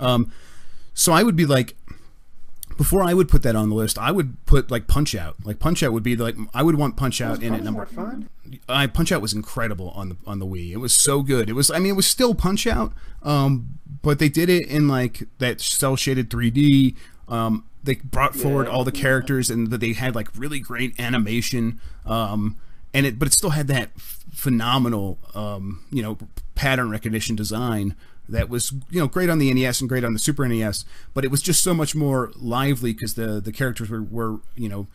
Um, 0.00 0.32
so 0.94 1.12
I 1.12 1.22
would 1.22 1.36
be 1.36 1.46
like, 1.46 1.76
before 2.80 3.02
I 3.02 3.12
would 3.12 3.28
put 3.28 3.42
that 3.42 3.54
on 3.54 3.68
the 3.68 3.74
list, 3.74 3.98
I 3.98 4.10
would 4.10 4.42
put 4.46 4.70
like 4.70 4.86
Punch 4.86 5.14
Out. 5.14 5.36
Like 5.44 5.58
Punch 5.58 5.82
Out 5.82 5.92
would 5.92 6.02
be 6.02 6.16
like 6.16 6.34
I 6.54 6.62
would 6.62 6.76
want 6.76 6.96
Punch 6.96 7.20
Out 7.20 7.42
in 7.42 7.54
at 7.54 7.62
number. 7.62 7.84
Fun? 7.84 8.30
I 8.70 8.86
Punch 8.86 9.12
Out 9.12 9.20
was 9.20 9.34
incredible 9.34 9.90
on 9.90 10.08
the 10.08 10.16
on 10.26 10.38
the 10.38 10.46
Wii. 10.46 10.72
It 10.72 10.78
was 10.78 10.94
so 10.94 11.22
good. 11.22 11.50
It 11.50 11.52
was 11.52 11.70
I 11.70 11.78
mean 11.78 11.90
it 11.90 11.96
was 11.96 12.06
still 12.06 12.34
Punch 12.34 12.66
Out, 12.66 12.94
um, 13.22 13.78
but 14.00 14.18
they 14.18 14.30
did 14.30 14.48
it 14.48 14.66
in 14.66 14.88
like 14.88 15.24
that 15.38 15.60
cell 15.60 15.94
shaded 15.94 16.30
3D. 16.30 16.96
Um, 17.28 17.66
they 17.82 17.96
brought 17.96 18.34
forward 18.34 18.66
yeah. 18.66 18.72
all 18.72 18.84
the 18.84 18.92
characters 18.92 19.50
and 19.50 19.70
that 19.70 19.82
they 19.82 19.92
had 19.92 20.14
like 20.14 20.28
really 20.34 20.58
great 20.58 20.98
animation. 20.98 21.80
Um, 22.06 22.56
and 22.94 23.04
it 23.04 23.18
but 23.18 23.28
it 23.28 23.34
still 23.34 23.50
had 23.50 23.68
that 23.68 23.90
phenomenal 24.32 25.18
um, 25.34 25.84
you 25.90 26.02
know 26.02 26.16
pattern 26.54 26.90
recognition 26.90 27.36
design 27.36 27.94
that 28.30 28.48
was 28.48 28.72
you 28.90 29.00
know 29.00 29.06
great 29.06 29.30
on 29.30 29.38
the 29.38 29.52
NES 29.52 29.80
and 29.80 29.88
great 29.88 30.04
on 30.04 30.12
the 30.12 30.18
Super 30.18 30.46
NES, 30.46 30.84
but 31.14 31.24
it 31.24 31.30
was 31.30 31.42
just 31.42 31.62
so 31.62 31.74
much 31.74 31.94
more 31.94 32.32
lively 32.36 32.92
because 32.92 33.14
the 33.14 33.40
the 33.40 33.52
characters 33.52 33.90
were, 33.90 34.02
were 34.02 34.40
you 34.56 34.68
know 34.68 34.86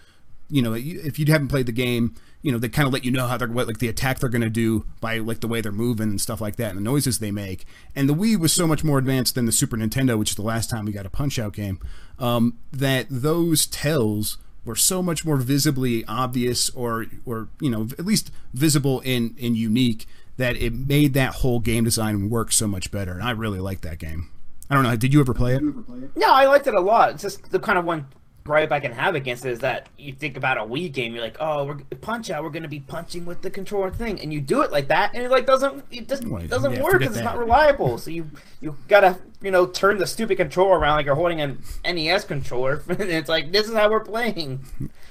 you 0.49 0.61
know 0.61 0.73
if 0.73 1.17
you 1.17 1.25
haven't 1.27 1.47
played 1.47 1.65
the 1.65 1.71
game 1.71 2.15
you 2.45 2.51
know 2.51 2.59
they 2.59 2.69
kind 2.69 2.85
of 2.85 2.93
let 2.93 3.03
you 3.03 3.09
know 3.09 3.25
how 3.25 3.37
they're 3.37 3.47
what 3.47 3.65
like 3.65 3.79
the 3.79 3.87
attack 3.87 4.19
they're 4.19 4.29
going 4.29 4.41
to 4.41 4.49
do 4.51 4.85
by 5.01 5.17
like 5.17 5.39
the 5.39 5.47
way 5.47 5.61
they're 5.61 5.71
moving 5.71 6.09
and 6.09 6.21
stuff 6.21 6.39
like 6.39 6.57
that 6.57 6.69
and 6.69 6.77
the 6.77 6.83
noises 6.83 7.17
they 7.17 7.31
make. 7.31 7.65
And 7.95 8.07
the 8.07 8.13
wii 8.13 8.37
was 8.37 8.53
so 8.53 8.67
much 8.67 8.83
more 8.83 8.99
advanced 8.99 9.33
than 9.33 9.45
the 9.45 9.51
super 9.51 9.75
nintendo 9.75 10.17
which 10.17 10.29
is 10.29 10.35
the 10.35 10.43
last 10.43 10.69
time 10.69 10.85
we 10.85 10.91
got 10.91 11.07
a 11.07 11.09
punch 11.09 11.39
out 11.39 11.53
game 11.53 11.79
um, 12.19 12.59
that 12.71 13.07
those 13.09 13.65
tells 13.65 14.37
were 14.63 14.75
so 14.75 15.01
much 15.01 15.25
more 15.25 15.37
visibly 15.37 16.05
obvious 16.05 16.69
or 16.71 17.07
or 17.25 17.47
you 17.59 17.69
know 17.71 17.87
at 17.97 18.05
least 18.05 18.29
visible 18.53 19.01
and 19.03 19.35
and 19.41 19.57
unique 19.57 20.05
that 20.37 20.55
it 20.57 20.73
made 20.73 21.13
that 21.13 21.35
whole 21.35 21.59
game 21.59 21.83
design 21.83 22.29
work 22.29 22.51
so 22.51 22.67
much 22.67 22.91
better. 22.91 23.13
And 23.13 23.23
I 23.23 23.31
really 23.31 23.59
liked 23.59 23.83
that 23.83 23.99
game. 23.99 24.29
I 24.69 24.75
don't 24.75 24.83
know. 24.83 24.95
Did 24.95 25.13
you 25.13 25.19
ever 25.19 25.33
play 25.33 25.55
it? 25.55 25.61
No, 25.61 26.27
I 26.31 26.45
liked 26.45 26.67
it 26.67 26.73
a 26.73 26.79
lot. 26.79 27.11
It's 27.11 27.21
just 27.21 27.51
the 27.51 27.59
kind 27.59 27.77
of 27.77 27.85
one 27.85 28.07
gripe 28.43 28.71
I 28.71 28.79
can 28.79 28.91
have 28.91 29.15
against 29.15 29.43
it 29.45 29.51
is 29.51 29.59
that 29.59 29.89
you 29.97 30.13
think 30.13 30.37
about 30.37 30.57
a 30.57 30.61
Wii 30.61 30.91
game, 30.91 31.13
you're 31.13 31.23
like, 31.23 31.37
oh, 31.39 31.65
we're 31.65 31.77
punch 32.01 32.29
out, 32.29 32.43
we're 32.43 32.51
gonna 32.51 32.67
be 32.67 32.79
punching 32.79 33.25
with 33.25 33.41
the 33.41 33.49
controller 33.49 33.89
thing, 33.89 34.19
and 34.21 34.31
you 34.31 34.39
do 34.39 34.61
it 34.61 34.71
like 34.71 34.87
that, 34.89 35.11
and 35.15 35.23
it 35.23 35.31
like 35.31 35.47
doesn't 35.47 35.83
it 35.91 36.07
just 36.07 36.25
Well, 36.27 36.45
doesn't 36.47 36.73
yeah, 36.73 36.81
work 36.81 36.99
because 36.99 37.15
it's 37.15 37.23
not 37.23 37.37
reliable. 37.39 37.97
So 37.97 38.11
you 38.11 38.29
you 38.61 38.77
gotta 38.87 39.17
you 39.41 39.49
know 39.51 39.65
turn 39.65 39.97
the 39.97 40.05
stupid 40.07 40.37
controller 40.37 40.77
around 40.77 40.97
like 40.97 41.05
you're 41.07 41.15
holding 41.15 41.41
an 41.41 41.63
NES 41.83 42.25
controller, 42.25 42.83
and 42.89 43.01
it's 43.01 43.29
like 43.29 43.51
this 43.51 43.67
is 43.67 43.73
how 43.75 43.89
we're 43.89 44.03
playing 44.03 44.63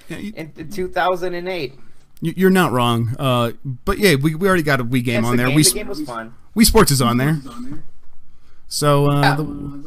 Yeah, 0.09 0.18
you, 0.18 0.33
in, 0.37 0.53
in 0.57 0.70
2008. 0.70 1.75
You- 2.20 2.34
you're 2.36 2.50
not 2.50 2.72
wrong. 2.72 3.14
Uh, 3.18 3.52
but 3.84 3.98
yeah, 3.98 4.14
we, 4.14 4.34
we 4.34 4.46
already 4.48 4.62
got 4.62 4.80
a 4.80 4.84
Wii 4.84 5.04
game 5.04 5.22
Yes, 5.22 5.24
on 5.24 5.30
the 5.32 5.36
there. 5.38 5.46
game, 5.48 5.56
We 5.56 5.62
the 5.64 5.70
game 5.72 5.88
was 5.88 6.00
fun. 6.02 6.34
Wii 6.56 6.64
Sports 6.66 6.90
is 6.90 7.02
on 7.02 7.16
there. 7.18 7.40
So 8.66 9.10
uh, 9.10 9.20
Yeah. 9.20 9.34
the, 9.36 9.44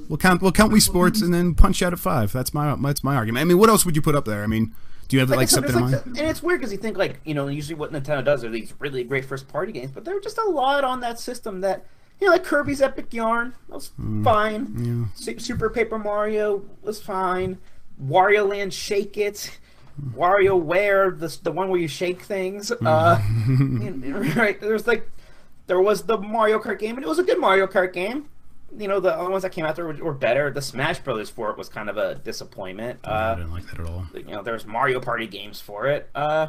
we'll 0.07 0.17
count 0.17 0.41
we'll 0.41 0.51
count 0.51 0.71
Wii 0.71 0.81
Sports 0.81 1.21
and 1.21 1.33
then 1.33 1.55
punch 1.55 1.81
out 1.81 1.93
at 1.93 1.99
five. 1.99 2.31
That's 2.31 2.53
my 2.53 2.75
that's 2.75 3.03
my 3.03 3.15
argument. 3.15 3.41
I 3.41 3.45
mean, 3.45 3.57
what 3.57 3.69
else 3.69 3.85
would 3.85 3.95
you 3.95 4.01
put 4.01 4.15
up 4.15 4.25
there? 4.25 4.43
I 4.43 4.47
mean, 4.47 4.73
do 5.07 5.15
you 5.15 5.19
have 5.21 5.29
like, 5.29 5.37
Like, 5.37 5.49
something 5.49 5.71
it's 5.71 5.77
in 5.77 5.91
mind? 5.91 6.17
and 6.19 6.27
it's 6.27 6.43
weird 6.43 6.59
because 6.59 6.71
you 6.71 6.77
think 6.77 6.97
like 6.97 7.19
you 7.25 7.33
know 7.33 7.47
usually 7.47 7.75
what 7.75 7.91
Nintendo 7.91 8.23
does 8.23 8.43
are 8.43 8.49
these 8.49 8.73
really 8.79 9.03
great 9.03 9.25
first 9.25 9.47
party 9.47 9.71
games, 9.71 9.91
but 9.91 10.05
there 10.05 10.13
were 10.13 10.21
just 10.21 10.37
a 10.37 10.45
lot 10.49 10.83
on 10.83 10.99
that 11.01 11.19
system 11.19 11.61
that 11.61 11.85
you 12.21 12.27
know 12.27 12.33
like 12.33 12.43
Kirby's 12.43 12.81
Epic 12.81 13.13
Yarn 13.13 13.53
that 13.67 13.75
was 13.75 13.91
Mm. 13.99 14.23
fine. 14.23 15.09
Su- 15.15 15.39
Super 15.39 15.69
Paper 15.69 15.97
Mario 15.99 16.63
was 16.81 17.01
fine. 17.01 17.57
Wario 18.01 18.47
Land 18.47 18.73
Shake 18.73 19.17
It. 19.17 19.57
Wario 20.15 20.59
Ware, 20.61 21.11
the 21.11 21.35
the 21.43 21.51
one 21.51 21.69
where 21.69 21.79
you 21.79 21.87
shake 21.87 22.21
things. 22.21 22.71
Uh, 22.71 23.21
and- 23.47 24.35
right? 24.35 24.59
There's 24.59 24.85
like 24.87 25.09
there 25.67 25.81
was 25.81 26.03
the 26.03 26.17
Mario 26.17 26.59
Kart 26.59 26.79
game, 26.79 26.95
and 26.95 27.03
it 27.05 27.07
was 27.09 27.19
a 27.19 27.23
good 27.23 27.39
Mario 27.39 27.67
Kart 27.67 27.93
game. 27.93 28.29
You 28.77 28.87
know, 28.87 28.99
the 28.99 29.13
other 29.17 29.29
ones 29.29 29.43
that 29.43 29.51
came 29.53 29.63
out 29.65 29.75
there 29.77 29.85
were, 29.85 29.93
were 29.93 30.13
better. 30.13 30.51
The 30.51 30.61
Smash 30.61 30.99
Brothers 30.99 31.29
for 31.29 31.49
it 31.51 31.57
was 31.57 31.69
kind 31.69 31.89
of 31.89 31.97
a 31.97 32.15
disappointment. 32.15 32.99
I 33.05 33.09
Uh, 33.09 33.35
didn't 33.35 33.51
like 33.51 33.65
that 33.67 33.79
at 33.79 33.85
all. 33.87 34.05
you 34.13 34.23
know, 34.25 34.43
there's 34.43 34.65
Mario 34.65 34.99
Party 34.99 35.25
games 35.25 35.61
for 35.61 35.87
it. 35.87 36.09
Uh, 36.13 36.47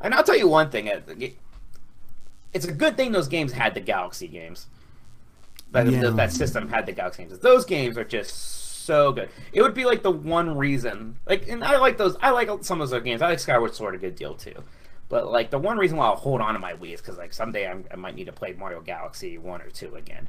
and 0.00 0.14
I'll 0.14 0.22
tell 0.24 0.36
you 0.36 0.46
one 0.48 0.70
thing: 0.70 0.86
it- 0.86 1.04
it- 1.18 1.36
it's 2.52 2.64
a 2.66 2.72
good 2.72 2.96
thing 2.96 3.12
those 3.12 3.28
games 3.28 3.52
had 3.52 3.74
the 3.74 3.80
Galaxy 3.80 4.28
games. 4.28 4.66
That 5.72 5.86
Yeah. 5.86 6.10
that 6.10 6.32
system 6.32 6.68
had 6.70 6.86
the 6.86 6.92
Galaxy 6.92 7.24
games. 7.24 7.38
Those 7.40 7.64
games 7.64 7.98
are 7.98 8.04
just 8.04 8.57
so 8.88 9.12
good. 9.12 9.28
It 9.52 9.60
would 9.60 9.74
be 9.74 9.84
like 9.84 10.02
the 10.02 10.10
one 10.10 10.56
reason, 10.56 11.18
like, 11.26 11.46
and 11.46 11.62
I 11.62 11.76
like 11.76 11.98
those. 11.98 12.16
I 12.22 12.30
like 12.30 12.48
some 12.64 12.80
of 12.80 12.88
those 12.88 13.02
games. 13.02 13.20
I 13.20 13.28
like 13.28 13.38
Skyward 13.38 13.74
Sword 13.74 13.94
a 13.94 13.98
good 13.98 14.16
deal 14.16 14.34
too. 14.34 14.64
But 15.10 15.30
like 15.30 15.50
the 15.50 15.58
one 15.58 15.76
reason 15.76 15.98
why 15.98 16.06
I'll 16.06 16.16
hold 16.16 16.40
on 16.40 16.54
to 16.54 16.58
my 16.58 16.72
Wii 16.72 16.94
is 16.94 17.00
because 17.00 17.18
like 17.18 17.32
someday 17.32 17.68
I'm, 17.68 17.84
I 17.92 17.96
might 17.96 18.14
need 18.14 18.24
to 18.24 18.32
play 18.32 18.54
Mario 18.54 18.80
Galaxy 18.80 19.36
one 19.36 19.60
or 19.60 19.68
two 19.68 19.94
again, 19.94 20.28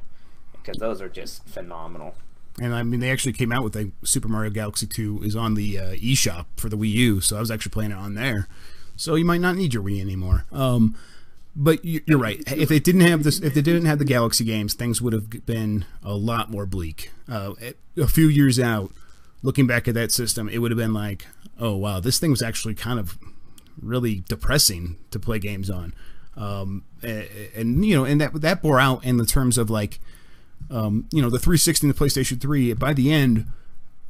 because 0.52 0.76
those 0.76 1.00
are 1.00 1.08
just 1.08 1.46
phenomenal. 1.48 2.14
And 2.60 2.74
I 2.74 2.82
mean, 2.82 3.00
they 3.00 3.10
actually 3.10 3.32
came 3.32 3.50
out 3.50 3.64
with 3.64 3.74
a 3.76 3.90
Super 4.02 4.28
Mario 4.28 4.50
Galaxy 4.50 4.86
2 4.86 5.22
is 5.22 5.36
on 5.36 5.54
the 5.54 5.78
uh, 5.78 5.92
eShop 5.94 6.46
for 6.56 6.68
the 6.68 6.76
Wii 6.76 6.90
U, 6.90 7.20
so 7.20 7.36
I 7.36 7.40
was 7.40 7.50
actually 7.50 7.70
playing 7.70 7.92
it 7.92 7.96
on 7.96 8.14
there. 8.14 8.48
So 8.96 9.14
you 9.14 9.24
might 9.24 9.40
not 9.40 9.56
need 9.56 9.72
your 9.72 9.82
Wii 9.82 10.00
anymore. 10.00 10.44
Um, 10.52 10.94
but 11.56 11.84
you- 11.84 12.02
you're 12.06 12.18
right. 12.18 12.42
If 12.46 12.68
they 12.68 12.78
didn't 12.78 13.00
have 13.02 13.22
this, 13.22 13.40
if 13.40 13.54
they 13.54 13.62
didn't 13.62 13.86
have 13.86 13.98
the 13.98 14.04
Galaxy 14.04 14.44
games, 14.44 14.74
things 14.74 15.00
would 15.02 15.12
have 15.12 15.46
been 15.46 15.84
a 16.02 16.14
lot 16.14 16.50
more 16.50 16.66
bleak. 16.66 17.10
Uh, 17.28 17.54
a 17.96 18.06
few 18.06 18.28
years 18.28 18.58
out, 18.58 18.92
looking 19.42 19.66
back 19.66 19.88
at 19.88 19.94
that 19.94 20.12
system, 20.12 20.48
it 20.48 20.58
would 20.58 20.70
have 20.70 20.78
been 20.78 20.94
like, 20.94 21.26
oh 21.58 21.76
wow, 21.76 22.00
this 22.00 22.18
thing 22.18 22.30
was 22.30 22.42
actually 22.42 22.74
kind 22.74 22.98
of 22.98 23.18
really 23.80 24.22
depressing 24.28 24.96
to 25.10 25.18
play 25.18 25.38
games 25.38 25.70
on. 25.70 25.94
Um, 26.36 26.84
and, 27.02 27.26
and 27.54 27.84
you 27.84 27.96
know, 27.96 28.04
and 28.04 28.20
that 28.20 28.40
that 28.40 28.62
bore 28.62 28.78
out 28.80 29.04
in 29.04 29.16
the 29.16 29.26
terms 29.26 29.58
of 29.58 29.68
like 29.70 30.00
um, 30.70 31.06
you 31.10 31.20
know, 31.20 31.30
the 31.30 31.38
360 31.38 31.86
and 31.86 31.94
the 31.94 31.98
PlayStation 31.98 32.40
3, 32.40 32.74
by 32.74 32.92
the 32.92 33.10
end, 33.12 33.46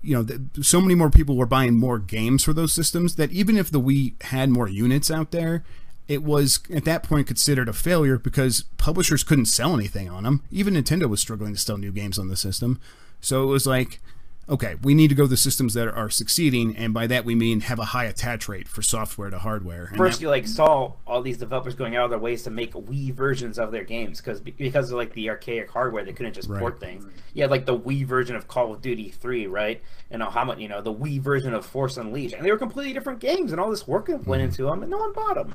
you 0.03 0.15
know, 0.15 0.23
th- 0.25 0.41
so 0.61 0.81
many 0.81 0.95
more 0.95 1.09
people 1.09 1.37
were 1.37 1.47
buying 1.47 1.75
more 1.75 1.99
games 1.99 2.45
for 2.45 2.53
those 2.53 2.73
systems 2.73 3.15
that 3.15 3.31
even 3.33 3.57
if 3.57 3.71
the 3.71 3.81
Wii 3.81 4.21
had 4.25 4.51
more 4.51 4.69
units 4.69 5.11
out 5.11 5.31
there, 5.31 5.65
it 6.11 6.25
was 6.25 6.59
at 6.75 6.85
that 6.85 7.05
point 7.05 7.29
considered 7.29 7.69
a 7.69 7.73
failure 7.73 8.19
because 8.19 8.65
publishers 8.79 9.23
couldn't 9.23 9.45
sell 9.47 9.75
anything 9.75 10.09
on 10.11 10.25
them. 10.25 10.43
Even 10.51 10.75
Nintendo 10.75 11.09
was 11.09 11.21
struggling 11.21 11.55
to 11.55 11.61
sell 11.61 11.79
new 11.79 11.93
games 11.93 12.19
on 12.19 12.27
the 12.27 12.35
system. 12.37 12.81
So 13.21 13.45
it 13.45 13.47
was 13.47 13.65
like, 13.65 14.01
okay, 14.49 14.75
we 14.83 14.93
need 14.93 15.07
to 15.07 15.15
go 15.15 15.29
to 15.29 15.37
systems 15.37 15.75
that 15.75 15.87
are 15.87 16.11
succeeding, 16.11 16.77
and 16.77 16.93
by 16.93 17.07
that 17.07 17.25
we 17.25 17.37
mean 17.37 17.61
have 17.61 17.79
a 17.79 17.85
high 17.85 18.07
attach 18.07 18.49
rate 18.49 18.67
for 18.67 18.83
software 18.83 19.31
to 19.31 19.39
hardware. 19.39 19.85
And 19.85 19.97
First, 19.97 20.19
that- 20.19 20.25
you 20.25 20.31
like 20.31 20.49
saw 20.49 20.95
all 21.07 21.23
these 21.23 21.39
developers 21.39 21.77
going 21.77 21.95
out 21.95 22.07
of 22.07 22.11
their 22.11 22.19
ways 22.19 22.43
to 22.43 22.51
make 22.51 22.73
Wii 22.73 23.15
versions 23.15 23.57
of 23.61 23.71
their 23.71 23.85
games 23.85 24.21
because 24.21 24.41
because 24.41 24.91
of 24.91 24.97
like 24.97 25.13
the 25.13 25.31
archaic 25.31 25.71
hardware, 25.71 26.05
they 26.05 26.13
couldn't 26.13 26.33
just 26.33 26.49
Right. 26.49 26.59
port 26.59 26.81
things. 26.81 27.07
You 27.35 27.43
had 27.43 27.53
like 27.53 27.67
the 27.67 27.79
Wii 27.79 28.05
version 28.05 28.35
of 28.35 28.49
Call 28.49 28.73
of 28.75 28.83
Duty 28.83 29.11
Three, 29.11 29.47
right? 29.47 29.81
And 30.11 30.21
how 30.25 30.45
much 30.45 30.59
you 30.59 30.67
know 30.67 30.83
the 30.83 30.93
Wii 30.93 31.21
version 31.21 31.55
of 31.55 31.65
Force 31.65 31.97
Unleashed, 31.97 32.35
and 32.35 32.45
they 32.45 32.51
were 32.51 32.59
completely 32.59 32.93
different 32.93 33.21
games, 33.21 33.53
and 33.53 33.61
all 33.61 33.71
this 33.71 33.87
work 33.87 34.09
Mm-hmm. 34.09 34.29
went 34.29 34.43
into 34.43 34.65
them, 34.65 34.83
and 34.83 34.91
no 34.91 34.99
one 34.99 35.13
bought 35.13 35.37
them. 35.37 35.55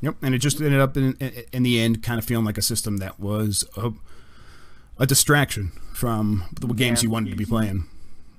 Yep, 0.00 0.16
and 0.22 0.34
it 0.34 0.38
just 0.38 0.60
ended 0.60 0.80
up 0.80 0.96
in 0.96 1.14
in, 1.52 1.62
the 1.64 1.80
end 1.80 2.02
kind 2.02 2.18
of 2.18 2.24
feeling 2.24 2.44
like 2.44 2.58
a 2.58 2.62
system 2.62 2.98
that 2.98 3.18
was 3.18 3.64
a, 3.76 3.92
a 4.98 5.06
distraction 5.06 5.72
from 5.92 6.44
the 6.60 6.68
games 6.68 7.02
Yeah. 7.02 7.08
you 7.08 7.10
wanted 7.10 7.30
to 7.30 7.36
be 7.36 7.44
playing. 7.46 7.84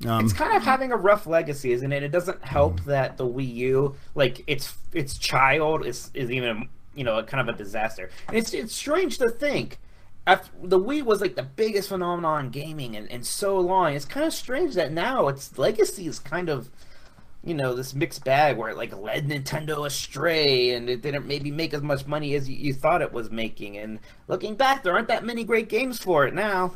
Um, 0.08 0.24
It's 0.24 0.34
kind 0.34 0.56
of 0.56 0.64
having 0.64 0.94
a 0.94 0.96
rough 0.96 1.28
legacy, 1.28 1.74
isn't 1.74 1.92
it? 1.92 2.04
It 2.04 2.12
doesn't 2.14 2.46
help 2.46 2.80
that 2.86 3.18
the 3.18 3.28
Wii 3.28 3.54
U, 3.56 3.96
like 4.16 4.44
its 4.48 4.74
its 4.94 5.18
child, 5.18 5.86
is 5.86 6.10
is 6.14 6.32
even 6.32 6.70
you 6.96 7.04
know 7.04 7.22
kind 7.24 7.48
of 7.48 7.54
a 7.54 7.58
disaster. 7.58 8.10
And 8.30 8.38
it's 8.38 8.54
it's 8.54 8.74
strange 8.74 9.18
to 9.18 9.30
think. 9.30 9.78
After, 10.28 10.52
the 10.64 10.80
Wii 10.80 11.04
was 11.04 11.22
like 11.22 11.36
the 11.36 11.44
biggest 11.44 11.90
phenomenon 11.90 12.46
in 12.46 12.52
gaming 12.52 12.94
in, 12.94 13.08
in 13.08 13.24
so 13.24 13.60
long. 13.60 13.94
It's 13.94 14.06
kind 14.06 14.26
of 14.26 14.34
strange 14.34 14.76
that 14.76 14.92
now 14.92 15.28
its 15.28 15.58
legacy 15.58 16.06
is 16.08 16.20
kind 16.20 16.50
of, 16.50 16.70
you 17.44 17.54
know, 17.54 17.74
this 17.74 17.94
mixed 17.94 18.24
bag 18.26 18.58
where 18.58 18.70
it 18.70 18.78
like 18.78 18.96
led 18.98 19.28
Nintendo 19.28 19.86
astray 19.86 20.72
and 20.72 20.90
it 20.90 21.02
didn't 21.02 21.26
maybe 21.26 21.52
make 21.52 21.74
as 21.74 21.82
much 21.82 22.06
money 22.06 22.36
as 22.36 22.50
you, 22.50 22.74
thought 22.74 23.02
it 23.02 23.14
was 23.14 23.32
making. 23.32 23.78
And 23.78 24.00
looking 24.28 24.56
back, 24.56 24.84
there 24.84 24.94
aren't 24.94 25.08
that 25.08 25.24
many 25.24 25.44
great 25.44 25.70
games 25.70 26.00
for 26.00 26.28
it 26.28 26.34
now. 26.34 26.74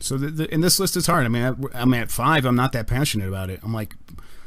so 0.00 0.16
the, 0.16 0.28
the, 0.28 0.52
and 0.52 0.62
this 0.62 0.78
list 0.78 0.96
is 0.96 1.06
hard. 1.06 1.24
I 1.24 1.28
mean, 1.28 1.42
I, 1.42 1.82
I'm 1.82 1.94
at 1.94 2.10
five. 2.10 2.44
I'm 2.44 2.56
not 2.56 2.72
that 2.72 2.86
passionate 2.86 3.28
about 3.28 3.50
it. 3.50 3.60
I'm 3.62 3.74
like, 3.74 3.96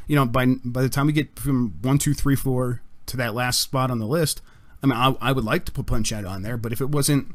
you 0.06 0.16
know, 0.16 0.24
by 0.24 0.46
by 0.64 0.82
the 0.82 0.88
time 0.88 1.06
we 1.06 1.12
get 1.12 1.38
from 1.38 1.74
one, 1.82 1.98
two, 1.98 2.14
three, 2.14 2.36
four 2.36 2.80
to 3.06 3.16
that 3.18 3.34
last 3.34 3.60
spot 3.60 3.90
on 3.90 3.98
the 3.98 4.06
list, 4.06 4.40
I 4.82 4.86
mean, 4.86 4.96
I, 4.96 5.14
I 5.20 5.32
would 5.32 5.44
like 5.44 5.64
to 5.66 5.72
put 5.72 5.86
Punch 5.86 6.12
Out 6.12 6.24
on 6.24 6.42
there, 6.42 6.56
but 6.56 6.72
if 6.72 6.80
it 6.80 6.90
wasn't 6.90 7.34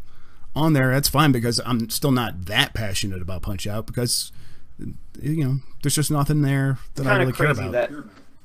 on 0.55 0.73
there, 0.73 0.91
that's 0.91 1.09
fine 1.09 1.31
because 1.31 1.59
I'm 1.65 1.89
still 1.89 2.11
not 2.11 2.45
that 2.45 2.73
passionate 2.73 3.21
about 3.21 3.41
Punch 3.41 3.67
Out 3.67 3.85
because, 3.85 4.31
you 4.79 5.43
know, 5.43 5.57
there's 5.81 5.95
just 5.95 6.11
nothing 6.11 6.41
there 6.41 6.77
that 6.95 7.05
I 7.07 7.17
really 7.17 7.33
care 7.33 7.51
about. 7.51 7.71
that 7.73 7.91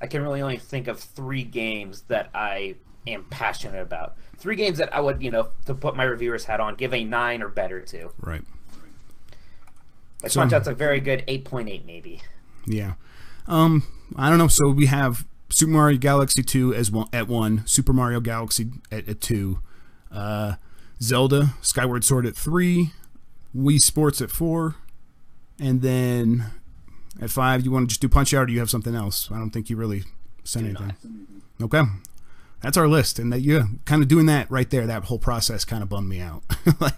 I 0.00 0.06
can 0.06 0.22
really 0.22 0.42
only 0.42 0.58
think 0.58 0.86
of 0.88 1.00
three 1.00 1.42
games 1.44 2.02
that 2.08 2.30
I 2.34 2.76
am 3.06 3.24
passionate 3.24 3.80
about. 3.80 4.16
Three 4.36 4.54
games 4.56 4.78
that 4.78 4.94
I 4.94 5.00
would, 5.00 5.22
you 5.22 5.30
know, 5.30 5.48
to 5.66 5.74
put 5.74 5.96
my 5.96 6.04
reviewer's 6.04 6.44
hat 6.44 6.60
on, 6.60 6.74
give 6.76 6.94
a 6.94 7.02
nine 7.04 7.42
or 7.42 7.48
better 7.48 7.80
to. 7.80 8.10
Right. 8.20 8.42
Like 10.22 10.32
So- 10.32 10.40
Punch 10.40 10.52
Out's 10.52 10.68
a 10.68 10.74
very 10.74 11.00
good 11.00 11.24
eight 11.28 11.44
point 11.44 11.68
eight, 11.68 11.86
maybe. 11.86 12.22
Yeah. 12.66 12.94
Um, 13.46 13.84
I 14.16 14.28
don't 14.28 14.38
know. 14.38 14.48
So 14.48 14.68
we 14.70 14.86
have 14.86 15.24
Super 15.48 15.72
Mario 15.72 15.96
Galaxy 15.98 16.42
2 16.42 16.74
as 16.74 16.90
one, 16.90 17.08
at 17.12 17.26
1, 17.28 17.66
Super 17.66 17.92
Mario 17.94 18.20
Galaxy 18.20 18.70
at, 18.92 19.08
at 19.08 19.20
2, 19.22 19.58
uh, 20.12 20.54
Zelda 21.00 21.54
Skyward 21.62 22.04
Sword 22.04 22.26
at 22.26 22.36
3, 22.36 22.90
Wii 23.56 23.78
Sports 23.78 24.20
at 24.20 24.30
4, 24.30 24.74
and 25.60 25.82
then 25.82 26.46
at 27.20 27.30
5 27.30 27.64
you 27.64 27.70
want 27.70 27.84
to 27.84 27.88
just 27.88 28.00
do 28.00 28.08
Punch 28.08 28.32
Out 28.34 28.42
or 28.42 28.46
do 28.46 28.52
you 28.52 28.60
have 28.60 28.70
something 28.70 28.94
else? 28.94 29.30
I 29.30 29.38
don't 29.38 29.50
think 29.50 29.70
you 29.70 29.76
really 29.76 30.04
said 30.44 30.64
anything. 30.64 30.94
Okay. 31.60 31.82
That's 32.60 32.76
our 32.76 32.88
list, 32.88 33.20
and 33.20 33.32
that 33.32 33.40
yeah, 33.40 33.66
kind 33.84 34.02
of 34.02 34.08
doing 34.08 34.26
that 34.26 34.50
right 34.50 34.68
there. 34.68 34.84
That 34.86 35.04
whole 35.04 35.18
process 35.18 35.64
kind 35.64 35.80
of 35.82 35.88
bummed 35.88 36.08
me 36.08 36.20
out, 36.20 36.42
like 36.80 36.96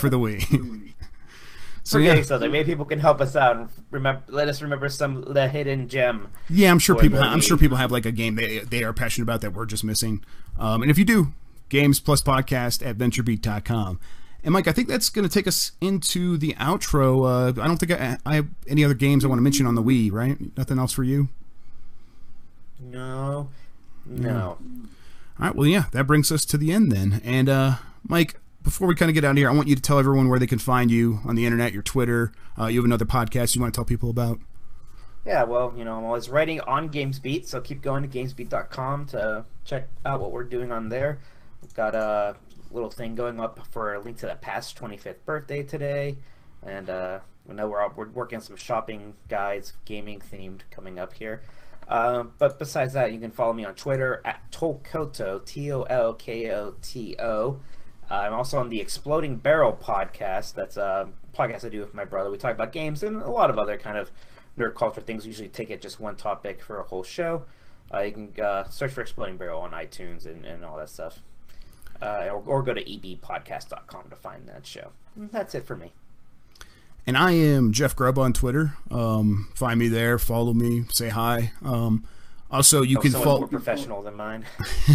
for 0.00 0.08
the 0.08 0.18
Wii. 0.18 0.40
so 1.82 1.98
Forgetting 1.98 2.22
yeah, 2.22 2.24
something. 2.24 2.50
Maybe 2.50 2.72
people 2.72 2.86
can 2.86 2.98
help 2.98 3.20
us 3.20 3.36
out 3.36 3.56
and 3.56 3.68
remember. 3.90 4.22
Let 4.28 4.48
us 4.48 4.62
remember 4.62 4.88
some 4.88 5.20
the 5.34 5.48
hidden 5.48 5.88
gem. 5.88 6.28
Yeah, 6.48 6.70
I'm 6.70 6.78
sure 6.78 6.96
people. 6.96 7.18
the 7.18 7.26
I'm 7.26 7.42
sure 7.42 7.58
people 7.58 7.76
have 7.76 7.92
like 7.92 8.06
a 8.06 8.12
game 8.12 8.36
they 8.36 8.60
they 8.60 8.84
are 8.84 8.94
passionate 8.94 9.24
about 9.24 9.42
that 9.42 9.52
we're 9.52 9.66
just 9.66 9.84
missing. 9.84 10.24
Um, 10.58 10.80
and 10.80 10.90
if 10.90 10.96
you 10.96 11.04
do, 11.04 11.34
games 11.68 12.00
plus 12.00 12.22
podcast 12.22 12.84
at 12.86 12.96
venturebeat.com. 12.96 14.00
And 14.44 14.52
Mike, 14.52 14.68
I 14.68 14.72
think 14.72 14.88
that's 14.88 15.08
going 15.08 15.26
to 15.26 15.32
take 15.32 15.46
us 15.46 15.72
into 15.80 16.36
the 16.36 16.54
outro. 16.54 17.26
Uh, 17.26 17.60
I 17.60 17.66
don't 17.66 17.78
think 17.78 17.92
I, 17.92 18.18
I 18.24 18.36
have 18.36 18.48
any 18.68 18.84
other 18.84 18.94
games 18.94 19.24
I 19.24 19.28
want 19.28 19.38
to 19.38 19.42
mention 19.42 19.66
on 19.66 19.74
the 19.74 19.82
Wii. 19.82 20.12
Right? 20.12 20.36
Nothing 20.56 20.78
else 20.78 20.92
for 20.92 21.02
you. 21.02 21.28
No, 22.80 23.48
no. 24.04 24.58
All 25.38 25.46
right. 25.46 25.54
Well, 25.54 25.66
yeah, 25.66 25.84
that 25.92 26.06
brings 26.06 26.30
us 26.30 26.44
to 26.46 26.56
the 26.56 26.72
end 26.72 26.92
then. 26.92 27.20
And 27.24 27.48
uh, 27.48 27.76
Mike, 28.06 28.38
before 28.62 28.88
we 28.88 28.94
kind 28.94 29.08
of 29.08 29.14
get 29.14 29.24
out 29.24 29.30
of 29.30 29.36
here, 29.36 29.48
I 29.48 29.52
want 29.52 29.68
you 29.68 29.76
to 29.76 29.82
tell 29.82 29.98
everyone 29.98 30.28
where 30.28 30.38
they 30.38 30.46
can 30.46 30.58
find 30.58 30.90
you 30.90 31.20
on 31.24 31.34
the 31.34 31.44
internet, 31.44 31.72
your 31.72 31.82
Twitter. 31.82 32.32
Uh, 32.58 32.66
you 32.66 32.78
have 32.78 32.84
another 32.84 33.04
podcast 33.04 33.54
you 33.54 33.60
want 33.60 33.72
to 33.72 33.78
tell 33.78 33.84
people 33.84 34.10
about. 34.10 34.40
Yeah, 35.24 35.42
well, 35.42 35.74
you 35.76 35.84
know, 35.84 35.96
I'm 35.98 36.04
always 36.04 36.28
writing 36.28 36.60
on 36.60 36.88
GamesBeat, 36.88 37.46
so 37.46 37.60
keep 37.60 37.82
going 37.82 38.08
to 38.08 38.08
GamesBeat.com 38.08 39.06
to 39.06 39.44
check 39.64 39.88
out 40.04 40.20
what 40.20 40.30
we're 40.30 40.44
doing 40.44 40.70
on 40.70 40.88
there. 40.88 41.18
We've 41.62 41.74
got 41.74 41.94
a 41.94 42.36
little 42.70 42.90
thing 42.90 43.14
going 43.14 43.40
up 43.40 43.66
for 43.70 43.94
a 43.94 44.00
link 44.00 44.18
to 44.18 44.26
the 44.26 44.34
past 44.36 44.78
25th 44.78 45.24
birthday 45.24 45.62
today. 45.62 46.16
and 46.62 46.90
uh, 46.90 47.20
we 47.46 47.54
know 47.54 47.68
we're 47.68 47.80
all, 47.80 47.92
we're 47.94 48.08
working 48.08 48.36
on 48.36 48.42
some 48.42 48.56
shopping 48.56 49.14
guides, 49.28 49.74
gaming 49.84 50.20
themed 50.20 50.60
coming 50.70 50.98
up 50.98 51.14
here. 51.14 51.42
Um, 51.88 52.32
but 52.38 52.58
besides 52.58 52.94
that, 52.94 53.12
you 53.12 53.20
can 53.20 53.30
follow 53.30 53.52
me 53.52 53.64
on 53.64 53.74
Twitter 53.74 54.20
at 54.24 54.50
Tolkoto, 54.50 55.44
T 55.44 55.70
O 55.72 55.82
L 55.82 56.14
K 56.14 56.50
O 56.50 56.74
T 56.82 57.16
O. 57.20 57.60
Uh, 58.10 58.14
I'm 58.14 58.32
also 58.34 58.58
on 58.58 58.68
the 58.68 58.80
Exploding 58.80 59.36
Barrel 59.36 59.72
podcast. 59.80 60.54
That's 60.54 60.76
a 60.76 61.08
podcast 61.36 61.64
I 61.64 61.68
do 61.68 61.80
with 61.80 61.94
my 61.94 62.04
brother. 62.04 62.30
We 62.30 62.38
talk 62.38 62.54
about 62.54 62.72
games 62.72 63.02
and 63.02 63.22
a 63.22 63.30
lot 63.30 63.50
of 63.50 63.58
other 63.58 63.76
kind 63.78 63.98
of 63.98 64.10
nerd 64.58 64.74
culture 64.74 65.00
things. 65.00 65.24
We 65.24 65.28
usually 65.28 65.48
take 65.48 65.70
it 65.70 65.80
just 65.80 66.00
one 66.00 66.16
topic 66.16 66.62
for 66.62 66.80
a 66.80 66.84
whole 66.84 67.02
show. 67.04 67.44
Uh, 67.92 68.00
you 68.00 68.12
can 68.12 68.44
uh, 68.44 68.68
search 68.68 68.92
for 68.92 69.00
Exploding 69.00 69.36
Barrel 69.36 69.60
on 69.60 69.70
iTunes 69.70 70.26
and, 70.26 70.44
and 70.44 70.64
all 70.64 70.76
that 70.78 70.88
stuff. 70.88 71.20
Uh, 72.02 72.28
or, 72.30 72.42
or 72.46 72.62
go 72.62 72.74
to 72.74 72.82
ebpodcast.com 72.84 74.10
to 74.10 74.16
find 74.16 74.46
that 74.48 74.66
show. 74.66 74.90
That's 75.16 75.54
it 75.54 75.66
for 75.66 75.76
me. 75.76 75.92
And 77.06 77.16
I 77.16 77.32
am 77.32 77.72
Jeff 77.72 77.94
Grubb 77.94 78.18
on 78.18 78.32
Twitter. 78.32 78.74
Um, 78.90 79.48
find 79.54 79.78
me 79.78 79.88
there, 79.88 80.18
follow 80.18 80.52
me, 80.52 80.84
say 80.90 81.08
hi. 81.08 81.52
Um, 81.64 82.04
also, 82.50 82.82
you 82.82 82.98
Oh, 82.98 83.00
can 83.00 83.12
follow, 83.12 83.38
more 83.40 83.48
professional 83.48 84.02
than 84.02 84.14
mine. 84.16 84.44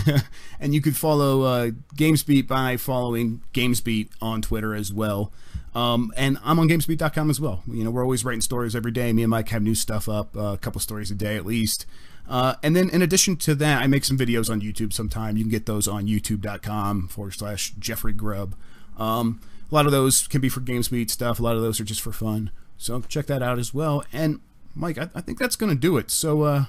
and 0.59 0.73
you 0.73 0.81
can 0.81 0.93
follow 0.93 1.41
uh, 1.43 1.71
GamesBeat 1.95 2.47
by 2.47 2.77
following 2.77 3.41
GamesBeat 3.53 4.09
on 4.21 4.41
Twitter 4.41 4.73
as 4.75 4.91
well. 4.93 5.31
Um, 5.73 6.11
and 6.17 6.37
I'm 6.43 6.59
on 6.59 6.67
GamesBeat.com 6.67 7.29
as 7.29 7.39
well. 7.39 7.63
You 7.67 7.83
know, 7.83 7.91
we're 7.91 8.03
always 8.03 8.23
writing 8.25 8.41
stories 8.41 8.75
every 8.75 8.91
day. 8.91 9.11
Me 9.13 9.23
and 9.23 9.29
Mike 9.29 9.49
have 9.49 9.61
new 9.61 9.75
stuff 9.75 10.07
up, 10.09 10.35
uh, 10.35 10.53
a 10.53 10.57
couple 10.57 10.81
stories 10.81 11.11
a 11.11 11.15
day 11.15 11.37
at 11.37 11.45
least. 11.45 11.85
Uh, 12.27 12.55
and 12.63 12.75
then 12.75 12.89
in 12.89 13.01
addition 13.01 13.35
to 13.37 13.55
that, 13.55 13.81
I 13.81 13.87
make 13.87 14.05
some 14.05 14.17
videos 14.17 14.49
on 14.49 14.61
YouTube 14.61 14.93
sometime. 14.93 15.37
You 15.37 15.43
can 15.43 15.51
get 15.51 15.65
those 15.65 15.87
on 15.87 16.07
youtube.com 16.07 17.07
forward 17.09 17.31
slash 17.31 17.73
Jeffrey 17.77 18.13
Grubb. 18.13 18.55
Um, 18.97 19.41
a 19.71 19.75
lot 19.75 19.85
of 19.85 19.91
those 19.91 20.27
can 20.27 20.41
be 20.41 20.49
for 20.49 20.59
GamesBeat 20.59 21.09
stuff. 21.09 21.39
A 21.39 21.43
lot 21.43 21.55
of 21.55 21.61
those 21.61 21.79
are 21.79 21.83
just 21.83 22.01
for 22.01 22.11
fun. 22.11 22.51
So 22.77 23.01
check 23.01 23.25
that 23.27 23.41
out 23.41 23.59
as 23.59 23.73
well. 23.73 24.03
And 24.11 24.39
Mike, 24.75 24.97
I, 24.97 25.09
I 25.13 25.21
think 25.21 25.39
that's 25.39 25.55
going 25.55 25.69
to 25.69 25.79
do 25.79 25.97
it. 25.97 26.09
So 26.11 26.43
uh, 26.43 26.65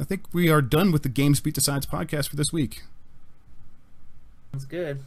I 0.00 0.04
think 0.04 0.22
we 0.32 0.48
are 0.50 0.62
done 0.62 0.92
with 0.92 1.02
the 1.02 1.08
GamesBeat 1.08 1.52
Decides 1.52 1.86
podcast 1.86 2.28
for 2.28 2.36
this 2.36 2.52
week. 2.52 2.82
Sounds 4.52 4.64
good. 4.64 5.00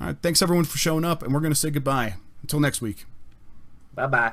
All 0.00 0.08
right, 0.08 0.16
thanks 0.22 0.42
everyone 0.42 0.64
for 0.64 0.78
showing 0.78 1.04
up, 1.04 1.22
and 1.22 1.32
we're 1.32 1.40
going 1.40 1.52
to 1.52 1.58
say 1.58 1.70
goodbye. 1.70 2.14
Until 2.42 2.60
next 2.60 2.80
week. 2.80 3.06
Bye 3.94 4.06
bye. 4.06 4.32